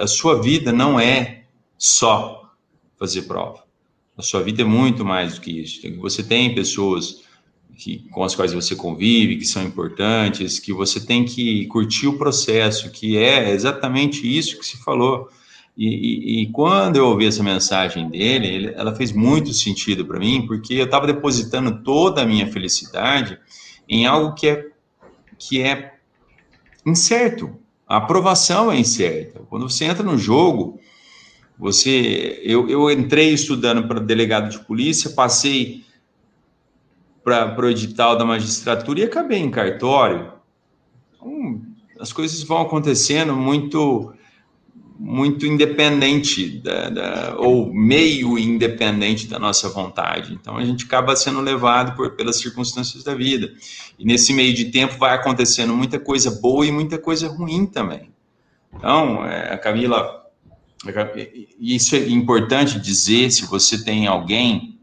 a, 0.00 0.06
sua 0.06 0.40
vida 0.40 0.72
não 0.72 0.98
é 0.98 1.44
só 1.78 2.52
fazer 2.98 3.22
prova. 3.22 3.64
A 4.16 4.22
sua 4.22 4.42
vida 4.42 4.62
é 4.62 4.64
muito 4.64 5.04
mais 5.04 5.34
do 5.34 5.40
que 5.40 5.50
isso. 5.60 5.80
Você 6.00 6.22
tem 6.22 6.54
pessoas 6.54 7.22
que, 7.76 7.98
com 8.10 8.22
as 8.22 8.34
quais 8.34 8.52
você 8.52 8.76
convive, 8.76 9.36
que 9.36 9.44
são 9.44 9.62
importantes, 9.62 10.58
que 10.58 10.72
você 10.72 11.04
tem 11.04 11.24
que 11.24 11.66
curtir 11.66 12.06
o 12.06 12.18
processo, 12.18 12.90
que 12.90 13.16
é 13.16 13.50
exatamente 13.50 14.26
isso 14.26 14.58
que 14.58 14.64
se 14.64 14.76
falou. 14.78 15.28
E, 15.76 15.88
e, 15.88 16.42
e 16.42 16.52
quando 16.52 16.96
eu 16.96 17.06
ouvi 17.06 17.26
essa 17.26 17.42
mensagem 17.42 18.08
dele, 18.08 18.46
ele, 18.46 18.74
ela 18.76 18.94
fez 18.94 19.10
muito 19.10 19.52
sentido 19.52 20.06
para 20.06 20.20
mim, 20.20 20.46
porque 20.46 20.74
eu 20.74 20.84
estava 20.84 21.06
depositando 21.06 21.82
toda 21.82 22.22
a 22.22 22.26
minha 22.26 22.46
felicidade 22.46 23.38
em 23.88 24.06
algo 24.06 24.34
que 24.34 24.46
é, 24.46 24.66
que 25.36 25.60
é 25.60 25.94
incerto, 26.86 27.58
a 27.86 27.96
aprovação 27.96 28.70
é 28.72 28.78
incerta. 28.78 29.40
Quando 29.48 29.68
você 29.68 29.84
entra 29.84 30.02
no 30.02 30.16
jogo, 30.16 30.80
você, 31.58 32.40
eu, 32.42 32.68
eu 32.68 32.90
entrei 32.90 33.32
estudando 33.32 33.86
para 33.86 34.00
delegado 34.00 34.50
de 34.50 34.58
polícia, 34.58 35.10
passei 35.10 35.84
para 37.22 37.58
o 37.58 37.70
edital 37.70 38.16
da 38.16 38.24
magistratura 38.24 39.00
e 39.00 39.04
acabei 39.04 39.38
em 39.38 39.50
cartório. 39.50 40.32
Então, 41.14 41.62
as 41.98 42.12
coisas 42.12 42.42
vão 42.42 42.62
acontecendo 42.62 43.34
muito 43.34 44.12
muito 44.96 45.44
independente 45.44 46.58
da, 46.60 46.88
da, 46.88 47.36
ou 47.38 47.72
meio 47.72 48.38
independente 48.38 49.26
da 49.26 49.38
nossa 49.38 49.68
vontade. 49.68 50.32
Então 50.34 50.56
a 50.56 50.64
gente 50.64 50.84
acaba 50.84 51.16
sendo 51.16 51.40
levado 51.40 51.96
por, 51.96 52.12
pelas 52.12 52.36
circunstâncias 52.36 53.02
da 53.02 53.14
vida. 53.14 53.52
E 53.98 54.04
nesse 54.04 54.32
meio 54.32 54.54
de 54.54 54.66
tempo 54.66 54.96
vai 54.96 55.14
acontecendo 55.14 55.74
muita 55.74 55.98
coisa 55.98 56.30
boa 56.30 56.64
e 56.64 56.70
muita 56.70 56.96
coisa 56.96 57.28
ruim 57.28 57.66
também. 57.66 58.12
Então, 58.72 59.24
é, 59.24 59.52
a 59.52 59.58
Camila, 59.58 60.24
isso 61.58 61.96
é 61.96 62.08
importante 62.08 62.78
dizer 62.78 63.30
se 63.30 63.46
você 63.46 63.82
tem 63.82 64.06
alguém, 64.06 64.78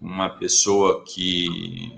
uma 0.00 0.30
pessoa 0.30 1.04
que, 1.04 1.92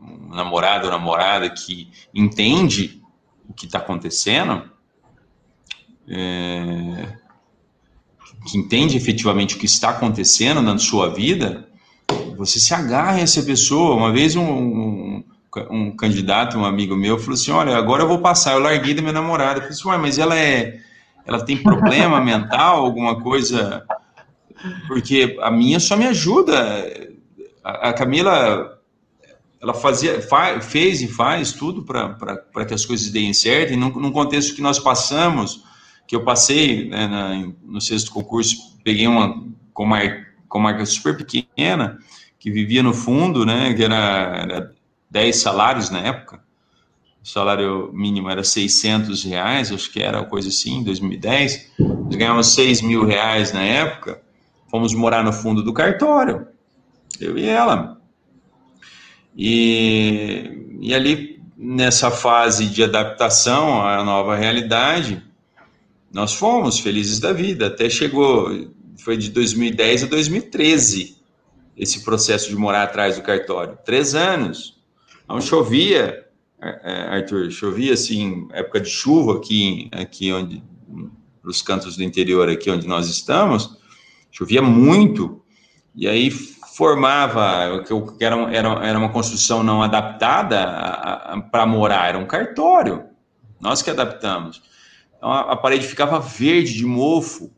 um 0.00 0.34
namorado 0.34 0.86
ou 0.86 0.90
namorada 0.90 1.48
que 1.50 1.90
entende 2.14 3.02
o 3.48 3.52
que 3.52 3.66
está 3.66 3.78
acontecendo, 3.78 4.71
é, 6.08 7.08
que 8.46 8.58
entende 8.58 8.96
efetivamente 8.96 9.56
o 9.56 9.58
que 9.58 9.66
está 9.66 9.90
acontecendo 9.90 10.60
na 10.60 10.76
sua 10.78 11.08
vida, 11.08 11.68
você 12.36 12.58
se 12.58 12.74
agarra 12.74 13.12
a 13.12 13.20
essa 13.20 13.42
pessoa. 13.42 13.94
Uma 13.94 14.12
vez 14.12 14.34
um, 14.34 14.42
um, 14.42 15.24
um, 15.70 15.96
candidato, 15.96 16.58
um 16.58 16.64
amigo 16.64 16.96
meu, 16.96 17.18
falou 17.18 17.34
assim: 17.34 17.52
Olha, 17.52 17.76
agora 17.76 18.02
eu 18.02 18.08
vou 18.08 18.18
passar. 18.18 18.52
Eu 18.52 18.60
larguei 18.60 18.94
da 18.94 19.02
minha 19.02 19.12
namorada. 19.12 19.58
Eu 19.58 19.62
falei 19.62 19.70
assim: 19.70 19.88
Ué, 19.88 19.98
mas 19.98 20.18
ela 20.18 20.38
é. 20.38 20.80
Ela 21.24 21.44
tem 21.44 21.56
problema 21.56 22.20
mental, 22.24 22.84
alguma 22.84 23.20
coisa. 23.20 23.84
Porque 24.86 25.36
a 25.40 25.50
minha 25.50 25.78
só 25.78 25.96
me 25.96 26.06
ajuda. 26.06 27.12
A, 27.62 27.90
a 27.90 27.92
Camila, 27.92 28.78
ela 29.60 29.72
fazia, 29.72 30.20
faz, 30.20 30.64
fez 30.66 31.00
e 31.00 31.06
faz 31.06 31.52
tudo 31.52 31.84
para 31.84 32.64
que 32.66 32.74
as 32.74 32.84
coisas 32.84 33.08
deem 33.10 33.32
certo. 33.32 33.72
E 33.72 33.76
num, 33.76 33.90
num 33.90 34.10
contexto 34.10 34.54
que 34.54 34.62
nós 34.62 34.80
passamos, 34.80 35.62
que 36.12 36.16
eu 36.16 36.24
passei 36.24 36.90
né, 36.90 37.06
na, 37.06 37.50
no 37.64 37.80
sexto 37.80 38.12
concurso, 38.12 38.78
peguei 38.84 39.06
uma 39.06 39.42
comarca, 39.72 40.26
comarca 40.46 40.84
super 40.84 41.16
pequena, 41.16 41.98
que 42.38 42.50
vivia 42.50 42.82
no 42.82 42.92
fundo, 42.92 43.46
né, 43.46 43.72
que 43.72 43.82
era, 43.82 43.96
era 43.96 44.72
10 45.10 45.36
salários 45.36 45.88
na 45.88 46.00
época, 46.00 46.44
o 47.24 47.26
salário 47.26 47.90
mínimo 47.94 48.28
era 48.28 48.44
600 48.44 49.24
reais, 49.24 49.72
acho 49.72 49.90
que 49.90 50.02
era 50.02 50.22
coisa 50.22 50.50
assim, 50.50 50.80
em 50.80 50.84
2010, 50.84 51.72
nós 51.78 52.14
ganhávamos 52.14 52.48
6 52.48 52.82
mil 52.82 53.06
reais 53.06 53.50
na 53.54 53.62
época, 53.62 54.20
fomos 54.70 54.92
morar 54.92 55.24
no 55.24 55.32
fundo 55.32 55.62
do 55.62 55.72
cartório, 55.72 56.46
eu 57.18 57.38
e 57.38 57.46
ela. 57.46 57.98
E, 59.34 60.76
e 60.78 60.94
ali, 60.94 61.40
nessa 61.56 62.10
fase 62.10 62.66
de 62.66 62.84
adaptação 62.84 63.80
à 63.82 64.04
nova 64.04 64.36
realidade, 64.36 65.31
nós 66.12 66.34
fomos 66.34 66.78
felizes 66.78 67.18
da 67.18 67.32
vida. 67.32 67.68
Até 67.68 67.88
chegou, 67.88 68.70
foi 68.98 69.16
de 69.16 69.30
2010 69.30 70.04
a 70.04 70.06
2013, 70.06 71.16
esse 71.76 72.04
processo 72.04 72.48
de 72.50 72.56
morar 72.56 72.84
atrás 72.84 73.16
do 73.16 73.22
cartório. 73.22 73.78
Três 73.84 74.14
anos. 74.14 74.80
Não 75.28 75.40
chovia, 75.40 76.26
é, 76.60 77.16
Arthur, 77.16 77.50
chovia 77.50 77.94
assim, 77.94 78.46
época 78.52 78.80
de 78.80 78.90
chuva 78.90 79.38
aqui, 79.38 79.88
aqui 79.92 80.32
onde, 80.32 80.62
nos 81.42 81.62
cantos 81.62 81.96
do 81.96 82.02
interior 82.02 82.48
aqui 82.48 82.70
onde 82.70 82.86
nós 82.86 83.08
estamos, 83.08 83.78
chovia 84.30 84.60
muito, 84.60 85.42
e 85.94 86.06
aí 86.06 86.30
formava, 86.30 87.82
que 87.82 88.24
era, 88.24 88.36
era, 88.54 88.68
era 88.86 88.98
uma 88.98 89.10
construção 89.10 89.62
não 89.62 89.82
adaptada 89.82 91.42
para 91.50 91.66
morar, 91.66 92.08
era 92.08 92.18
um 92.18 92.26
cartório, 92.26 93.04
nós 93.60 93.80
que 93.80 93.90
adaptamos. 93.90 94.62
Então 95.22 95.32
a, 95.32 95.54
parede 95.54 95.86
ficava 95.86 96.18
verde 96.18 96.74
de 96.74 96.84
mofo, 96.84 97.48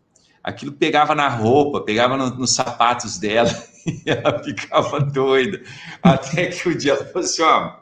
aquilo 0.43 0.71
pegava 0.71 1.15
na 1.15 1.31
roupa, 1.31 1.81
pegava 1.81 2.15
no, 2.15 2.29
nos 2.37 2.51
sapatos 2.51 3.17
dela, 3.17 3.49
e 3.89 4.03
ela 4.05 4.39
ficava 4.45 5.01
doida. 5.01 5.63
Até 6.03 6.49
que 6.49 6.69
o 6.69 6.77
dia 6.77 6.93
ela 6.93 7.07
falou 7.07 7.25
assim: 7.25 7.41
ó, 7.41 7.77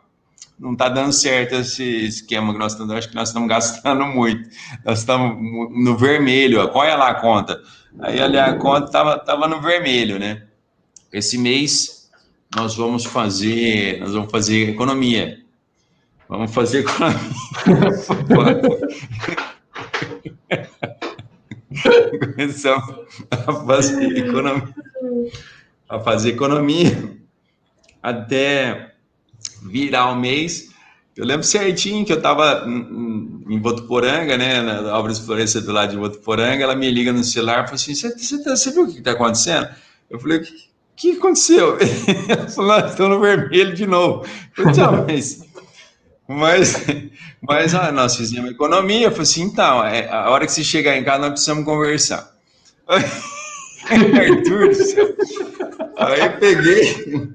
não 0.56 0.74
está 0.74 0.88
dando 0.88 1.12
certo 1.12 1.56
esse 1.56 1.82
esquema 1.82 2.52
que 2.52 2.60
nós 2.60 2.74
estamos, 2.74 2.94
acho 2.94 3.08
que 3.08 3.16
nós 3.16 3.30
estamos 3.30 3.48
gastando 3.48 4.06
muito. 4.06 4.48
Nós 4.84 5.00
estamos 5.00 5.36
no 5.76 5.96
vermelho, 5.96 6.60
ó, 6.62 6.68
qual 6.68 6.84
é 6.84 6.94
lá 6.94 7.08
a 7.08 7.20
conta? 7.20 7.60
Aí 7.98 8.20
ali 8.20 8.38
a 8.38 8.54
conta 8.54 8.86
estava 8.86 9.18
tava 9.18 9.48
no 9.48 9.60
vermelho, 9.60 10.16
né? 10.16 10.44
Esse 11.12 11.36
mês 11.36 12.08
nós 12.54 12.76
vamos 12.76 13.04
fazer, 13.04 13.98
nós 13.98 14.12
vamos 14.12 14.30
fazer 14.30 14.68
economia. 14.68 15.40
Vamos 16.28 16.54
fazer 16.54 16.84
economia. 16.84 17.18
Começamos 22.34 22.94
a 23.30 23.52
fazer 23.66 24.16
economia, 24.16 24.74
a 25.88 26.00
fazer 26.00 26.30
economia 26.30 27.16
até 28.02 28.94
virar 29.62 30.10
o 30.10 30.16
mês. 30.16 30.70
Eu 31.16 31.26
lembro 31.26 31.44
certinho 31.44 32.04
que 32.04 32.12
eu 32.12 32.16
estava 32.16 32.64
em 32.66 33.60
Votuporanga, 33.60 34.36
né, 34.36 34.62
na 34.62 35.02
de 35.02 35.20
Florença 35.20 35.60
do 35.60 35.72
lado 35.72 35.90
de 35.90 35.96
Votuporanga, 35.96 36.64
ela 36.64 36.74
me 36.74 36.90
liga 36.90 37.12
no 37.12 37.22
celular 37.22 37.64
e 37.64 37.64
falou 37.64 37.74
assim, 37.74 37.94
você, 37.94 38.42
tá, 38.42 38.54
viu 38.72 38.84
o 38.84 38.90
que 38.90 38.98
está 38.98 39.12
acontecendo? 39.12 39.68
Eu 40.08 40.18
falei, 40.18 40.38
o 40.38 40.42
que, 40.42 40.52
que 40.96 41.18
aconteceu? 41.18 41.78
Ela 42.28 42.48
falou, 42.48 42.78
estamos 42.78 43.16
no 43.16 43.20
vermelho 43.20 43.74
de 43.74 43.86
novo. 43.86 44.24
Eu 44.56 44.74
falei, 44.74 45.04
mas 45.06 45.52
mas, 46.28 46.74
mas 47.42 47.74
ah, 47.74 47.90
nós 47.90 48.16
fizemos 48.16 48.50
economia. 48.52 49.06
Eu 49.06 49.10
falei 49.10 49.24
assim: 49.24 49.42
então, 49.42 49.84
é, 49.84 50.08
a 50.08 50.30
hora 50.30 50.46
que 50.46 50.52
você 50.52 50.62
chegar 50.62 50.96
em 50.96 51.02
casa, 51.02 51.18
nós 51.18 51.30
precisamos 51.30 51.64
conversar. 51.64 52.32
Arthur, 53.90 54.70
aí 55.96 56.20
eu 56.20 56.32
peguei. 56.38 57.32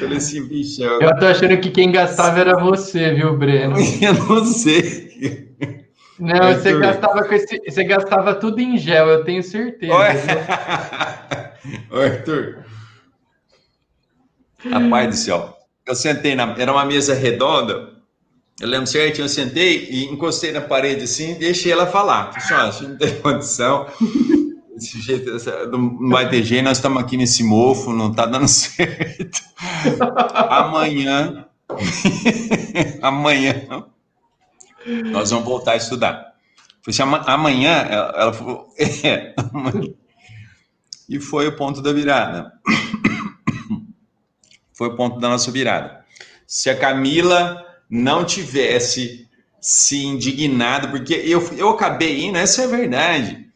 Falei 0.00 0.16
assim, 0.16 0.46
bicho. 0.48 0.82
Eu... 0.82 1.00
eu 1.00 1.18
tô 1.18 1.26
achando 1.26 1.58
que 1.58 1.70
quem 1.70 1.92
gastava 1.92 2.40
era 2.40 2.58
você, 2.58 3.12
viu, 3.12 3.36
Breno? 3.36 3.76
Eu 4.00 4.14
não 4.14 4.44
sei. 4.44 5.48
Não, 6.18 6.34
Arthur. 6.34 6.62
você 6.62 6.78
gastava 6.78 7.24
com 7.24 7.34
esse, 7.34 7.62
você 7.66 7.84
gastava 7.84 8.34
tudo 8.34 8.60
em 8.60 8.76
gel, 8.78 9.08
eu 9.08 9.24
tenho 9.24 9.42
certeza. 9.42 9.94
Oi, 9.94 10.08
Arthur. 12.04 12.64
Rapaz 14.70 15.08
do 15.08 15.14
céu. 15.16 15.56
Eu 15.86 15.94
sentei 15.94 16.34
na. 16.34 16.54
Era 16.58 16.72
uma 16.72 16.84
mesa 16.84 17.14
redonda 17.14 17.97
eu 18.60 18.68
lembro 18.68 18.86
certinho, 18.88 19.24
eu 19.24 19.28
sentei 19.28 19.88
e 19.88 20.04
encostei 20.06 20.50
na 20.50 20.60
parede 20.60 21.04
assim, 21.04 21.34
deixei 21.34 21.70
ela 21.70 21.86
falar. 21.86 22.32
Falei 22.32 22.68
assim, 22.68 22.88
não 22.88 22.98
tem 22.98 23.14
condição. 23.22 23.86
Desse 24.74 25.00
jeito, 25.00 25.30
não 25.70 26.08
vai 26.08 26.28
ter 26.28 26.42
jeito, 26.42 26.64
nós 26.64 26.78
estamos 26.78 27.02
aqui 27.02 27.16
nesse 27.16 27.44
mofo, 27.44 27.92
não 27.92 28.10
está 28.10 28.26
dando 28.26 28.46
certo. 28.48 29.42
Amanhã, 30.48 31.46
amanhã, 33.02 33.86
nós 35.12 35.30
vamos 35.30 35.44
voltar 35.44 35.72
a 35.72 35.76
estudar. 35.76 36.34
Falei 36.82 37.16
assim, 37.16 37.30
amanhã, 37.30 37.70
ela 37.70 38.32
falou, 38.32 38.74
é, 38.78 39.34
amanhã. 39.36 39.92
E 41.08 41.20
foi 41.20 41.46
o 41.46 41.56
ponto 41.56 41.80
da 41.80 41.92
virada. 41.92 42.52
Foi 44.72 44.86
o 44.86 44.94
ponto 44.94 45.18
da 45.18 45.28
nossa 45.28 45.50
virada. 45.50 46.04
Se 46.46 46.70
a 46.70 46.78
Camila 46.78 47.67
não 47.88 48.24
tivesse 48.24 49.28
se 49.60 50.04
indignado, 50.04 50.88
porque 50.88 51.14
eu, 51.14 51.40
eu 51.54 51.70
acabei 51.70 52.24
indo, 52.24 52.38
essa 52.38 52.62
é 52.62 52.64
a 52.64 52.68
verdade. 52.68 53.46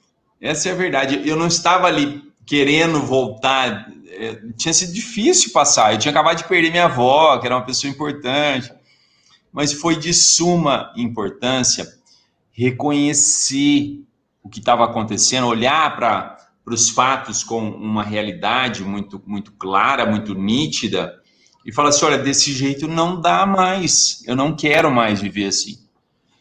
Essa 0.40 0.68
é 0.68 0.72
a 0.72 0.76
verdade. 0.76 1.22
Eu 1.24 1.36
não 1.36 1.46
estava 1.46 1.86
ali 1.86 2.22
querendo 2.44 3.00
voltar. 3.00 3.88
É, 4.08 4.40
tinha 4.56 4.74
sido 4.74 4.92
difícil 4.92 5.52
passar. 5.52 5.92
Eu 5.92 5.98
tinha 5.98 6.10
acabado 6.10 6.38
de 6.38 6.48
perder 6.48 6.70
minha 6.70 6.86
avó, 6.86 7.38
que 7.38 7.46
era 7.46 7.56
uma 7.56 7.64
pessoa 7.64 7.90
importante. 7.90 8.72
Mas 9.52 9.72
foi 9.72 9.96
de 9.96 10.12
suma 10.12 10.92
importância 10.96 11.86
reconhecer 12.52 14.02
o 14.42 14.48
que 14.48 14.58
estava 14.58 14.84
acontecendo, 14.84 15.46
olhar 15.46 15.96
para 15.96 16.36
os 16.66 16.90
fatos 16.90 17.44
com 17.44 17.70
uma 17.70 18.02
realidade 18.02 18.82
muito, 18.82 19.22
muito 19.26 19.52
clara, 19.52 20.04
muito 20.04 20.34
nítida, 20.34 21.21
e 21.64 21.72
fala 21.72 21.88
assim: 21.90 22.04
olha, 22.04 22.18
desse 22.18 22.52
jeito 22.52 22.88
não 22.88 23.20
dá 23.20 23.46
mais, 23.46 24.22
eu 24.26 24.36
não 24.36 24.54
quero 24.54 24.90
mais 24.90 25.20
viver 25.20 25.46
assim. 25.46 25.78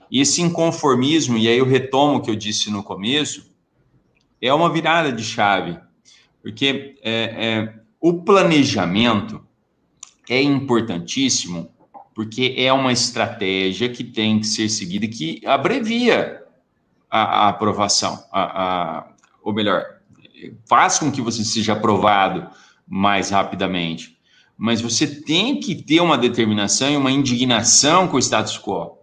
E 0.09 0.19
esse 0.19 0.41
inconformismo, 0.41 1.37
e 1.37 1.47
aí 1.47 1.57
eu 1.57 1.65
retomo 1.65 2.17
o 2.17 2.21
que 2.21 2.29
eu 2.29 2.35
disse 2.35 2.69
no 2.69 2.83
começo, 2.83 3.49
é 4.41 4.53
uma 4.53 4.71
virada 4.71 5.11
de 5.11 5.23
chave, 5.23 5.79
porque 6.41 6.99
é, 7.01 7.11
é, 7.13 7.73
o 7.99 8.21
planejamento 8.21 9.41
é 10.29 10.41
importantíssimo, 10.41 11.71
porque 12.13 12.55
é 12.57 12.73
uma 12.73 12.91
estratégia 12.91 13.87
que 13.87 14.03
tem 14.03 14.39
que 14.39 14.47
ser 14.47 14.67
seguida, 14.67 15.07
que 15.07 15.41
abrevia 15.45 16.43
a, 17.09 17.45
a 17.45 17.49
aprovação, 17.49 18.21
a, 18.31 18.63
a, 18.63 19.07
ou 19.41 19.53
melhor, 19.53 19.85
faz 20.67 20.99
com 20.99 21.11
que 21.11 21.21
você 21.21 21.43
seja 21.45 21.73
aprovado 21.73 22.49
mais 22.87 23.29
rapidamente 23.29 24.19
mas 24.61 24.79
você 24.79 25.07
tem 25.07 25.59
que 25.59 25.73
ter 25.73 26.01
uma 26.01 26.15
determinação 26.15 26.91
e 26.91 26.95
uma 26.95 27.09
indignação 27.09 28.07
com 28.07 28.17
o 28.17 28.19
status 28.19 28.59
quo. 28.59 28.99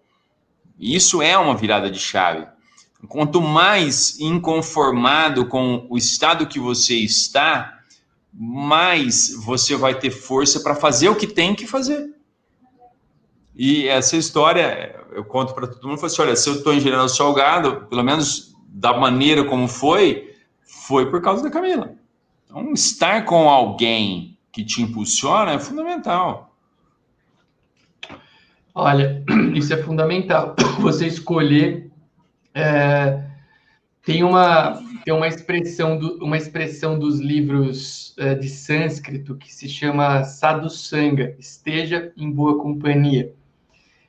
Isso 0.78 1.20
é 1.20 1.36
uma 1.36 1.56
virada 1.56 1.90
de 1.90 1.98
chave. 1.98 2.46
Quanto 3.09 3.42
mais 3.42 4.20
inconformado 4.20 5.46
com 5.46 5.84
o 5.90 5.98
estado 5.98 6.46
que 6.46 6.61
você 6.61 6.94
está, 6.94 7.76
mais 8.32 9.34
você 9.34 9.74
vai 9.74 9.98
ter 9.98 10.12
força 10.12 10.61
para 10.61 10.76
fazer 10.76 11.09
o 11.09 11.16
que 11.16 11.26
tem 11.26 11.56
que 11.56 11.66
fazer. 11.66 12.09
E 13.56 13.88
essa 13.88 14.16
história, 14.16 14.94
eu 15.11 15.24
conto 15.24 15.54
para 15.54 15.66
todo 15.66 15.88
mundo, 15.88 16.06
assim, 16.06 16.22
olha, 16.22 16.36
se 16.36 16.48
eu 16.48 16.54
estou 16.54 16.78
General 16.78 17.09
Salgado, 17.09 17.84
pelo 17.90 18.04
menos 18.04 18.54
da 18.68 18.96
maneira 18.96 19.42
como 19.42 19.66
foi, 19.66 20.36
foi 20.62 21.11
por 21.11 21.20
causa 21.20 21.42
da 21.42 21.50
Camila. 21.50 21.96
Então, 22.46 22.72
estar 22.74 23.24
com 23.24 23.50
alguém 23.50 24.28
que 24.53 24.64
te 24.64 24.82
impulsiona 24.82 25.53
é 25.53 25.59
fundamental. 25.59 26.55
Olha, 28.74 29.24
isso 29.55 29.72
é 29.74 29.82
fundamental. 29.82 30.55
Você 30.80 31.07
escolher. 31.07 31.90
É, 32.55 33.24
tem 34.05 34.24
uma 34.24 34.80
tem 35.05 35.14
uma 35.14 35.26
expressão 35.26 35.99
do, 35.99 36.22
uma 36.24 36.36
expressão 36.36 36.99
dos 36.99 37.18
livros 37.18 38.14
é, 38.18 38.34
de 38.34 38.49
sânscrito 38.49 39.36
que 39.36 39.53
se 39.53 39.68
chama 39.68 40.22
sadhusanga, 40.24 41.34
esteja 41.38 42.12
em 42.16 42.30
boa 42.30 42.59
companhia. 42.59 43.32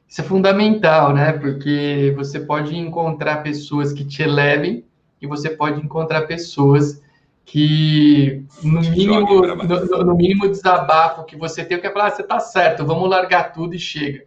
Isso 0.07 0.21
é 0.21 0.23
fundamental, 0.23 1.13
né? 1.13 1.33
Porque 1.33 2.13
você 2.17 2.39
pode 2.39 2.75
encontrar 2.75 3.43
pessoas 3.43 3.93
que 3.93 4.03
te 4.03 4.23
elevem 4.23 4.83
e 5.21 5.27
você 5.27 5.49
pode 5.49 5.79
encontrar 5.79 6.23
pessoas 6.23 7.01
que 7.49 8.45
no 8.61 8.79
mínimo, 8.79 9.41
no, 9.41 10.03
no, 10.05 10.15
mínimo 10.15 10.47
desabafo 10.47 11.25
que 11.25 11.35
você 11.35 11.65
tem, 11.65 11.79
que 11.79 11.87
é 11.87 11.91
falar, 11.91 12.05
ah, 12.05 12.11
você 12.11 12.21
tá 12.21 12.39
certo, 12.39 12.85
vamos 12.85 13.09
largar 13.09 13.51
tudo 13.51 13.73
e 13.73 13.79
chega. 13.79 14.23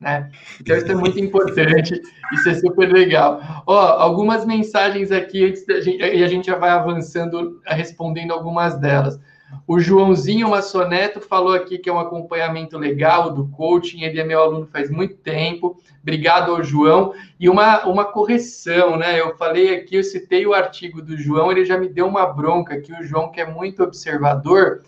Né? 0.00 0.28
Então 0.60 0.76
isso 0.76 0.90
é 0.90 0.94
muito 0.96 1.18
importante, 1.22 2.02
isso 2.32 2.48
é 2.48 2.54
super 2.54 2.92
legal. 2.92 3.40
Ó, 3.64 3.78
algumas 3.78 4.44
mensagens 4.44 5.12
aqui 5.12 5.44
antes 5.44 5.64
da 5.64 5.80
gente, 5.80 6.02
e 6.02 6.24
a 6.24 6.26
gente 6.26 6.46
já 6.48 6.56
vai 6.56 6.70
avançando, 6.70 7.60
respondendo 7.64 8.32
algumas 8.32 8.76
delas. 8.80 9.20
O 9.66 9.78
Joãozinho 9.78 10.50
Massoneto 10.50 11.20
falou 11.20 11.52
aqui 11.54 11.78
que 11.78 11.88
é 11.88 11.92
um 11.92 12.00
acompanhamento 12.00 12.78
legal 12.78 13.32
do 13.32 13.48
coaching, 13.48 14.02
ele 14.02 14.20
é 14.20 14.24
meu 14.24 14.40
aluno 14.40 14.66
faz 14.66 14.90
muito 14.90 15.16
tempo. 15.16 15.76
Obrigado 16.02 16.52
ao 16.52 16.62
João. 16.62 17.12
E 17.38 17.48
uma, 17.48 17.84
uma 17.86 18.04
correção, 18.04 18.96
né? 18.96 19.20
Eu 19.20 19.36
falei 19.36 19.74
aqui, 19.74 19.96
eu 19.96 20.04
citei 20.04 20.46
o 20.46 20.54
artigo 20.54 21.02
do 21.02 21.16
João, 21.16 21.50
ele 21.50 21.64
já 21.64 21.76
me 21.78 21.88
deu 21.88 22.06
uma 22.06 22.26
bronca 22.26 22.80
que 22.80 22.92
o 22.92 23.02
João, 23.02 23.30
que 23.30 23.40
é 23.40 23.46
muito 23.46 23.82
observador, 23.82 24.82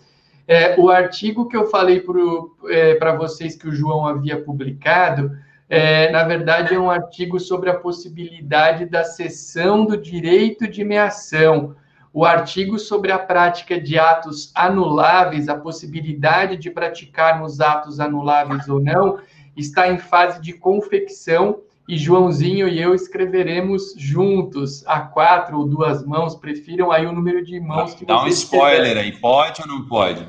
É, 0.45 0.75
o 0.77 0.89
artigo 0.89 1.47
que 1.47 1.55
eu 1.55 1.67
falei 1.67 2.01
para 2.01 3.11
é, 3.11 3.17
vocês 3.17 3.55
que 3.55 3.69
o 3.69 3.71
João 3.71 4.05
havia 4.05 4.43
publicado, 4.43 5.31
é, 5.69 6.11
na 6.11 6.25
verdade, 6.25 6.75
é 6.75 6.79
um 6.79 6.91
artigo 6.91 7.39
sobre 7.39 7.69
a 7.69 7.79
possibilidade 7.79 8.85
da 8.85 9.05
cessão 9.05 9.85
do 9.85 9.95
direito 9.95 10.67
de 10.67 10.83
meação. 10.83 11.75
O 12.13 12.23
artigo 12.23 12.77
sobre 12.77 13.11
a 13.11 13.17
prática 13.17 13.81
de 13.81 13.97
atos 13.97 14.51
anuláveis, 14.53 15.49
a 15.49 15.57
possibilidade 15.57 16.57
de 16.57 16.69
praticarmos 16.69 17.59
atos 17.59 17.99
anuláveis 17.99 18.69
ou 18.69 18.79
não, 18.79 19.17
está 19.57 19.91
em 19.91 19.97
fase 19.97 20.39
de 20.39 20.53
confecção 20.53 21.61
e 21.87 21.97
Joãozinho 21.97 22.67
e 22.67 22.79
eu 22.79 22.93
escreveremos 22.93 23.93
juntos, 23.97 24.85
a 24.87 25.01
quatro 25.01 25.57
ou 25.57 25.67
duas 25.67 26.05
mãos, 26.05 26.35
prefiram 26.35 26.91
aí 26.91 27.05
o 27.05 27.11
número 27.11 27.43
de 27.43 27.59
mãos 27.59 27.93
que 27.93 28.05
Dá 28.05 28.23
um 28.23 28.27
spoiler 28.27 28.97
aí, 28.97 29.11
pode 29.11 29.61
ou 29.61 29.67
não 29.67 29.85
pode? 29.85 30.25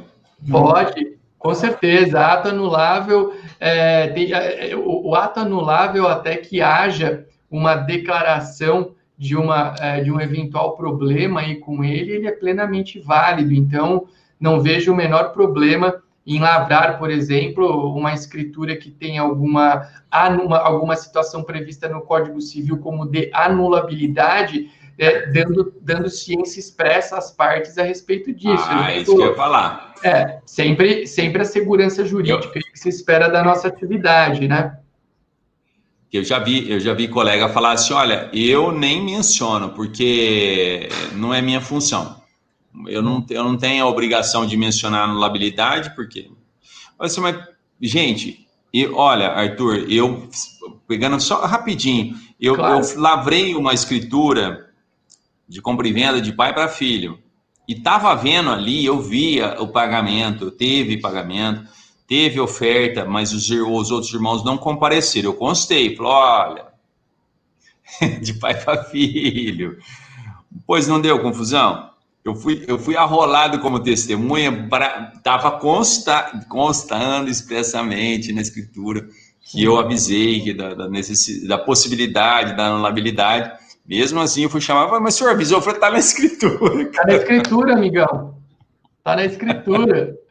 Pode, 0.50 1.16
com 1.38 1.54
certeza. 1.54 2.26
Ato 2.26 2.48
anulável, 2.48 3.34
é, 3.60 4.08
tem, 4.08 4.32
é, 4.32 4.74
o, 4.74 5.08
o, 5.08 5.14
ato 5.14 5.40
anulável 5.40 6.08
até 6.08 6.36
que 6.36 6.60
haja 6.60 7.26
uma 7.50 7.76
declaração 7.76 8.94
de, 9.16 9.36
uma, 9.36 9.74
é, 9.80 10.00
de 10.00 10.10
um 10.10 10.20
eventual 10.20 10.76
problema 10.76 11.40
aí 11.40 11.56
com 11.56 11.84
ele, 11.84 12.12
ele 12.12 12.26
é 12.26 12.32
plenamente 12.32 12.98
válido. 12.98 13.52
Então, 13.52 14.06
não 14.38 14.60
vejo 14.60 14.92
o 14.92 14.96
menor 14.96 15.32
problema 15.32 16.02
em 16.26 16.40
lavrar, 16.40 16.98
por 16.98 17.10
exemplo, 17.10 17.94
uma 17.94 18.14
escritura 18.14 18.76
que 18.76 18.90
tem 18.90 19.18
alguma, 19.18 19.88
alguma 20.10 20.96
situação 20.96 21.42
prevista 21.42 21.88
no 21.88 22.00
Código 22.00 22.40
Civil 22.40 22.78
como 22.78 23.04
de 23.06 23.30
anulabilidade, 23.32 24.70
é, 24.98 25.26
dando, 25.26 25.74
dando 25.82 26.08
ciência 26.08 26.58
expressa 26.58 27.18
às 27.18 27.30
partes 27.30 27.76
a 27.76 27.82
respeito 27.82 28.32
disso. 28.32 28.64
Ah, 28.68 28.92
é 28.92 29.00
isso 29.00 29.14
que 29.14 29.22
eu 29.22 29.30
ia 29.30 29.34
falar. 29.34 29.94
É, 30.02 30.38
sempre, 30.46 31.06
sempre 31.06 31.42
a 31.42 31.44
segurança 31.44 32.04
jurídica 32.04 32.58
eu, 32.58 32.62
que 32.62 32.78
se 32.78 32.88
espera 32.88 33.28
da 33.28 33.42
nossa 33.42 33.68
atividade, 33.68 34.46
né? 34.48 34.78
Eu 36.14 36.22
já 36.22 36.38
vi, 36.38 36.70
eu 36.70 36.78
já 36.78 36.94
vi 36.94 37.08
colega 37.08 37.48
falar 37.48 37.72
assim, 37.72 37.92
olha, 37.92 38.30
eu 38.32 38.70
nem 38.70 39.04
menciono, 39.04 39.70
porque 39.70 40.88
não 41.14 41.34
é 41.34 41.42
minha 41.42 41.60
função. 41.60 42.22
Eu 42.86 43.02
não, 43.02 43.26
eu 43.28 43.42
não 43.42 43.56
tenho 43.56 43.84
a 43.84 43.88
obrigação 43.88 44.46
de 44.46 44.56
mencionar 44.56 45.08
anulabilidade, 45.08 45.92
porque. 45.96 46.30
Assim, 47.00 47.20
mas, 47.20 47.36
gente, 47.82 48.46
e, 48.72 48.86
olha, 48.86 49.30
Arthur, 49.30 49.90
eu 49.90 50.28
pegando 50.86 51.18
só 51.18 51.44
rapidinho, 51.46 52.16
eu, 52.40 52.54
claro. 52.54 52.86
eu 52.86 53.00
lavrei 53.00 53.56
uma 53.56 53.74
escritura 53.74 54.70
de 55.48 55.60
compra 55.60 55.88
e 55.88 55.92
venda 55.92 56.20
de 56.20 56.32
pai 56.32 56.54
para 56.54 56.68
filho. 56.68 57.18
E 57.68 57.72
estava 57.72 58.14
vendo 58.14 58.50
ali, 58.50 58.84
eu 58.84 59.00
via 59.00 59.60
o 59.60 59.66
pagamento, 59.66 60.52
teve 60.52 61.00
pagamento, 61.00 61.68
teve 62.14 62.38
oferta, 62.38 63.04
mas 63.04 63.32
os, 63.32 63.50
os 63.50 63.90
outros 63.90 64.14
irmãos 64.14 64.44
não 64.44 64.56
compareceram. 64.56 65.30
Eu 65.30 65.34
constei, 65.34 65.96
falei, 65.96 66.12
olha, 66.12 66.64
de 68.22 68.34
pai 68.34 68.54
para 68.54 68.84
filho. 68.84 69.76
Pois 70.64 70.86
não 70.86 71.00
deu 71.00 71.20
confusão? 71.20 71.90
Eu 72.24 72.36
fui, 72.36 72.64
eu 72.68 72.78
fui 72.78 72.96
arrolado 72.96 73.58
como 73.58 73.80
testemunha, 73.80 74.68
estava 75.16 75.58
consta, 75.58 76.40
constando 76.48 77.28
expressamente 77.28 78.32
na 78.32 78.40
escritura 78.40 79.08
que 79.40 79.64
eu 79.64 79.76
avisei 79.76 80.40
que 80.40 80.54
da, 80.54 80.72
da, 80.72 80.88
da 81.48 81.58
possibilidade, 81.58 82.56
da 82.56 82.66
anulabilidade. 82.66 83.52
Mesmo 83.84 84.20
assim, 84.20 84.44
eu 84.44 84.50
fui 84.50 84.60
chamar, 84.60 84.88
mas 85.00 85.16
o 85.16 85.18
senhor 85.18 85.30
avisou? 85.30 85.58
Eu 85.58 85.62
falei, 85.62 85.78
está 85.78 85.90
na 85.90 85.98
escritura. 85.98 86.82
Está 86.88 87.04
na 87.06 87.14
escritura, 87.14 87.74
amigão. 87.74 88.36
Está 88.98 89.16
na 89.16 89.24
escritura. 89.24 90.23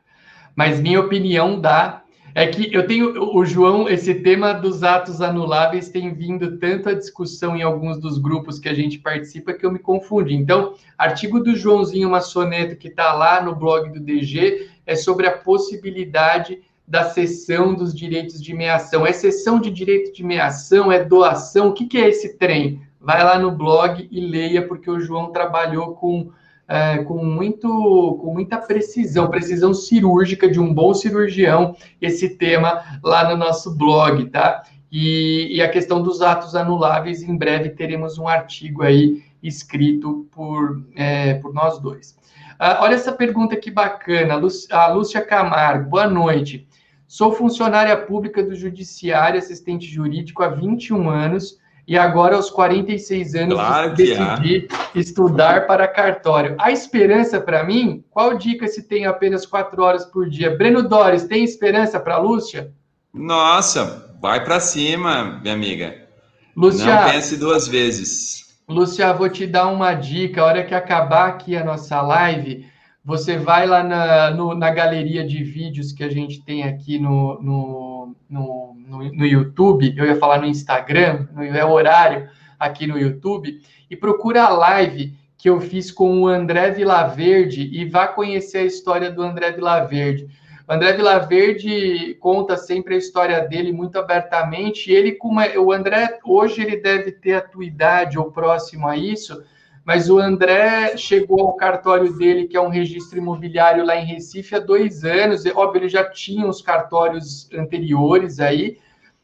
Mas 0.56 0.80
minha 0.80 1.00
opinião 1.00 1.60
dá 1.60 2.04
é 2.36 2.48
que 2.48 2.74
eu 2.74 2.88
tenho 2.88 3.36
o 3.36 3.46
João, 3.46 3.88
esse 3.88 4.16
tema 4.16 4.54
dos 4.54 4.84
atos 4.84 5.22
anuláveis 5.22 5.90
tem 5.90 6.14
vindo 6.14 6.58
tanto 6.58 6.90
a 6.90 6.94
discussão 6.94 7.56
em 7.56 7.62
alguns 7.62 8.00
dos 8.00 8.18
grupos 8.18 8.58
que 8.58 8.68
a 8.68 8.74
gente 8.74 8.98
participa 8.98 9.54
que 9.54 9.64
eu 9.64 9.72
me 9.72 9.78
confundi. 9.78 10.34
Então, 10.34 10.74
artigo 10.98 11.40
do 11.40 11.56
Joãozinho 11.56 12.10
Massoneto 12.10 12.76
que 12.76 12.88
está 12.88 13.14
lá 13.14 13.42
no 13.44 13.56
blog 13.56 13.92
do 13.92 14.00
DG 14.00 14.68
é 14.86 14.96
sobre 14.96 15.28
a 15.28 15.38
possibilidade 15.38 16.60
da 16.88 17.04
cessão 17.06 17.76
dos 17.76 17.94
direitos 17.94 18.42
de 18.42 18.54
meação. 18.54 19.06
É 19.06 19.14
cessão 19.14 19.60
de 19.60 19.70
direito 19.70 20.12
de 20.12 20.24
meação? 20.24 20.92
É 20.92 21.04
doação? 21.04 21.70
O 21.70 21.74
que, 21.74 21.86
que 21.86 21.98
é 21.98 22.10
esse 22.10 22.38
trem? 22.38 22.82
Vai 23.00 23.24
lá 23.24 23.38
no 23.38 23.52
blog 23.52 24.08
e 24.12 24.20
leia, 24.20 24.68
porque 24.68 24.90
o 24.90 25.00
João 25.00 25.32
trabalhou 25.32 25.94
com 25.94 26.32
é, 26.68 27.00
com, 27.00 27.24
muito, 27.24 28.20
com 28.22 28.34
muita 28.34 28.58
precisão, 28.58 29.30
precisão 29.30 29.74
cirúrgica 29.74 30.50
de 30.50 30.60
um 30.60 30.74
bom 30.74 30.94
cirurgião, 30.94 31.76
esse 32.02 32.30
tema 32.30 33.00
lá 33.04 33.30
no 33.30 33.38
nosso 33.38 33.76
blog, 33.76 34.30
tá? 34.30 34.64
E, 34.92 35.56
e 35.56 35.62
a 35.62 35.70
questão 35.70 36.02
dos 36.02 36.22
atos 36.22 36.56
anuláveis, 36.56 37.24
em 37.24 37.36
breve 37.36 37.70
teremos 37.70 38.18
um 38.18 38.28
artigo 38.28 38.84
aí 38.84 39.24
escrito 39.42 40.28
por, 40.32 40.84
é, 40.96 41.34
por 41.36 41.54
nós 41.54 41.80
dois. 41.80 42.16
Ah, 42.60 42.80
olha 42.82 42.94
essa 42.94 43.12
pergunta 43.12 43.56
que 43.58 43.72
bacana, 43.72 44.40
a 44.72 44.88
Lúcia 44.88 45.22
Camargo, 45.22 45.90
boa 45.90 46.08
noite. 46.08 46.68
Sou 47.08 47.34
funcionária 47.34 47.98
pública 47.98 48.42
do 48.42 48.56
Judiciário, 48.56 49.38
assistente 49.38 49.86
jurídico 49.86 50.42
há 50.44 50.48
21 50.48 51.10
anos 51.10 51.60
e 51.86 51.98
agora, 51.98 52.38
aos 52.38 52.50
46 52.50 53.36
anos, 53.36 53.56
claro 53.56 53.94
decidi 53.94 54.68
há. 54.72 54.98
estudar 54.98 55.68
para 55.68 55.88
cartório. 55.88 56.56
A 56.58 56.72
esperança 56.72 57.42
para 57.42 57.64
mim, 57.64 58.04
qual 58.10 58.38
dica 58.38 58.68
se 58.68 58.88
tem 58.88 59.06
apenas 59.06 59.46
quatro 59.46 59.84
horas 59.84 60.06
por 60.06 60.30
dia? 60.30 60.56
Breno 60.56 60.88
Dores, 60.88 61.26
tem 61.26 61.44
esperança 61.44 62.00
para 62.00 62.18
Lúcia? 62.18 62.72
Nossa, 63.14 64.16
vai 64.22 64.44
para 64.44 64.62
cima, 64.62 65.40
minha 65.42 65.54
amiga. 65.54 66.08
Lúcia, 66.56 66.96
Não 66.96 67.12
pense 67.12 67.36
duas 67.36 67.68
vezes. 67.68 68.44
Lúcia, 68.68 69.12
vou 69.12 69.30
te 69.30 69.46
dar 69.46 69.68
uma 69.68 69.94
dica. 69.94 70.42
A 70.42 70.46
hora 70.46 70.64
que 70.64 70.74
acabar 70.74 71.28
aqui 71.28 71.58
a 71.58 71.66
nossa 71.66 72.02
live, 72.02 72.66
você 73.04 73.38
vai 73.38 73.68
lá 73.68 73.84
na, 73.84 74.32
no, 74.32 74.56
na 74.56 74.72
galeria 74.72 75.28
de 75.28 75.44
vídeos 75.44 75.92
que 75.92 76.04
a 76.04 76.10
gente 76.10 76.42
tem 76.44 76.64
aqui 76.64 76.98
no, 76.98 77.42
no, 77.42 78.16
no, 78.30 78.73
no, 78.94 79.14
no 79.14 79.26
YouTube, 79.26 79.94
eu 79.98 80.06
ia 80.06 80.16
falar 80.16 80.40
no 80.40 80.46
Instagram, 80.46 81.28
no, 81.34 81.44
é 81.44 81.66
horário 81.66 82.30
aqui 82.60 82.88
no 82.88 82.98
YouTube, 82.98 83.60
e 83.90 83.96
procura 83.96 84.44
a 84.44 84.50
live 84.50 85.18
que 85.38 85.50
eu 85.50 85.60
fiz 85.60 85.92
com 85.92 86.22
o 86.22 86.28
André 86.28 86.72
Vilaverde 86.72 87.70
e 87.74 87.84
vá 87.86 88.08
conhecer 88.08 88.60
a 88.60 88.66
história 88.66 89.12
do 89.12 89.22
André 89.22 89.52
Vilaverde. 89.52 90.28
O 90.68 90.72
André 90.72 90.94
Vilaverde 90.94 92.16
conta 92.22 92.56
sempre 92.56 92.96
a 92.96 92.98
história 92.98 93.42
dele 93.42 93.74
muito 93.74 94.00
abertamente. 94.00 94.90
Ele, 94.90 95.12
como 95.12 95.42
o 95.42 95.72
André, 95.74 96.18
hoje 96.24 96.62
ele 96.62 96.78
deve 96.78 97.12
ter 97.12 97.34
a 97.34 97.42
tua 97.42 97.66
idade 97.66 98.18
ou 98.18 98.32
próximo 98.32 98.88
a 98.88 98.96
isso, 98.96 99.44
mas 99.86 100.10
o 100.10 100.18
André 100.18 100.96
chegou 100.96 101.42
ao 101.42 101.56
cartório 101.56 102.14
dele, 102.14 102.48
que 102.48 102.56
é 102.56 102.62
um 102.62 102.70
registro 102.70 103.18
imobiliário 103.18 103.86
lá 103.86 103.98
em 103.98 104.06
Recife, 104.06 104.56
há 104.56 104.60
dois 104.60 105.04
anos. 105.04 105.46
Óbvio, 105.46 105.82
ele 105.82 105.90
já 105.90 106.10
tinha 106.10 106.48
os 106.48 106.62
cartórios 106.62 107.50
anteriores 107.54 108.40
aí, 108.40 108.78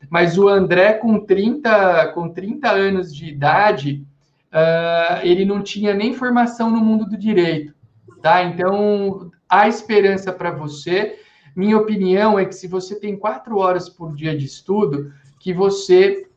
mas 0.10 0.38
o 0.38 0.50
André, 0.50 0.94
com 0.94 1.20
30, 1.20 2.12
com 2.14 2.30
30 2.30 2.70
anos 2.70 3.16
de 3.16 3.30
idade, 3.30 4.06
uh, 4.52 5.20
ele 5.24 5.46
não 5.46 5.62
tinha 5.62 5.94
nem 5.94 6.14
formação 6.14 6.70
no 6.70 6.82
mundo 6.82 7.06
do 7.06 7.18
direito. 7.18 7.74
Tá? 8.22 8.44
Então, 8.44 9.32
há 9.48 9.68
esperança 9.70 10.34
para 10.34 10.52
você. 10.52 11.20
Minha 11.56 11.78
opinião 11.78 12.38
é 12.38 12.44
que 12.44 12.54
se 12.54 12.68
você 12.68 13.00
tem 13.00 13.16
quatro 13.16 13.58
horas 13.58 13.88
por 13.88 14.14
dia 14.14 14.38
de 14.38 14.46
estudo, 14.46 15.14
que 15.40 15.54
você 15.54 16.28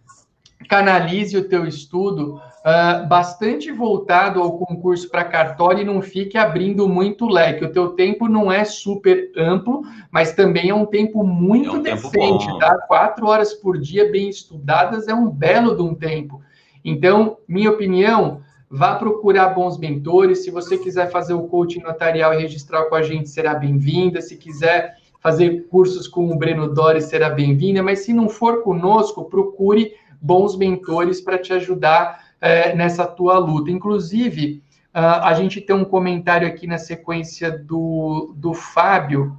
canalize 0.69 1.37
o 1.37 1.49
teu 1.49 1.67
estudo 1.67 2.41
uh, 2.63 3.07
bastante 3.07 3.71
voltado 3.71 4.41
ao 4.41 4.59
concurso 4.59 5.09
para 5.09 5.25
cartório 5.25 5.83
e 5.83 5.85
não 5.85 6.01
fique 6.01 6.39
abrindo 6.39 6.89
muito 6.89 7.27
leque. 7.27 7.65
O 7.65 7.73
teu 7.73 7.91
tempo 7.91 8.29
não 8.29 8.51
é 8.51 8.65
super 8.65 9.31
amplo, 9.37 9.83
mas 10.11 10.33
também 10.33 10.71
é 10.71 10.75
um 10.75 10.87
tempo 10.87 11.25
muito 11.25 11.71
é 11.71 11.73
um 11.73 11.83
decente, 11.83 12.47
tempo 12.47 12.59
tá? 12.59 12.79
Quatro 12.87 13.27
horas 13.27 13.53
por 13.53 13.79
dia 13.79 14.11
bem 14.11 14.29
estudadas 14.29 15.09
é 15.09 15.15
um 15.15 15.29
belo 15.29 15.77
de 15.77 15.83
um 15.83 15.95
tempo. 15.95 16.41
Então, 16.85 17.39
minha 17.47 17.71
opinião, 17.71 18.41
vá 18.71 18.95
procurar 18.95 19.51
bons 19.51 19.79
mentores. 19.79 20.45
Se 20.45 20.51
você 20.51 20.79
quiser 20.79 21.11
fazer 21.11 21.35
o 21.35 21.45
coaching 21.45 21.81
notarial 21.81 22.33
e 22.35 22.43
registrar 22.43 22.85
com 22.85 22.95
a 22.95 23.03
gente, 23.03 23.29
será 23.29 23.55
bem-vinda. 23.55 24.21
Se 24.21 24.37
quiser 24.37 24.97
fazer 25.21 25.69
cursos 25.69 26.09
com 26.09 26.33
o 26.33 26.37
Breno 26.37 26.73
Dori, 26.73 27.01
será 27.01 27.31
bem-vinda. 27.31 27.83
Mas 27.83 28.01
se 28.01 28.13
não 28.13 28.29
for 28.29 28.63
conosco, 28.63 29.25
procure 29.27 29.95
bons 30.21 30.57
mentores 30.57 31.21
para 31.21 31.39
te 31.39 31.53
ajudar 31.53 32.32
é, 32.43 32.75
nessa 32.75 33.07
tua 33.07 33.39
luta. 33.39 33.71
Inclusive, 33.71 34.63
uh, 34.93 35.23
a 35.23 35.33
gente 35.35 35.61
tem 35.61 35.75
um 35.75 35.85
comentário 35.85 36.47
aqui 36.47 36.67
na 36.67 36.77
sequência 36.77 37.51
do, 37.51 38.35
do 38.37 38.53
Fábio. 38.53 39.39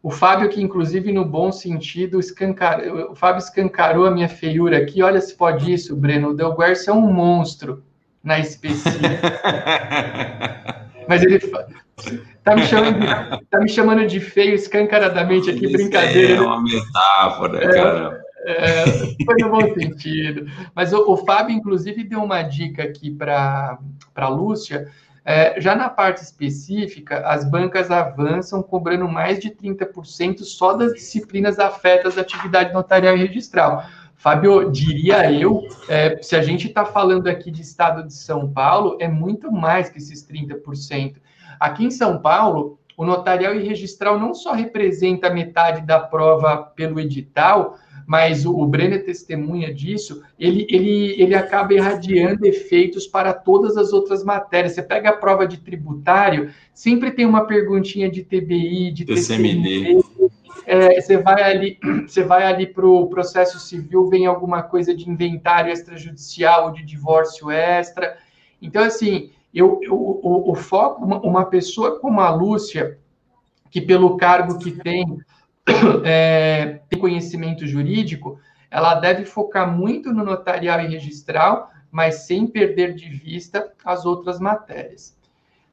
O 0.00 0.10
Fábio, 0.10 0.48
que 0.48 0.62
inclusive 0.62 1.12
no 1.12 1.24
bom 1.24 1.50
sentido, 1.50 2.20
escancar... 2.20 2.80
o 3.10 3.16
Fábio 3.16 3.40
escancarou 3.40 4.06
a 4.06 4.10
minha 4.12 4.28
feiura 4.28 4.78
aqui. 4.78 5.02
Olha 5.02 5.20
se 5.20 5.36
pode 5.36 5.72
isso, 5.72 5.96
Breno. 5.96 6.28
O 6.30 6.34
Del 6.34 6.56
Guercio 6.56 6.92
é 6.92 6.94
um 6.94 7.12
monstro 7.12 7.82
na 8.22 8.38
específica. 8.38 9.08
Mas 11.08 11.22
ele 11.22 11.40
Tá 12.44 12.54
me, 12.54 12.64
chamando, 12.64 13.06
tá 13.50 13.58
me 13.58 13.68
chamando 13.68 14.06
de 14.06 14.20
feio 14.20 14.54
escancaradamente 14.54 15.50
aqui, 15.50 15.66
Isso 15.66 15.72
brincadeira. 15.76 16.36
É 16.36 16.40
uma 16.40 16.62
metáfora, 16.62 17.62
é, 17.62 17.68
cara. 17.68 18.17
É, 18.44 18.84
foi 19.24 19.34
no 19.40 19.50
bom 19.50 19.74
sentido. 19.74 20.46
Mas 20.74 20.92
o, 20.92 21.12
o, 21.12 21.16
Fábio, 21.16 21.54
inclusive, 21.54 22.04
deu 22.04 22.22
uma 22.22 22.42
dica 22.42 22.82
aqui 22.82 23.10
para 23.10 23.78
a 24.14 24.28
Lúcia. 24.28 24.88
É, 25.24 25.60
já 25.60 25.74
na 25.74 25.90
parte 25.90 26.22
específica, 26.22 27.20
as 27.26 27.44
bancas 27.44 27.90
avançam 27.90 28.62
cobrando 28.62 29.06
mais 29.06 29.38
de 29.38 29.50
30% 29.50 30.38
só 30.38 30.72
das 30.72 30.94
disciplinas 30.94 31.58
afetas 31.58 32.16
à 32.16 32.22
atividade 32.22 32.72
notarial 32.72 33.16
e 33.16 33.26
registral. 33.26 33.84
Fábio, 34.16 34.70
diria 34.72 35.30
eu, 35.30 35.62
é, 35.88 36.18
se 36.22 36.34
a 36.34 36.42
gente 36.42 36.66
está 36.66 36.84
falando 36.84 37.28
aqui 37.28 37.50
de 37.50 37.62
estado 37.62 38.04
de 38.04 38.14
São 38.14 38.50
Paulo, 38.50 38.96
é 39.00 39.06
muito 39.06 39.52
mais 39.52 39.90
que 39.90 39.98
esses 39.98 40.26
30%. 40.26 41.16
Aqui 41.60 41.84
em 41.84 41.90
São 41.90 42.20
Paulo, 42.20 42.80
o 42.96 43.04
notarial 43.04 43.54
e 43.54 43.62
registral 43.62 44.18
não 44.18 44.34
só 44.34 44.52
representa 44.52 45.30
metade 45.30 45.82
da 45.82 46.00
prova 46.00 46.56
pelo 46.56 46.98
edital, 46.98 47.78
mas 48.08 48.46
o, 48.46 48.58
o 48.58 48.66
Brenner 48.66 49.04
testemunha 49.04 49.72
disso, 49.72 50.22
ele, 50.40 50.66
ele, 50.70 51.20
ele 51.20 51.34
acaba 51.34 51.74
irradiando 51.74 52.46
efeitos 52.46 53.06
para 53.06 53.34
todas 53.34 53.76
as 53.76 53.92
outras 53.92 54.24
matérias. 54.24 54.72
Você 54.72 54.82
pega 54.82 55.10
a 55.10 55.12
prova 55.12 55.46
de 55.46 55.58
tributário, 55.58 56.50
sempre 56.72 57.10
tem 57.10 57.26
uma 57.26 57.44
perguntinha 57.44 58.10
de 58.10 58.24
TBI, 58.24 58.92
de 58.92 59.04
TCMD. 59.04 60.00
É, 60.64 60.98
você 60.98 61.18
vai 61.18 61.42
ali, 61.42 61.78
você 62.08 62.24
vai 62.24 62.44
ali 62.44 62.66
para 62.66 62.86
o 62.86 63.08
processo 63.08 63.60
civil, 63.60 64.08
vem 64.08 64.24
alguma 64.24 64.62
coisa 64.62 64.94
de 64.94 65.06
inventário 65.06 65.70
extrajudicial, 65.70 66.72
de 66.72 66.86
divórcio 66.86 67.50
extra. 67.50 68.16
Então, 68.62 68.82
assim, 68.82 69.28
eu, 69.52 69.80
eu 69.82 69.92
o, 69.92 70.52
o, 70.52 70.54
foco, 70.54 71.04
uma, 71.04 71.20
uma 71.20 71.44
pessoa 71.44 72.00
como 72.00 72.22
a 72.22 72.34
Lúcia, 72.34 72.98
que 73.70 73.82
pelo 73.82 74.16
cargo 74.16 74.58
que 74.58 74.72
tem, 74.72 75.04
é, 76.04 76.80
tem 76.88 76.98
conhecimento 76.98 77.66
jurídico, 77.66 78.38
ela 78.70 78.94
deve 78.94 79.24
focar 79.24 79.70
muito 79.70 80.12
no 80.12 80.24
notarial 80.24 80.80
e 80.80 80.88
registral, 80.88 81.70
mas 81.90 82.26
sem 82.26 82.46
perder 82.46 82.94
de 82.94 83.08
vista 83.08 83.72
as 83.84 84.04
outras 84.04 84.38
matérias. 84.38 85.16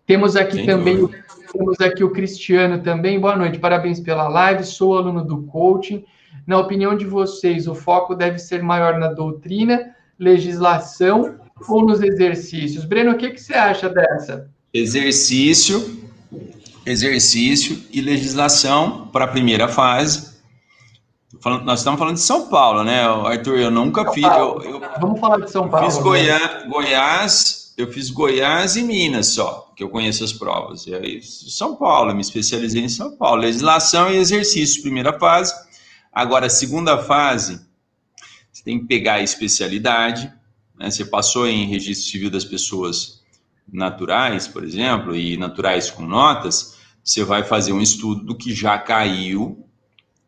Temos 0.05 0.35
aqui 0.35 0.57
sem 0.57 0.65
também 0.65 0.97
dúvida. 0.97 1.23
temos 1.51 1.81
aqui 1.81 2.03
o 2.03 2.11
Cristiano 2.11 2.81
também. 2.81 3.19
Boa 3.19 3.35
noite, 3.35 3.57
parabéns 3.57 3.99
pela 3.99 4.27
live. 4.27 4.63
Sou 4.63 4.95
aluno 4.97 5.25
do 5.25 5.43
coaching. 5.43 6.05
Na 6.45 6.59
opinião 6.59 6.95
de 6.95 7.05
vocês, 7.05 7.67
o 7.67 7.73
foco 7.73 8.13
deve 8.13 8.37
ser 8.37 8.61
maior 8.61 8.99
na 8.99 9.07
doutrina, 9.07 9.95
legislação 10.19 11.39
ou 11.67 11.83
nos 11.83 12.01
exercícios? 12.01 12.85
Breno, 12.85 13.11
o 13.11 13.17
que, 13.17 13.31
que 13.31 13.41
você 13.41 13.55
acha 13.55 13.89
dessa? 13.89 14.49
Exercício 14.71 16.05
exercício 16.85 17.83
e 17.91 18.01
legislação 18.01 19.07
para 19.07 19.25
a 19.25 19.27
primeira 19.27 19.67
fase. 19.67 20.35
Nós 21.63 21.79
estamos 21.79 21.99
falando 21.99 22.15
de 22.15 22.21
São 22.21 22.47
Paulo, 22.47 22.83
né, 22.83 23.01
Arthur? 23.03 23.59
Eu 23.59 23.71
nunca 23.71 24.11
fiz. 24.11 24.23
Eu, 24.23 24.61
eu, 24.61 24.81
Vamos 24.99 25.19
falar 25.19 25.43
de 25.43 25.51
São 25.51 25.69
Paulo. 25.69 25.85
Fiz 25.85 26.01
Goiás, 26.01 26.41
né? 26.41 26.65
Goiás, 26.69 27.73
eu 27.77 27.91
fiz 27.91 28.09
Goiás 28.09 28.75
e 28.75 28.83
Minas 28.83 29.27
só, 29.27 29.71
que 29.75 29.83
eu 29.83 29.89
conheço 29.89 30.23
as 30.23 30.31
provas. 30.31 30.87
E 30.87 30.95
aí, 30.95 31.21
São 31.21 31.75
Paulo, 31.75 32.13
me 32.15 32.21
especializei 32.21 32.83
em 32.83 32.89
São 32.89 33.15
Paulo. 33.15 33.41
Legislação 33.41 34.09
e 34.09 34.17
exercício, 34.17 34.81
primeira 34.81 35.19
fase. 35.19 35.53
Agora, 36.11 36.49
segunda 36.49 36.97
fase, 36.97 37.59
você 38.51 38.63
tem 38.63 38.79
que 38.79 38.85
pegar 38.85 39.15
a 39.15 39.21
especialidade. 39.21 40.31
Né? 40.79 40.89
Você 40.89 41.05
passou 41.05 41.47
em 41.47 41.67
registro 41.67 42.09
civil 42.09 42.29
das 42.29 42.45
pessoas 42.45 43.21
naturais, 43.71 44.47
por 44.47 44.63
exemplo, 44.63 45.15
e 45.15 45.37
naturais 45.37 45.91
com 45.91 46.03
notas, 46.03 46.74
você 47.05 47.23
vai 47.23 47.43
fazer 47.43 47.71
um 47.71 47.79
estudo 47.79 48.25
do 48.25 48.35
que 48.35 48.51
já 48.51 48.79
caiu, 48.79 49.63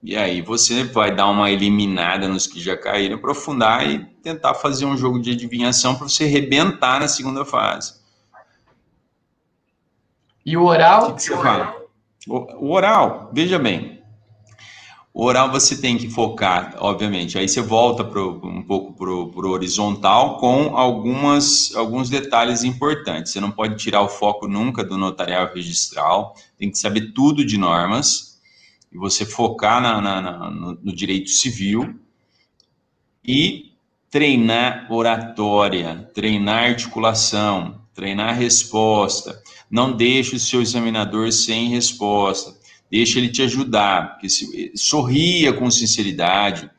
e 0.04 0.16
aí 0.16 0.44
você 0.44 0.84
vai 0.84 1.14
dar 1.14 1.28
uma 1.28 1.50
eliminada 1.50 2.28
nos 2.28 2.46
que 2.46 2.60
já 2.60 2.78
caíram, 2.78 3.16
aprofundar 3.16 3.90
e 3.90 4.06
tentar 4.22 4.54
fazer 4.54 4.86
um 4.86 4.96
jogo 4.96 5.20
de 5.20 5.32
adivinhação 5.32 5.96
para 5.96 6.08
você 6.08 6.26
rebentar 6.26 7.00
na 7.00 7.08
segunda 7.08 7.44
fase. 7.44 7.96
E 10.46 10.56
o 10.56 10.64
oral? 10.66 11.10
O 11.10 11.16
que, 11.16 11.24
você 11.24 11.36
fala? 11.36 11.76
O 12.28 12.72
oral, 12.72 13.32
veja 13.34 13.58
bem, 13.58 13.97
o 15.18 15.26
oral 15.26 15.52
você 15.52 15.76
tem 15.76 15.98
que 15.98 16.12
focar, 16.12 16.76
obviamente. 16.78 17.40
Aí 17.40 17.50
você 17.50 17.60
volta 17.60 18.04
pro, 18.04 18.40
um 18.44 18.62
pouco 18.62 18.94
para 18.94 19.10
o 19.10 19.50
horizontal 19.50 20.38
com 20.38 20.78
algumas, 20.78 21.76
alguns 21.76 22.08
detalhes 22.08 22.64
importantes. 22.64 23.32
Você 23.32 23.40
não 23.40 23.50
pode 23.50 23.78
tirar 23.78 24.04
o 24.04 24.10
foco 24.10 24.48
nunca 24.48 24.84
do 24.84 24.96
notarial 24.96 25.52
registral. 25.52 26.36
Tem 26.56 26.70
que 26.70 26.78
saber 26.78 27.14
tudo 27.14 27.44
de 27.44 27.58
normas. 27.58 28.40
E 28.92 28.98
você 29.00 29.26
focar 29.26 29.82
na, 29.82 30.00
na, 30.00 30.22
na, 30.22 30.52
no, 30.52 30.78
no 30.84 30.96
direito 30.96 31.32
civil 31.32 32.00
e 33.26 33.72
treinar 34.12 34.86
oratória, 34.88 36.12
treinar 36.14 36.66
articulação, 36.66 37.82
treinar 37.92 38.38
resposta. 38.38 39.42
Não 39.68 39.94
deixe 39.94 40.36
o 40.36 40.40
seu 40.40 40.62
examinador 40.62 41.32
sem 41.32 41.70
resposta 41.70 42.57
deixa 42.90 43.20
ele 43.20 43.30
te 43.30 43.42
ajudar, 43.42 44.14
porque 44.14 44.30
se, 44.30 44.72
sorria 44.76 45.54
com 45.54 45.70
sinceridade, 45.70 46.70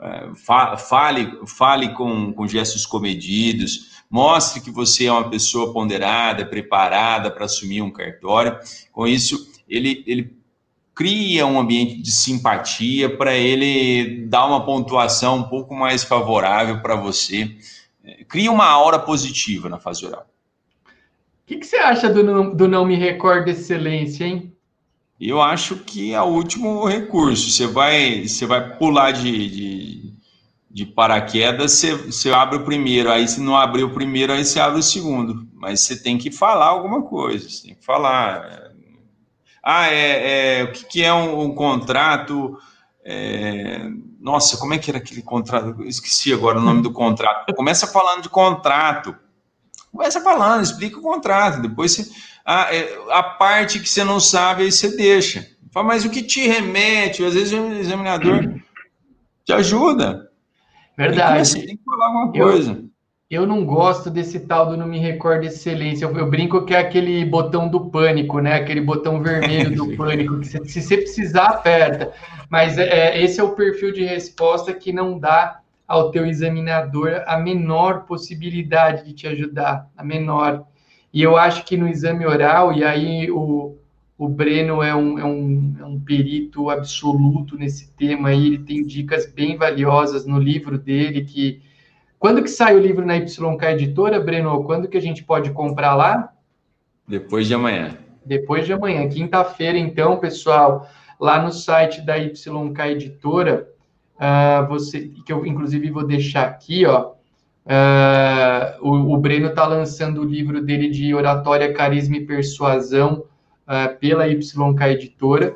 é, 0.00 0.30
fale, 0.76 1.46
fale 1.46 1.88
com, 1.94 2.32
com 2.32 2.46
gestos 2.46 2.86
comedidos, 2.86 4.02
mostre 4.10 4.60
que 4.60 4.70
você 4.70 5.06
é 5.06 5.12
uma 5.12 5.28
pessoa 5.28 5.72
ponderada, 5.72 6.46
preparada 6.46 7.30
para 7.30 7.44
assumir 7.44 7.82
um 7.82 7.90
cartório. 7.90 8.58
Com 8.92 9.06
isso, 9.06 9.48
ele, 9.68 10.02
ele 10.06 10.38
cria 10.94 11.46
um 11.46 11.60
ambiente 11.60 12.00
de 12.00 12.10
simpatia 12.10 13.16
para 13.16 13.36
ele 13.36 14.26
dar 14.26 14.46
uma 14.46 14.64
pontuação 14.64 15.38
um 15.38 15.42
pouco 15.44 15.74
mais 15.74 16.02
favorável 16.02 16.80
para 16.80 16.96
você. 16.96 17.56
É, 18.04 18.24
cria 18.24 18.50
uma 18.50 18.66
aura 18.66 18.98
positiva 18.98 19.68
na 19.68 19.78
fase 19.78 20.04
oral. 20.04 20.26
O 20.84 21.46
que, 21.46 21.56
que, 21.56 21.66
você 21.66 21.76
acha 21.76 22.08
do 22.08 22.22
não, 22.22 22.54
do 22.54 22.68
não 22.68 22.84
me 22.84 22.96
recordo 22.96 23.48
excelência, 23.48 24.24
hein? 24.24 24.52
Eu 25.20 25.42
acho 25.42 25.76
que 25.76 26.14
é 26.14 26.22
o 26.22 26.26
último 26.26 26.84
recurso. 26.84 27.50
Você 27.50 27.66
vai, 27.66 28.26
você 28.26 28.46
vai 28.46 28.76
pular 28.76 29.10
de, 29.10 29.48
de, 29.48 30.14
de 30.70 30.86
paraquedas, 30.86 31.72
você, 31.72 31.94
você 31.94 32.30
abre 32.30 32.58
o 32.58 32.64
primeiro, 32.64 33.10
aí 33.10 33.26
se 33.26 33.40
não 33.40 33.56
abrir 33.56 33.82
o 33.82 33.92
primeiro, 33.92 34.32
aí 34.32 34.44
você 34.44 34.60
abre 34.60 34.78
o 34.78 34.82
segundo. 34.82 35.48
Mas 35.54 35.80
você 35.80 36.00
tem 36.00 36.16
que 36.16 36.30
falar 36.30 36.66
alguma 36.66 37.02
coisa, 37.02 37.48
você 37.48 37.66
tem 37.66 37.74
que 37.74 37.84
falar. 37.84 38.72
Ah, 39.62 39.88
é, 39.88 40.60
é 40.60 40.64
o 40.64 40.72
que, 40.72 40.84
que 40.84 41.02
é 41.02 41.12
um, 41.12 41.42
um 41.42 41.54
contrato? 41.54 42.56
É, 43.04 43.90
nossa, 44.20 44.56
como 44.56 44.74
é 44.74 44.78
que 44.78 44.90
era 44.90 44.98
aquele 44.98 45.22
contrato? 45.22 45.80
Eu 45.80 45.88
esqueci 45.88 46.32
agora 46.32 46.58
o 46.58 46.62
nome 46.62 46.82
do 46.82 46.92
contrato. 46.92 47.52
Começa 47.54 47.86
falando 47.86 48.22
de 48.22 48.28
contrato. 48.28 49.16
Começa 49.90 50.20
falando, 50.20 50.62
explica 50.62 50.98
o 50.98 51.02
contrato. 51.02 51.60
Depois 51.60 51.92
você 51.92 52.08
a, 52.48 52.74
é, 52.74 52.98
a 53.10 53.22
parte 53.22 53.78
que 53.78 53.86
você 53.86 54.02
não 54.02 54.18
sabe, 54.18 54.62
aí 54.62 54.72
você 54.72 54.96
deixa. 54.96 55.46
Fala, 55.70 55.88
mas 55.88 56.06
o 56.06 56.10
que 56.10 56.22
te 56.22 56.48
remete? 56.48 57.22
Às 57.22 57.34
vezes 57.34 57.52
o 57.52 57.72
examinador 57.74 58.54
te 59.44 59.52
ajuda. 59.52 60.30
Verdade. 60.96 61.46
Você 61.46 61.66
tem 61.66 61.76
que 61.76 61.84
falar 61.84 62.06
alguma 62.06 62.32
coisa. 62.32 62.70
Eu, 63.28 63.42
eu 63.42 63.46
não 63.46 63.66
gosto 63.66 64.08
desse 64.08 64.40
tal 64.40 64.70
do 64.70 64.78
não 64.78 64.86
me 64.86 64.98
recordo 64.98 65.44
excelência. 65.44 66.06
Eu, 66.06 66.16
eu, 66.16 66.30
brinco 66.30 66.64
que 66.64 66.72
é 66.72 66.78
aquele 66.78 67.22
botão 67.26 67.68
do 67.68 67.90
pânico, 67.90 68.40
né? 68.40 68.54
Aquele 68.54 68.80
botão 68.80 69.22
vermelho 69.22 69.76
do 69.76 69.92
pânico, 69.94 70.40
que 70.40 70.46
você, 70.46 70.64
se 70.64 70.80
você 70.80 70.96
precisar, 70.96 71.48
aperta. 71.48 72.14
Mas 72.48 72.78
é, 72.78 72.88
é, 72.88 73.22
esse 73.22 73.38
é 73.38 73.44
o 73.44 73.54
perfil 73.54 73.92
de 73.92 74.06
resposta 74.06 74.72
que 74.72 74.90
não 74.90 75.18
dá 75.18 75.60
ao 75.86 76.10
teu 76.10 76.24
examinador 76.24 77.22
a 77.26 77.36
menor 77.36 78.06
possibilidade 78.06 79.04
de 79.04 79.12
te 79.12 79.26
ajudar, 79.26 79.86
a 79.94 80.02
menor. 80.02 80.64
E 81.12 81.22
eu 81.22 81.36
acho 81.36 81.64
que 81.64 81.76
no 81.76 81.88
exame 81.88 82.26
oral, 82.26 82.72
e 82.72 82.84
aí 82.84 83.30
o, 83.30 83.76
o 84.16 84.28
Breno 84.28 84.82
é 84.82 84.94
um, 84.94 85.18
é, 85.18 85.24
um, 85.24 85.76
é 85.80 85.84
um 85.84 85.98
perito 85.98 86.68
absoluto 86.70 87.56
nesse 87.56 87.90
tema 87.92 88.28
aí, 88.28 88.46
ele 88.46 88.58
tem 88.58 88.84
dicas 88.84 89.26
bem 89.26 89.56
valiosas 89.56 90.26
no 90.26 90.38
livro 90.38 90.78
dele, 90.78 91.24
que... 91.24 91.62
Quando 92.18 92.42
que 92.42 92.50
sai 92.50 92.74
o 92.74 92.80
livro 92.80 93.06
na 93.06 93.16
YK 93.16 93.62
Editora, 93.74 94.18
Breno? 94.18 94.64
Quando 94.64 94.88
que 94.88 94.98
a 94.98 95.00
gente 95.00 95.22
pode 95.22 95.52
comprar 95.52 95.94
lá? 95.94 96.32
Depois 97.06 97.46
de 97.46 97.54
amanhã. 97.54 97.96
Depois 98.26 98.66
de 98.66 98.72
amanhã, 98.72 99.08
quinta-feira, 99.08 99.78
então, 99.78 100.18
pessoal, 100.18 100.88
lá 101.18 101.40
no 101.40 101.52
site 101.52 102.00
da 102.00 102.16
YK 102.16 102.80
Editora, 102.90 103.68
uh, 104.16 104.66
você, 104.68 105.08
que 105.24 105.32
eu 105.32 105.46
inclusive 105.46 105.90
vou 105.90 106.04
deixar 106.04 106.42
aqui, 106.42 106.84
ó, 106.84 107.12
Uh, 107.68 108.80
o, 108.80 109.14
o, 109.14 109.18
Breno 109.18 109.48
está 109.48 109.66
lançando 109.66 110.22
o 110.22 110.24
livro 110.24 110.62
dele 110.62 110.88
de 110.88 111.14
oratória, 111.14 111.74
carisma 111.74 112.16
e 112.16 112.24
persuasão 112.24 113.24
uh, 113.66 113.94
pela 113.98 114.26
YK 114.26 114.82
Editora. 114.88 115.54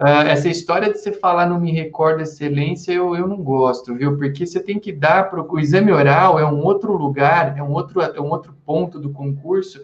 Uh, 0.00 0.26
essa 0.26 0.48
história 0.48 0.90
de 0.90 0.98
você 0.98 1.12
falar 1.12 1.44
não 1.44 1.60
me 1.60 1.70
recorda 1.70 2.22
excelência, 2.22 2.92
eu, 2.92 3.14
eu 3.14 3.28
não 3.28 3.36
gosto, 3.36 3.94
viu? 3.94 4.16
Porque 4.16 4.46
você 4.46 4.60
tem 4.60 4.78
que 4.78 4.90
dar 4.90 5.28
para 5.28 5.42
o 5.42 5.60
exame 5.60 5.92
oral 5.92 6.40
é 6.40 6.46
um 6.46 6.64
outro 6.64 6.96
lugar, 6.96 7.56
é 7.58 7.62
um 7.62 7.72
outro, 7.72 8.00
é 8.00 8.20
um 8.20 8.30
outro 8.30 8.54
ponto 8.64 8.98
do 8.98 9.10
concurso 9.10 9.82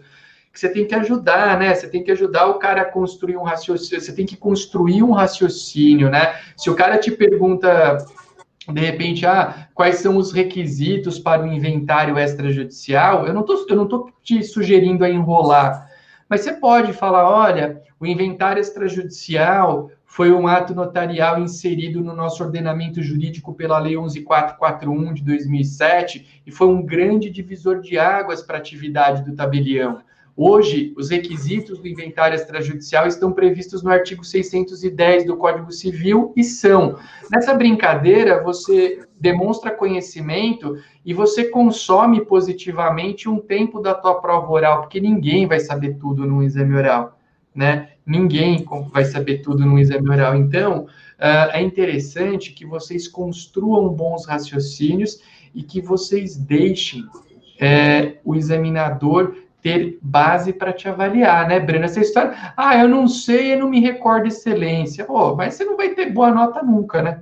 que 0.51 0.59
você 0.59 0.69
tem 0.69 0.87
que 0.87 0.95
ajudar, 0.95 1.59
né? 1.59 1.75
Você 1.75 1.87
tem 1.87 2.03
que 2.03 2.11
ajudar 2.11 2.47
o 2.47 2.55
cara 2.55 2.81
a 2.81 2.85
construir 2.85 3.37
um 3.37 3.43
raciocínio, 3.43 4.01
você 4.01 4.11
tem 4.11 4.25
que 4.25 4.35
construir 4.35 5.03
um 5.03 5.11
raciocínio, 5.11 6.09
né? 6.09 6.35
Se 6.57 6.71
o 6.71 6.75
cara 6.75 6.97
te 6.97 7.11
pergunta 7.11 7.97
de 8.73 8.81
repente, 8.81 9.25
ah, 9.25 9.67
quais 9.73 9.95
são 9.95 10.17
os 10.17 10.31
requisitos 10.31 11.19
para 11.19 11.43
o 11.43 11.47
inventário 11.47 12.17
extrajudicial? 12.17 13.25
Eu 13.25 13.33
não 13.33 13.45
eu 13.67 13.75
não 13.75 13.87
tô 13.87 14.11
te 14.21 14.43
sugerindo 14.43 15.03
a 15.03 15.09
enrolar, 15.09 15.89
mas 16.29 16.41
você 16.41 16.53
pode 16.53 16.93
falar, 16.93 17.29
olha, 17.29 17.81
o 17.99 18.05
inventário 18.05 18.61
extrajudicial 18.61 19.89
foi 20.05 20.31
um 20.31 20.47
ato 20.47 20.73
notarial 20.73 21.39
inserido 21.39 22.01
no 22.01 22.15
nosso 22.15 22.43
ordenamento 22.43 23.01
jurídico 23.01 23.53
pela 23.53 23.77
Lei 23.77 23.95
11441 23.95 25.13
de 25.13 25.23
2007 25.23 26.41
e 26.45 26.51
foi 26.51 26.67
um 26.67 26.83
grande 26.83 27.29
divisor 27.29 27.79
de 27.79 27.97
águas 27.97 28.41
para 28.41 28.57
a 28.57 28.59
atividade 28.59 29.23
do 29.23 29.35
tabelião. 29.35 30.01
Hoje, 30.41 30.93
os 30.95 31.09
requisitos 31.09 31.79
do 31.79 31.87
inventário 31.87 32.33
extrajudicial 32.33 33.05
estão 33.05 33.33
previstos 33.33 33.83
no 33.83 33.91
artigo 33.91 34.23
610 34.23 35.25
do 35.25 35.35
Código 35.35 35.69
Civil 35.69 36.31
e 36.33 36.45
são. 36.45 36.97
Nessa 37.29 37.53
brincadeira, 37.53 38.41
você 38.41 39.01
demonstra 39.19 39.69
conhecimento 39.69 40.77
e 41.05 41.13
você 41.13 41.49
consome 41.49 42.23
positivamente 42.23 43.27
um 43.27 43.37
tempo 43.37 43.81
da 43.81 43.93
tua 43.93 44.21
prova 44.21 44.49
oral, 44.49 44.79
porque 44.79 45.01
ninguém 45.01 45.45
vai 45.45 45.59
saber 45.59 45.95
tudo 45.95 46.25
no 46.25 46.41
exame 46.41 46.73
oral 46.73 47.19
né? 47.53 47.89
Ninguém 48.05 48.65
vai 48.93 49.03
saber 49.03 49.39
tudo 49.39 49.65
no 49.65 49.77
exame 49.77 50.09
oral. 50.09 50.33
Então, 50.35 50.83
uh, 50.83 51.51
é 51.51 51.61
interessante 51.61 52.53
que 52.53 52.65
vocês 52.65 53.05
construam 53.05 53.89
bons 53.89 54.25
raciocínios 54.25 55.19
e 55.53 55.61
que 55.61 55.81
vocês 55.81 56.37
deixem 56.37 57.03
é, 57.59 58.17
o 58.23 58.35
examinador 58.35 59.35
ter 59.61 59.97
base 60.01 60.53
para 60.53 60.73
te 60.73 60.87
avaliar, 60.87 61.47
né, 61.47 61.59
Breno? 61.59 61.85
Essa 61.85 61.99
história, 61.99 62.33
ah, 62.55 62.77
eu 62.77 62.87
não 62.87 63.07
sei, 63.07 63.53
eu 63.53 63.59
não 63.59 63.69
me 63.69 63.79
recordo 63.79 64.27
excelência. 64.27 65.05
Oh, 65.09 65.35
mas 65.35 65.55
você 65.55 65.65
não 65.65 65.75
vai 65.75 65.89
ter 65.89 66.11
boa 66.11 66.31
nota 66.31 66.63
nunca, 66.63 67.01
né? 67.01 67.21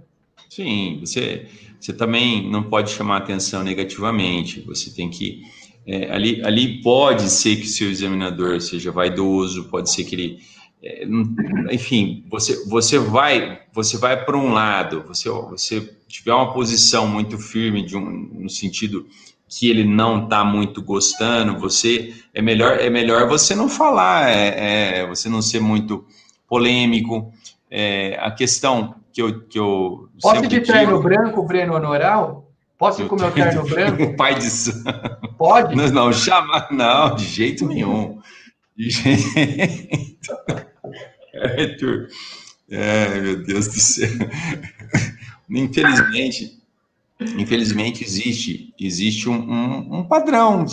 Sim, 0.49 0.99
você, 1.01 1.47
você 1.79 1.93
também 1.93 2.49
não 2.49 2.63
pode 2.63 2.91
chamar 2.91 3.17
atenção 3.17 3.63
negativamente, 3.63 4.61
você 4.61 4.93
tem 4.93 5.09
que 5.09 5.41
é, 5.87 6.11
ali, 6.11 6.43
ali 6.43 6.81
pode 6.81 7.29
ser 7.29 7.55
que 7.55 7.65
seu 7.65 7.89
examinador 7.89 8.59
seja 8.59 8.91
vaidoso, 8.91 9.69
pode 9.69 9.89
ser 9.89 10.03
que 10.03 10.15
ele, 10.15 10.39
é, 10.83 11.07
enfim, 11.71 12.25
você, 12.29 12.65
você 12.65 12.99
vai, 12.99 13.61
você 13.71 13.97
vai 13.97 14.25
para 14.25 14.37
um 14.37 14.51
lado, 14.51 15.05
você, 15.07 15.29
você 15.29 15.97
tiver 16.05 16.33
uma 16.33 16.51
posição 16.53 17.07
muito 17.07 17.37
firme 17.37 17.85
de 17.85 17.95
um, 17.95 18.01
no 18.33 18.49
sentido 18.49 19.07
que 19.49 19.69
ele 19.69 19.83
não 19.83 20.25
está 20.25 20.43
muito 20.43 20.81
gostando, 20.81 21.57
você 21.57 22.13
é 22.33 22.41
melhor 22.41 22.79
é 22.79 22.89
melhor 22.89 23.27
você 23.27 23.55
não 23.55 23.69
falar, 23.69 24.29
é, 24.29 24.99
é 24.99 25.07
você 25.07 25.29
não 25.29 25.41
ser 25.41 25.59
muito 25.59 26.05
polêmico. 26.47 27.31
É, 27.69 28.17
a 28.21 28.31
questão 28.31 28.95
que 29.11 29.21
eu 29.21 29.41
que 29.47 29.59
eu 29.59 30.09
posso 30.21 30.47
de 30.47 30.61
treino 30.61 31.01
branco, 31.01 31.43
Breno 31.43 31.75
Honoral? 31.75 32.47
Posso 32.77 33.01
ir 33.01 33.07
com 33.07 33.15
meu 33.15 33.31
terno 33.31 33.63
branco? 33.63 34.13
Pai 34.15 34.35
de. 34.35 34.47
Pode? 35.37 35.75
Não, 35.75 35.89
não, 35.89 36.13
chama, 36.13 36.67
não, 36.69 37.15
de 37.15 37.25
jeito 37.25 37.65
nenhum. 37.65 38.19
De 38.75 38.89
jeito. 38.89 40.37
Arthur. 41.41 42.07
É, 42.69 43.19
meu 43.19 43.43
Deus 43.43 43.67
do 43.67 43.79
céu. 43.79 44.09
Infelizmente, 45.49 46.56
infelizmente 47.37 48.03
existe 48.03 48.73
existe 48.79 49.27
um, 49.27 49.33
um, 49.33 49.99
um, 49.99 50.03
padrão 50.03 50.65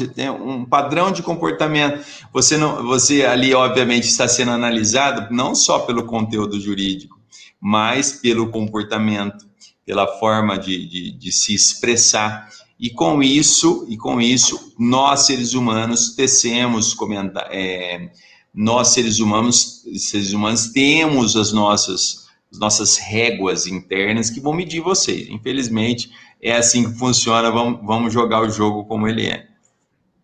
um 0.44 0.64
padrão 0.64 1.10
de 1.10 1.22
comportamento 1.22 2.04
você 2.32 2.58
não 2.58 2.86
você 2.86 3.24
ali 3.24 3.54
obviamente 3.54 4.04
está 4.04 4.28
sendo 4.28 4.50
analisado 4.50 5.34
não 5.34 5.54
só 5.54 5.78
pelo 5.80 6.04
conteúdo 6.04 6.60
jurídico 6.60 7.18
mas 7.60 8.12
pelo 8.12 8.50
comportamento 8.50 9.46
pela 9.84 10.06
forma 10.18 10.58
de, 10.58 10.86
de, 10.86 11.10
de 11.12 11.32
se 11.32 11.54
expressar. 11.54 12.48
E 12.78 12.90
com 12.90 13.22
isso, 13.22 13.86
e 13.88 13.96
com 13.96 14.20
isso, 14.20 14.74
nós 14.78 15.26
seres 15.26 15.54
humanos 15.54 16.14
tecemos 16.14 16.92
comentar, 16.92 17.48
é, 17.50 18.10
nós 18.52 18.88
seres 18.88 19.20
humanos, 19.20 19.84
seres 19.96 20.32
humanos 20.32 20.68
temos 20.68 21.36
as 21.36 21.52
nossas, 21.52 22.26
as 22.52 22.58
nossas 22.58 22.96
réguas 22.96 23.66
internas 23.66 24.30
que 24.30 24.40
vão 24.40 24.52
medir 24.52 24.80
vocês. 24.80 25.28
Infelizmente, 25.28 26.10
é 26.40 26.56
assim 26.56 26.90
que 26.90 26.98
funciona. 26.98 27.50
Vamos, 27.50 27.80
vamos 27.84 28.12
jogar 28.12 28.40
o 28.42 28.48
jogo 28.48 28.84
como 28.84 29.08
ele 29.08 29.28
é. 29.28 29.46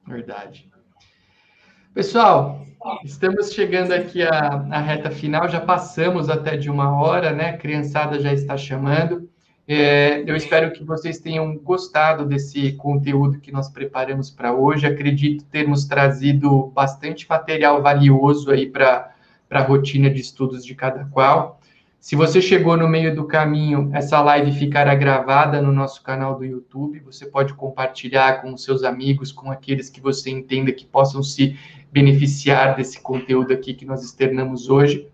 Verdade. 0.06 0.68
Pessoal, 1.94 2.64
estamos 3.04 3.52
chegando 3.52 3.92
aqui 3.92 4.22
à, 4.22 4.64
à 4.70 4.80
reta 4.80 5.10
final, 5.10 5.48
já 5.48 5.60
passamos 5.60 6.28
até 6.28 6.56
de 6.56 6.70
uma 6.70 7.00
hora, 7.00 7.32
né? 7.32 7.50
A 7.50 7.58
criançada 7.58 8.18
já 8.20 8.32
está 8.32 8.56
chamando. 8.56 9.28
É, 9.72 10.24
eu 10.28 10.34
espero 10.34 10.72
que 10.72 10.82
vocês 10.82 11.20
tenham 11.20 11.56
gostado 11.56 12.24
desse 12.24 12.72
conteúdo 12.72 13.38
que 13.38 13.52
nós 13.52 13.70
preparamos 13.70 14.28
para 14.28 14.52
hoje. 14.52 14.84
Acredito 14.84 15.44
termos 15.44 15.84
trazido 15.84 16.72
bastante 16.74 17.28
material 17.28 17.80
valioso 17.80 18.50
aí 18.50 18.66
para 18.68 19.14
a 19.48 19.60
rotina 19.60 20.10
de 20.10 20.20
estudos 20.20 20.64
de 20.64 20.74
cada 20.74 21.04
qual. 21.04 21.59
Se 22.00 22.16
você 22.16 22.40
chegou 22.40 22.78
no 22.78 22.88
meio 22.88 23.14
do 23.14 23.26
caminho, 23.26 23.90
essa 23.92 24.22
live 24.22 24.52
ficará 24.52 24.94
gravada 24.94 25.60
no 25.60 25.70
nosso 25.70 26.02
canal 26.02 26.34
do 26.34 26.46
YouTube. 26.46 26.98
Você 27.00 27.26
pode 27.26 27.52
compartilhar 27.52 28.40
com 28.40 28.56
seus 28.56 28.84
amigos, 28.84 29.30
com 29.30 29.50
aqueles 29.50 29.90
que 29.90 30.00
você 30.00 30.30
entenda 30.30 30.72
que 30.72 30.86
possam 30.86 31.22
se 31.22 31.58
beneficiar 31.92 32.74
desse 32.74 32.98
conteúdo 33.02 33.52
aqui 33.52 33.74
que 33.74 33.84
nós 33.84 34.02
externamos 34.02 34.70
hoje. 34.70 35.08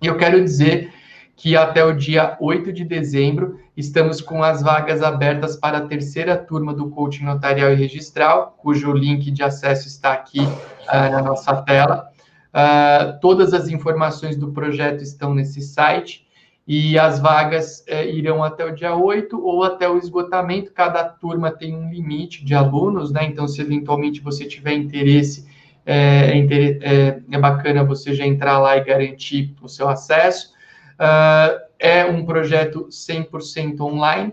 E 0.00 0.06
eu 0.06 0.16
quero 0.16 0.42
dizer 0.42 0.90
que 1.36 1.54
até 1.54 1.84
o 1.84 1.92
dia 1.92 2.34
8 2.40 2.72
de 2.72 2.82
dezembro 2.82 3.60
estamos 3.76 4.22
com 4.22 4.42
as 4.42 4.62
vagas 4.62 5.02
abertas 5.02 5.56
para 5.56 5.78
a 5.78 5.86
terceira 5.86 6.34
turma 6.34 6.72
do 6.72 6.88
coaching 6.88 7.24
notarial 7.24 7.72
e 7.72 7.76
registral, 7.76 8.56
cujo 8.56 8.90
link 8.92 9.30
de 9.30 9.42
acesso 9.42 9.86
está 9.86 10.14
aqui 10.14 10.40
uh, 10.40 11.10
na 11.10 11.20
nossa 11.20 11.54
tela. 11.60 12.08
Uh, 12.54 13.20
todas 13.20 13.52
as 13.52 13.68
informações 13.68 14.34
do 14.36 14.50
projeto 14.50 15.02
estão 15.02 15.34
nesse 15.34 15.60
site 15.60 16.21
e 16.66 16.98
as 16.98 17.18
vagas 17.18 17.84
uh, 17.88 18.08
irão 18.08 18.42
até 18.42 18.64
o 18.64 18.74
dia 18.74 18.94
8 18.94 19.40
ou 19.44 19.64
até 19.64 19.88
o 19.88 19.98
esgotamento. 19.98 20.72
Cada 20.72 21.04
turma 21.04 21.50
tem 21.50 21.74
um 21.74 21.90
limite 21.90 22.44
de 22.44 22.54
alunos, 22.54 23.10
né? 23.12 23.24
Então, 23.24 23.48
se 23.48 23.60
eventualmente 23.60 24.20
você 24.20 24.44
tiver 24.44 24.74
interesse, 24.74 25.46
é, 25.84 26.38
é, 26.38 27.20
é 27.30 27.38
bacana 27.38 27.82
você 27.82 28.14
já 28.14 28.24
entrar 28.24 28.58
lá 28.58 28.76
e 28.76 28.84
garantir 28.84 29.54
o 29.60 29.68
seu 29.68 29.88
acesso. 29.88 30.52
Uh, 30.94 31.60
é 31.78 32.04
um 32.04 32.24
projeto 32.24 32.86
100% 32.88 33.80
online 33.80 34.32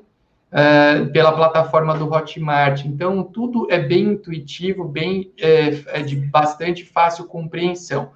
uh, 0.52 1.12
pela 1.12 1.32
plataforma 1.32 1.98
do 1.98 2.12
Hotmart. 2.14 2.86
Então, 2.86 3.24
tudo 3.24 3.68
é 3.72 3.80
bem 3.80 4.04
intuitivo, 4.10 4.86
bem 4.88 5.32
é, 5.40 5.82
é 5.88 6.02
de 6.04 6.16
bastante 6.16 6.86
fácil 6.86 7.26
compreensão. 7.26 8.12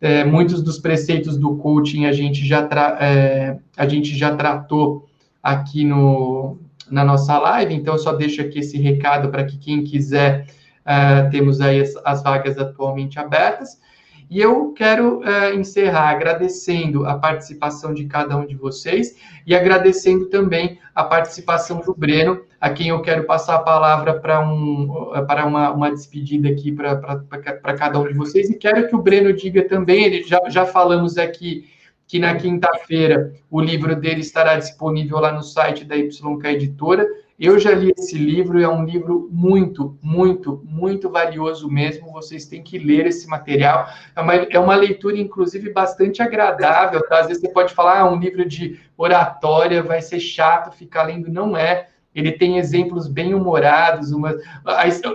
É, 0.00 0.24
muitos 0.24 0.62
dos 0.62 0.78
preceitos 0.78 1.38
do 1.38 1.56
coaching 1.56 2.04
a 2.04 2.12
gente 2.12 2.46
já, 2.46 2.68
é, 3.00 3.58
a 3.76 3.88
gente 3.88 4.16
já 4.16 4.36
tratou 4.36 5.08
aqui 5.42 5.84
no, 5.84 6.58
na 6.90 7.04
nossa 7.04 7.38
live, 7.38 7.74
então 7.74 7.94
eu 7.94 7.98
só 7.98 8.12
deixo 8.12 8.40
aqui 8.40 8.58
esse 8.58 8.78
recado 8.78 9.30
para 9.30 9.44
que 9.44 9.58
quem 9.58 9.84
quiser, 9.84 10.46
uh, 10.82 11.30
temos 11.30 11.60
aí 11.60 11.80
as, 11.80 11.94
as 12.04 12.22
vagas 12.22 12.58
atualmente 12.58 13.18
abertas. 13.18 13.80
E 14.28 14.40
eu 14.40 14.72
quero 14.72 15.20
uh, 15.20 15.54
encerrar 15.54 16.10
agradecendo 16.10 17.06
a 17.06 17.16
participação 17.16 17.94
de 17.94 18.06
cada 18.06 18.36
um 18.36 18.44
de 18.44 18.56
vocês 18.56 19.16
e 19.46 19.54
agradecendo 19.54 20.26
também 20.26 20.78
a 20.96 21.04
participação 21.04 21.80
do 21.80 21.94
Breno, 21.94 22.40
a 22.58 22.70
quem 22.70 22.88
eu 22.88 23.02
quero 23.02 23.24
passar 23.24 23.56
a 23.56 23.58
palavra 23.58 24.18
para 24.18 24.40
um, 24.40 24.88
para 25.26 25.44
uma, 25.44 25.70
uma 25.70 25.90
despedida 25.90 26.48
aqui 26.48 26.72
para 26.72 27.76
cada 27.76 28.00
um 28.00 28.08
de 28.08 28.14
vocês. 28.14 28.48
E 28.48 28.54
quero 28.54 28.88
que 28.88 28.96
o 28.96 29.02
Breno 29.02 29.30
diga 29.34 29.68
também, 29.68 30.04
ele 30.04 30.22
já, 30.22 30.40
já 30.48 30.64
falamos 30.64 31.18
aqui 31.18 31.68
que 32.06 32.18
na 32.18 32.34
quinta-feira 32.36 33.34
o 33.50 33.60
livro 33.60 33.94
dele 33.94 34.20
estará 34.20 34.56
disponível 34.56 35.18
lá 35.18 35.32
no 35.32 35.42
site 35.42 35.84
da 35.84 35.94
YK 35.96 36.46
Editora. 36.46 37.06
Eu 37.38 37.58
já 37.58 37.72
li 37.72 37.92
esse 37.96 38.16
livro, 38.16 38.58
é 38.58 38.68
um 38.68 38.84
livro 38.84 39.28
muito, 39.30 39.98
muito, 40.02 40.62
muito 40.64 41.10
valioso 41.10 41.68
mesmo. 41.68 42.10
Vocês 42.10 42.46
têm 42.46 42.62
que 42.62 42.78
ler 42.78 43.06
esse 43.06 43.28
material. 43.28 43.86
É 44.14 44.20
uma, 44.22 44.34
é 44.34 44.58
uma 44.58 44.74
leitura, 44.74 45.18
inclusive, 45.18 45.70
bastante 45.70 46.22
agradável. 46.22 47.06
Tá? 47.06 47.20
Às 47.20 47.26
vezes 47.26 47.42
você 47.42 47.50
pode 47.50 47.74
falar, 47.74 48.00
ah, 48.00 48.10
um 48.10 48.18
livro 48.18 48.46
de 48.48 48.80
oratória 48.96 49.82
vai 49.82 50.00
ser 50.00 50.18
chato 50.18 50.74
ficar 50.74 51.02
lendo. 51.02 51.30
Não 51.30 51.54
é. 51.54 51.88
Ele 52.14 52.32
tem 52.32 52.56
exemplos 52.56 53.06
bem 53.06 53.34
humorados. 53.34 54.12
Uma... 54.12 54.34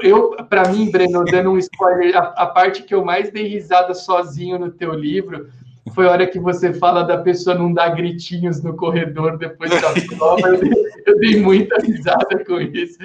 Eu, 0.04 0.36
para 0.48 0.70
mim, 0.70 0.92
Breno, 0.92 1.26
dando 1.26 1.50
um 1.50 1.58
spoiler, 1.58 2.16
a, 2.16 2.20
a 2.20 2.46
parte 2.46 2.84
que 2.84 2.94
eu 2.94 3.04
mais 3.04 3.32
dei 3.32 3.48
risada 3.48 3.96
sozinho 3.96 4.60
no 4.60 4.70
teu 4.70 4.94
livro 4.94 5.50
foi 5.96 6.08
a 6.08 6.12
hora 6.12 6.28
que 6.28 6.40
você 6.40 6.72
fala 6.74 7.04
da 7.04 7.18
pessoa 7.18 7.56
não 7.56 7.74
dar 7.74 7.90
gritinhos 7.96 8.62
no 8.62 8.76
corredor 8.76 9.38
depois 9.40 9.72
da 9.72 9.92
prova. 10.16 10.48
Eu 10.48 10.60
eu 11.12 11.20
dei 11.20 11.42
muita 11.42 11.78
risada 11.82 12.44
com 12.46 12.60
isso. 12.60 12.98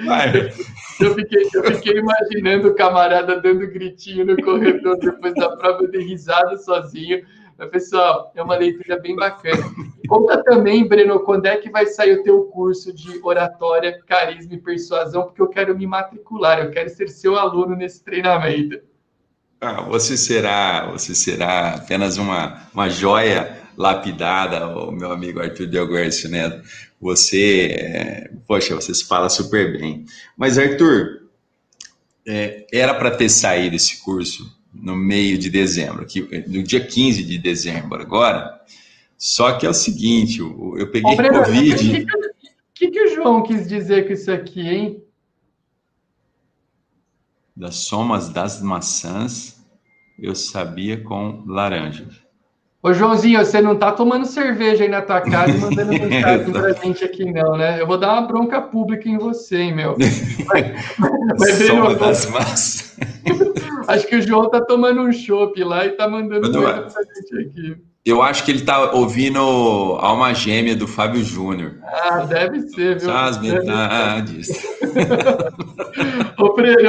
Eu 0.99 1.13
fiquei, 1.13 1.47
eu 1.53 1.63
fiquei 1.75 1.97
imaginando 1.97 2.69
o 2.69 2.75
camarada 2.75 3.39
dando 3.39 3.67
gritinho 3.67 4.25
no 4.25 4.35
corredor 4.41 4.97
depois 4.97 5.33
da 5.35 5.55
prova, 5.55 5.83
eu 5.83 5.91
dei 5.91 6.01
risada 6.01 6.57
sozinho. 6.57 7.23
Mas, 7.57 7.69
pessoal, 7.69 8.31
é 8.35 8.41
uma 8.41 8.55
leitura 8.55 8.99
bem 8.99 9.15
bacana. 9.15 9.63
Conta 10.07 10.43
também, 10.43 10.87
Breno, 10.87 11.19
quando 11.21 11.47
é 11.47 11.57
que 11.57 11.69
vai 11.69 11.87
sair 11.87 12.19
o 12.19 12.23
teu 12.23 12.43
curso 12.43 12.93
de 12.93 13.19
oratória, 13.23 13.99
carisma 14.05 14.53
e 14.53 14.61
persuasão, 14.61 15.23
porque 15.23 15.41
eu 15.41 15.47
quero 15.47 15.77
me 15.77 15.87
matricular, 15.87 16.59
eu 16.59 16.71
quero 16.71 16.89
ser 16.89 17.09
seu 17.09 17.35
aluno 17.35 17.75
nesse 17.75 18.03
treinamento. 18.03 18.79
Ah, 19.59 19.81
você 19.81 20.15
será, 20.15 20.85
você 20.91 21.15
será 21.15 21.75
apenas 21.75 22.17
uma, 22.17 22.67
uma 22.73 22.89
joia 22.89 23.57
lapidada, 23.75 24.67
o 24.67 24.91
meu 24.91 25.11
amigo 25.11 25.39
Arthur 25.39 25.67
Delguercio 25.67 26.29
Neto. 26.29 26.61
Você, 26.99 27.67
é, 27.79 28.31
poxa, 28.47 28.75
você 28.75 28.93
se 28.93 29.05
fala 29.05 29.29
super 29.29 29.77
bem. 29.77 30.05
Mas, 30.35 30.57
Arthur, 30.57 31.27
é, 32.25 32.65
era 32.73 32.93
para 32.93 33.11
ter 33.11 33.29
saído 33.29 33.75
esse 33.75 34.01
curso 34.01 34.57
no 34.73 34.95
meio 34.95 35.37
de 35.37 35.49
dezembro, 35.49 36.05
que, 36.05 36.21
no 36.47 36.63
dia 36.63 36.85
15 36.85 37.23
de 37.23 37.37
dezembro 37.37 38.01
agora. 38.01 38.61
Só 39.17 39.57
que 39.57 39.65
é 39.65 39.69
o 39.69 39.73
seguinte, 39.73 40.39
eu, 40.39 40.75
eu 40.77 40.91
peguei 40.91 41.13
Ô, 41.13 41.15
Breno, 41.15 41.43
Covid. 41.43 42.03
O 42.03 42.05
que, 42.05 42.05
que, 42.73 42.91
que, 42.91 43.03
o 43.05 43.15
João 43.15 43.41
quis 43.41 43.67
dizer 43.67 44.05
com 44.05 44.13
isso 44.13 44.31
aqui, 44.31 44.61
hein? 44.61 45.03
Das 47.55 47.75
somas 47.75 48.29
das 48.29 48.61
maçãs, 48.61 49.65
eu 50.19 50.35
sabia 50.35 51.01
com 51.01 51.43
laranja. 51.47 52.07
Ô, 52.81 52.93
Joãozinho, 52.93 53.43
você 53.43 53.59
não 53.59 53.75
tá 53.75 53.91
tomando 53.91 54.25
cerveja 54.25 54.83
aí 54.83 54.89
na 54.89 55.01
tua 55.01 55.21
casa 55.21 55.51
e 55.51 55.59
mandando 55.59 55.91
mensagem 55.97 56.51
pra 56.51 56.71
gente 56.73 57.03
aqui, 57.03 57.25
não, 57.25 57.57
né? 57.57 57.81
Eu 57.81 57.87
vou 57.87 57.97
dar 57.97 58.13
uma 58.13 58.27
bronca 58.27 58.61
pública 58.61 59.09
em 59.09 59.17
você, 59.17 59.57
hein, 59.57 59.75
meu. 59.75 59.95
Mas, 61.39 61.67
Soma 61.67 61.95
das 61.95 62.29
massas. 62.29 62.97
Acho 63.87 64.07
que 64.07 64.15
o 64.17 64.21
João 64.21 64.49
tá 64.49 64.61
tomando 64.61 65.01
um 65.01 65.11
chopp 65.11 65.63
lá 65.63 65.85
e 65.85 65.91
tá 65.91 66.07
mandando 66.07 66.51
coisa 66.51 66.81
pra 66.81 67.03
gente 67.03 67.47
aqui. 67.47 67.77
Eu 68.07 68.21
acho 68.21 68.45
que 68.45 68.51
ele 68.51 68.61
tá 68.61 68.91
ouvindo 68.93 69.37
Alma 69.39 70.33
Gêmea 70.33 70.77
do 70.77 70.87
Fábio 70.87 71.21
Júnior. 71.21 71.73
Ah, 71.83 72.19
deve 72.19 72.61
ser, 72.61 72.97
viu? 72.97 73.11
As 73.11 73.37
metades. 73.37 74.47
Ô, 76.39 76.53
Freire, 76.53 76.85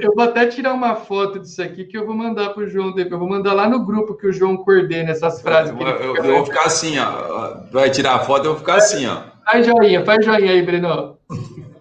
eu, 0.00 0.14
vou 0.14 0.24
até 0.24 0.46
tirar 0.46 0.72
uma 0.72 0.96
foto 0.96 1.38
disso 1.40 1.60
aqui 1.60 1.84
que 1.84 1.98
eu 1.98 2.06
vou 2.06 2.14
mandar 2.14 2.54
pro 2.54 2.66
João 2.66 2.94
depois. 2.94 3.12
Eu 3.12 3.18
vou 3.18 3.28
mandar 3.28 3.52
lá 3.52 3.68
no 3.68 3.84
grupo 3.84 4.14
que 4.14 4.28
o 4.28 4.32
João 4.32 4.56
coordena 4.56 5.10
essas 5.10 5.42
frases. 5.42 5.74
Eu, 5.78 5.86
eu, 5.86 6.16
eu 6.16 6.36
vou 6.36 6.46
ficar 6.46 6.64
assim, 6.64 6.98
ó. 6.98 7.58
Vai 7.70 7.90
tirar 7.90 8.14
a 8.14 8.20
foto, 8.20 8.46
eu 8.46 8.52
vou 8.52 8.60
ficar 8.60 8.76
assim, 8.76 9.06
ó. 9.06 9.24
Faz 9.44 9.66
joinha, 9.66 10.06
faz 10.06 10.24
joinha 10.24 10.52
aí, 10.52 10.62
Breno. 10.62 11.18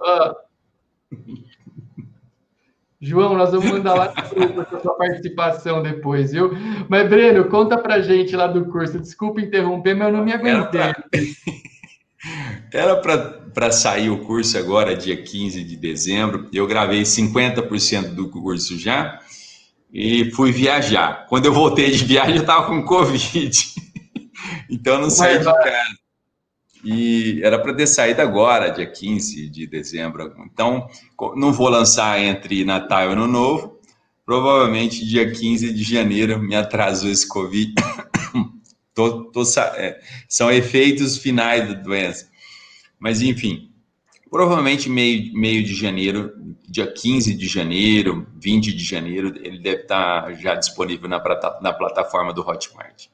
Ó. 0.01 0.44
João, 3.05 3.37
nós 3.37 3.51
vamos 3.51 3.69
mandar 3.69 3.93
lá 3.93 4.13
a 4.15 4.79
sua 4.81 4.95
participação 4.97 5.83
depois, 5.83 6.31
viu? 6.31 6.51
Mas, 6.89 7.07
Breno, 7.07 7.45
conta 7.45 7.77
pra 7.77 8.01
gente 8.01 8.35
lá 8.35 8.47
do 8.47 8.65
curso. 8.65 8.99
Desculpa 8.99 9.39
interromper, 9.39 9.93
mas 9.93 10.07
eu 10.07 10.13
não 10.13 10.25
me 10.25 10.33
aguentei. 10.33 10.95
Era 12.73 12.95
para 13.53 13.71
sair 13.71 14.09
o 14.09 14.25
curso 14.25 14.57
agora, 14.57 14.95
dia 14.95 15.15
15 15.15 15.63
de 15.63 15.75
dezembro. 15.75 16.49
Eu 16.51 16.65
gravei 16.65 17.03
50% 17.03 18.15
do 18.15 18.27
curso 18.29 18.75
já 18.77 19.19
e 19.93 20.31
fui 20.31 20.51
viajar. 20.51 21.27
Quando 21.27 21.45
eu 21.45 21.53
voltei 21.53 21.91
de 21.91 22.03
viagem, 22.03 22.37
eu 22.37 22.41
estava 22.41 22.65
com 22.65 22.83
Covid. 22.83 23.55
então, 24.67 24.95
eu 24.95 25.01
não 25.01 25.09
saí 25.11 25.37
de 25.37 25.45
casa. 25.45 26.04
E 26.85 27.41
era 27.43 27.57
para 27.57 27.73
ter 27.73 27.87
saído 27.87 28.21
agora, 28.21 28.69
dia 28.69 28.85
15 28.85 29.49
de 29.49 29.65
dezembro. 29.65 30.35
Então, 30.45 30.87
não 31.35 31.51
vou 31.51 31.67
lançar 31.67 32.21
entre 32.21 32.63
Natal 32.63 33.09
e 33.09 33.13
Ano 33.13 33.25
Novo. 33.25 33.79
Provavelmente 34.23 35.03
dia 35.03 35.31
15 35.31 35.73
de 35.73 35.83
janeiro 35.83 36.39
me 36.39 36.55
atrasou 36.55 37.09
esse 37.09 37.27
Covid. 37.27 37.73
tô, 38.93 39.25
tô, 39.31 39.41
é, 39.77 39.99
são 40.29 40.51
efeitos 40.51 41.17
finais 41.17 41.67
da 41.67 41.73
doença. 41.73 42.29
Mas, 42.99 43.19
enfim, 43.19 43.71
provavelmente 44.29 44.87
meio, 44.87 45.33
meio 45.33 45.63
de 45.63 45.73
janeiro, 45.73 46.33
dia 46.69 46.85
15 46.85 47.33
de 47.33 47.47
janeiro, 47.47 48.27
20 48.39 48.71
de 48.71 48.83
janeiro, 48.83 49.33
ele 49.43 49.57
deve 49.57 49.81
estar 49.81 50.33
já 50.35 50.53
disponível 50.53 51.09
na, 51.09 51.17
na 51.61 51.73
plataforma 51.73 52.31
do 52.31 52.47
Hotmart. 52.47 53.07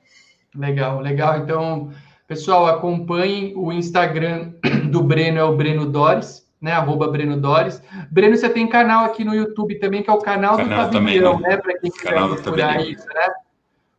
Legal, 0.53 0.99
legal. 0.99 1.39
Então, 1.39 1.91
Pessoal, 2.31 2.65
acompanhem 2.65 3.51
o 3.57 3.73
Instagram 3.73 4.53
do 4.89 5.03
Breno, 5.03 5.37
é 5.37 5.43
o 5.43 5.53
Breno 5.53 5.85
Dores, 5.85 6.47
né? 6.61 6.71
Arroba 6.71 7.09
Breno 7.09 7.35
Dores. 7.35 7.83
Breno, 8.09 8.37
você 8.37 8.47
tem 8.47 8.69
canal 8.69 9.03
aqui 9.03 9.25
no 9.25 9.35
YouTube 9.35 9.75
também, 9.79 10.01
que 10.01 10.09
é 10.09 10.13
o 10.13 10.17
canal, 10.17 10.55
canal 10.55 10.85
do 10.85 10.93
Tabelião, 10.93 11.41
né? 11.41 11.49
né? 11.49 11.57
Para 11.57 11.77
quem 11.77 11.91
quiser 11.91 12.13
procurar 12.13 12.81
isso, 12.87 13.05
né? 13.05 13.33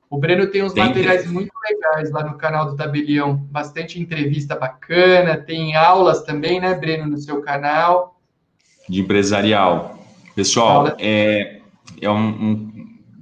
O 0.08 0.16
Breno 0.16 0.46
tem 0.46 0.62
uns 0.62 0.72
tem 0.72 0.82
materiais 0.82 1.30
muito 1.30 1.52
legais 1.68 2.10
lá 2.10 2.24
no 2.24 2.38
canal 2.38 2.70
do 2.70 2.74
Tabelião. 2.74 3.36
Bastante 3.36 4.00
entrevista 4.00 4.56
bacana, 4.56 5.36
tem 5.36 5.76
aulas 5.76 6.22
também, 6.22 6.58
né, 6.58 6.74
Breno, 6.74 7.06
no 7.06 7.18
seu 7.18 7.42
canal. 7.42 8.18
De 8.88 9.02
empresarial. 9.02 9.98
Pessoal, 10.34 10.96
é, 10.98 11.60
é 12.00 12.08
um, 12.08 12.28
um 12.28 12.72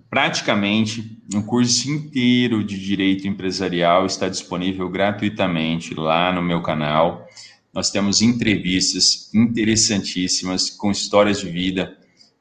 praticamente 0.09 1.20
um 1.35 1.43
curso 1.43 1.89
inteiro 1.89 2.65
de 2.65 2.79
direito 2.79 3.29
empresarial 3.29 4.05
está 4.05 4.29
disponível 4.29 4.89
gratuitamente 4.89 5.95
lá 5.95 6.33
no 6.33 6.43
meu 6.43 6.61
canal. 6.61 7.27
Nós 7.73 7.91
temos 7.91 8.21
entrevistas 8.21 9.33
interessantíssimas 9.33 10.71
com 10.71 10.91
histórias 10.91 11.41
de 11.41 11.49
vida 11.49 11.97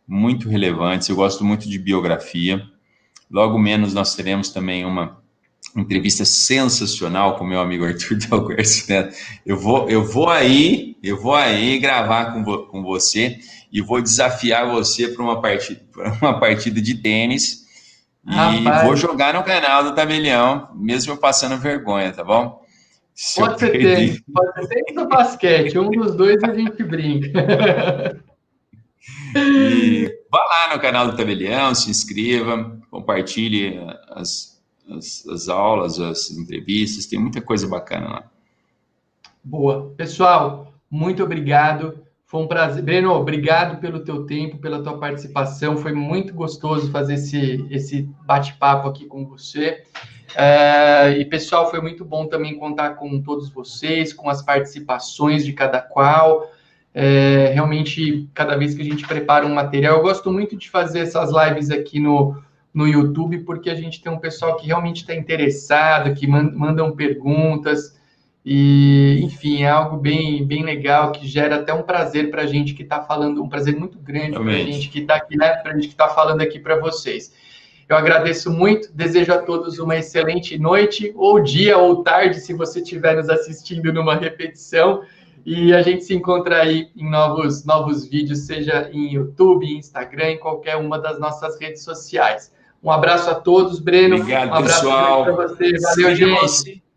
muito 0.07 0.49
relevantes. 0.49 1.07
Eu 1.07 1.15
gosto 1.15 1.43
muito 1.43 1.69
de 1.69 1.77
biografia. 1.77 2.63
Logo 3.29 3.59
menos 3.59 3.93
nós 3.93 4.15
teremos 4.15 4.49
também 4.49 4.83
uma 4.83 5.21
entrevista 5.77 6.25
sensacional 6.25 7.37
com 7.37 7.45
meu 7.45 7.59
amigo 7.59 7.85
Arthur 7.85 8.17
Delguercio 8.17 8.85
Neto. 8.89 9.15
Eu 9.45 9.59
vou, 9.59 9.87
eu 9.87 10.03
vou 10.03 10.29
aí, 10.29 10.97
eu 11.03 11.21
vou 11.21 11.35
aí 11.35 11.77
gravar 11.77 12.33
com, 12.33 12.43
vo, 12.43 12.65
com 12.65 12.81
você 12.81 13.37
e 13.71 13.81
vou 13.81 14.01
desafiar 14.01 14.67
você 14.67 15.09
para 15.09 15.23
uma 15.23 15.39
uma 16.19 16.39
partida 16.39 16.81
de 16.81 16.95
tênis 16.95 17.68
e 18.29 18.63
Rapaz. 18.63 18.85
vou 18.85 18.95
jogar 18.95 19.33
no 19.33 19.43
canal 19.43 19.83
do 19.83 19.95
Tabelião, 19.95 20.69
mesmo 20.75 21.17
passando 21.17 21.57
vergonha, 21.57 22.13
tá 22.13 22.23
bom? 22.23 22.63
Se 23.13 23.39
pode 23.39 23.59
ser 23.59 23.71
tênis, 23.71 24.21
pode 24.31 24.53
ser 24.53 24.67
tênis 24.67 24.97
ou 24.97 25.07
basquete, 25.09 25.79
um 25.79 25.89
dos 25.89 26.15
dois 26.15 26.41
a 26.43 26.53
gente 26.53 26.83
brinca. 26.83 28.23
E 29.35 30.07
vá 30.31 30.39
lá 30.39 30.75
no 30.75 30.81
canal 30.81 31.07
do 31.07 31.17
Tabelião, 31.17 31.73
se 31.73 31.89
inscreva, 31.89 32.79
compartilhe 32.89 33.79
as, 34.09 34.61
as, 34.89 35.25
as 35.27 35.49
aulas, 35.49 35.99
as 35.99 36.31
entrevistas, 36.31 37.07
tem 37.07 37.19
muita 37.19 37.41
coisa 37.41 37.67
bacana 37.67 38.09
lá. 38.09 38.23
Boa. 39.43 39.93
Pessoal, 39.97 40.73
muito 40.89 41.23
obrigado. 41.23 42.03
Foi 42.29 42.41
um 42.41 42.47
prazer. 42.47 42.83
Breno, 42.83 43.11
obrigado 43.11 43.79
pelo 43.79 44.01
teu 44.01 44.23
tempo, 44.23 44.59
pela 44.59 44.83
tua 44.83 44.99
participação. 44.99 45.75
Foi 45.77 45.91
muito 45.93 46.31
gostoso 46.31 46.91
fazer 46.91 47.15
esse, 47.15 47.65
esse 47.71 48.03
bate-papo 48.23 48.87
aqui 48.87 49.05
com 49.05 49.25
você. 49.25 49.81
É, 50.35 51.17
e, 51.17 51.25
pessoal, 51.25 51.71
foi 51.71 51.81
muito 51.81 52.05
bom 52.05 52.27
também 52.27 52.55
contar 52.59 52.91
com 52.91 53.19
todos 53.19 53.49
vocês, 53.49 54.13
com 54.13 54.29
as 54.29 54.43
participações 54.43 55.43
de 55.43 55.53
cada 55.53 55.81
qual. 55.81 56.51
É, 56.93 57.49
realmente, 57.51 58.29
cada 58.35 58.55
vez 58.55 58.75
que 58.75 58.83
a 58.83 58.85
gente 58.85 59.07
prepara 59.07 59.43
um 59.43 59.55
material, 59.55 59.97
eu 59.97 60.03
gosto 60.03 60.31
muito 60.31 60.55
de 60.55 60.69
fazer 60.69 60.99
essas 60.99 61.31
lives 61.31 61.71
aqui 61.71 61.99
no, 61.99 62.39
no 62.71 62.87
YouTube, 62.87 63.39
porque 63.39 63.71
a 63.71 63.75
gente 63.75 64.03
tem 64.03 64.11
um 64.11 64.19
pessoal 64.19 64.55
que 64.55 64.67
realmente 64.67 64.97
está 64.97 65.15
interessado, 65.15 66.13
que 66.13 66.27
mandam 66.27 66.95
perguntas. 66.95 67.98
E, 68.51 69.19
enfim, 69.21 69.61
é 69.61 69.69
algo 69.69 69.95
bem, 69.95 70.43
bem 70.43 70.63
legal 70.63 71.11
que 71.11 71.27
gera 71.27 71.57
até 71.57 71.71
um 71.71 71.83
prazer 71.83 72.31
para 72.31 72.41
a 72.41 72.45
gente 72.47 72.73
que 72.73 72.81
está 72.81 72.99
falando, 72.99 73.43
um 73.43 73.47
prazer 73.47 73.77
muito 73.77 73.99
grande 73.99 74.31
para 74.31 74.41
a 74.41 74.57
gente 74.57 74.89
que 74.89 75.01
está 75.01 75.17
aqui, 75.17 75.37
né? 75.37 75.49
Para 75.57 75.71
a 75.71 75.75
gente 75.75 75.85
que 75.85 75.93
está 75.93 76.07
falando 76.07 76.41
aqui 76.41 76.57
para 76.57 76.79
vocês. 76.79 77.31
Eu 77.87 77.95
agradeço 77.95 78.49
muito, 78.49 78.91
desejo 78.91 79.31
a 79.31 79.37
todos 79.37 79.77
uma 79.77 79.95
excelente 79.97 80.57
noite, 80.57 81.13
ou 81.15 81.39
dia, 81.39 81.77
ou 81.77 82.01
tarde, 82.01 82.39
se 82.39 82.51
você 82.55 82.79
estiver 82.79 83.17
nos 83.17 83.29
assistindo 83.29 83.93
numa 83.93 84.15
repetição. 84.15 85.03
E 85.45 85.71
a 85.71 85.83
gente 85.83 86.03
se 86.03 86.15
encontra 86.15 86.59
aí 86.59 86.89
em 86.97 87.07
novos, 87.07 87.63
novos 87.63 88.07
vídeos, 88.07 88.47
seja 88.47 88.89
em 88.91 89.13
YouTube, 89.13 89.77
Instagram, 89.77 90.31
em 90.31 90.39
qualquer 90.39 90.75
uma 90.75 90.97
das 90.97 91.19
nossas 91.19 91.61
redes 91.61 91.83
sociais. 91.83 92.51
Um 92.83 92.89
abraço 92.89 93.29
a 93.29 93.35
todos, 93.35 93.79
Breno. 93.79 94.15
Obrigado, 94.15 94.49
um 94.49 94.53
abraço 94.55 94.81
pessoal. 94.81 95.23
para 95.23 95.33
você. 95.33 95.79
Valeu, 95.79 96.15
gente. 96.15 96.88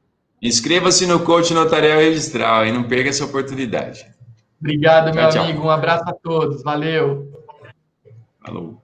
Inscreva-se 0.42 1.06
no 1.06 1.20
coach 1.20 1.54
notarial 1.54 2.00
registral 2.00 2.66
e 2.66 2.72
não 2.72 2.82
perca 2.82 3.10
essa 3.10 3.24
oportunidade. 3.24 4.04
Obrigado, 4.60 5.14
meu 5.14 5.30
tchau, 5.30 5.44
amigo. 5.44 5.58
Tchau. 5.60 5.66
Um 5.68 5.70
abraço 5.70 6.04
a 6.08 6.12
todos. 6.12 6.62
Valeu. 6.64 7.32
Falou. 8.44 8.81